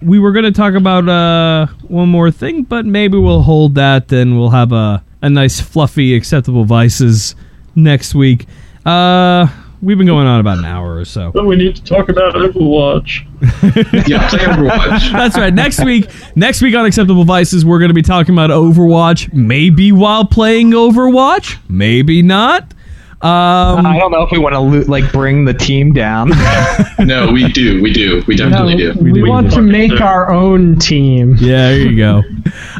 we 0.02 0.20
were 0.20 0.32
going 0.32 0.46
to 0.46 0.52
talk 0.52 0.74
about 0.76 1.08
uh, 1.10 1.68
one 1.88 2.10
more 2.10 2.32
thing, 2.32 2.64
but 2.64 2.86
maybe 2.86 3.18
we'll 3.18 3.42
hold 3.42 3.76
that 3.76 4.12
and 4.12 4.38
we'll 4.38 4.50
have 4.52 4.72
a, 4.72 5.04
a 5.22 5.30
nice, 5.30 5.60
fluffy, 5.60 6.16
acceptable 6.16 6.66
vices 6.66 7.36
next 7.76 8.14
week. 8.16 8.46
Uh, 8.86 9.48
we've 9.82 9.98
been 9.98 10.08
going 10.08 10.28
on 10.28 10.40
about 10.40 10.60
an 10.60 10.66
hour 10.66 10.98
or 10.98 11.06
so. 11.06 11.32
But 11.32 11.46
we 11.46 11.56
need 11.56 11.76
to 11.76 11.84
talk 11.84 12.10
about 12.10 12.36
Overwatch. 12.36 13.26
Yeah, 14.08 14.30
play 14.30 14.40
Overwatch. 14.40 15.12
That's 15.12 15.38
right. 15.38 15.54
Next 15.54 15.84
week, 15.84 16.10
next 16.36 16.62
week 16.62 16.76
on 16.76 16.86
Acceptable 16.86 17.24
Vices, 17.24 17.66
we're 17.66 17.80
going 17.80 17.90
to 17.90 17.96
be 17.96 18.02
talking 18.02 18.34
about 18.34 18.50
Overwatch. 18.50 19.32
Maybe 19.34 19.92
while 19.92 20.26
playing 20.26 20.72
Overwatch, 20.72 21.58
maybe 21.70 22.22
not. 22.22 22.74
Um, 23.20 23.88
I 23.88 23.98
don't 23.98 24.12
know 24.12 24.22
if 24.22 24.32
we 24.32 24.38
want 24.38 24.54
to 24.54 24.60
lo- 24.60 24.86
like 24.88 25.12
bring 25.12 25.44
the 25.44 25.54
team 25.54 25.92
down. 25.92 26.30
no, 27.00 27.32
we 27.32 27.52
do, 27.52 27.82
we 27.82 27.92
do, 27.92 28.24
we 28.28 28.36
definitely 28.36 28.76
do. 28.76 28.94
we, 29.02 29.12
do. 29.12 29.26
want 29.28 29.52
to 29.54 29.62
make 29.62 30.00
our 30.02 30.32
own 30.32 30.78
team. 30.78 31.36
Yeah, 31.40 31.70
there 31.70 31.80
you 31.80 31.98
go. 31.98 32.24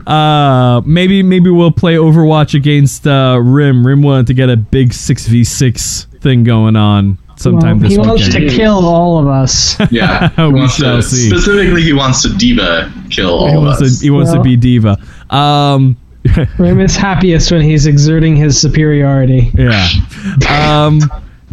Uh, 0.08 0.80
maybe 0.86 1.22
maybe 1.22 1.50
we'll 1.50 1.70
play 1.70 1.96
Overwatch 1.96 2.54
against 2.54 3.06
uh, 3.06 3.38
Rim. 3.44 3.86
Rim 3.86 4.02
wanted 4.02 4.28
to 4.28 4.34
get 4.34 4.50
a 4.50 4.56
big 4.56 4.94
six 4.94 5.28
v 5.28 5.44
six 5.44 6.08
thing 6.22 6.46
going 6.46 6.78
on 6.78 7.18
sometime 7.36 7.80
Well, 7.80 7.90
this 7.90 7.92
he 7.92 7.98
wants 7.98 8.30
to 8.34 8.48
kill 8.48 8.86
all 8.86 9.20
of 9.20 9.28
us. 9.28 9.78
Yeah, 9.92 10.48
We 10.48 10.68
shall 10.70 10.98
to, 10.98 11.04
see. 11.04 11.30
Specifically, 11.30 11.82
he 11.84 11.92
wants 11.92 12.22
to 12.22 12.38
D.Va 12.38 12.92
kill 13.10 13.32
all 13.32 13.48
he 13.50 13.56
of 13.56 13.64
wants 13.64 13.82
us. 13.82 14.00
to 14.00 14.04
he 14.06 14.10
wants 14.10 14.32
to 14.32 14.42
be 14.42 14.56
D.Va. 14.56 14.98
Um, 15.30 15.98
Rim 16.58 16.80
is 16.80 16.96
happiest 16.96 17.52
when 17.52 17.62
he's 17.62 17.86
exerting 17.86 18.36
his 18.36 18.60
superiority. 18.60 19.52
yeah. 19.56 19.88
Um, 20.50 21.00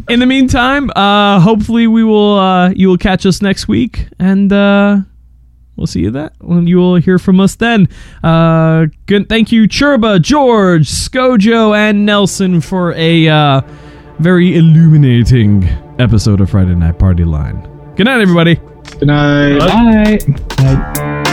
in 0.08 0.20
the 0.20 0.26
meantime, 0.26 0.90
uh, 0.96 1.40
hopefully 1.40 1.86
we 1.86 2.04
will 2.04 2.38
uh, 2.38 2.70
you 2.70 2.88
will 2.88 2.98
catch 2.98 3.26
us 3.26 3.40
next 3.42 3.68
week 3.68 4.08
and. 4.18 4.52
Uh, 4.52 4.98
We'll 5.76 5.88
see 5.88 6.02
you 6.02 6.12
then. 6.12 6.30
When 6.40 6.68
you 6.68 6.76
will 6.76 6.94
hear 6.96 7.18
from 7.18 7.40
us 7.40 7.56
then. 7.56 7.88
Uh, 8.22 8.86
good. 9.06 9.28
Thank 9.28 9.50
you, 9.50 9.66
Churba, 9.66 10.20
George, 10.20 10.88
Skojo, 10.88 11.76
and 11.76 12.06
Nelson 12.06 12.60
for 12.60 12.92
a 12.92 13.26
uh, 13.28 13.60
very 14.20 14.56
illuminating 14.56 15.64
episode 15.98 16.40
of 16.40 16.50
Friday 16.50 16.76
Night 16.76 17.00
Party 17.00 17.24
Line. 17.24 17.60
Good 17.96 18.04
night, 18.04 18.20
everybody. 18.20 18.54
Good 19.00 19.08
night. 19.08 19.58
Bye. 19.58 20.18
Friday 20.54 21.23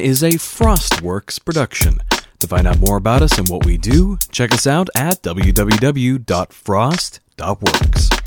is 0.00 0.22
a 0.22 0.30
Frostworks 0.30 1.44
production. 1.44 2.00
To 2.40 2.46
find 2.46 2.66
out 2.66 2.80
more 2.80 2.96
about 2.96 3.20
us 3.22 3.36
and 3.38 3.48
what 3.48 3.66
we 3.66 3.76
do, 3.76 4.16
check 4.30 4.52
us 4.52 4.66
out 4.66 4.88
at 4.94 5.22
www.frost.works. 5.22 8.19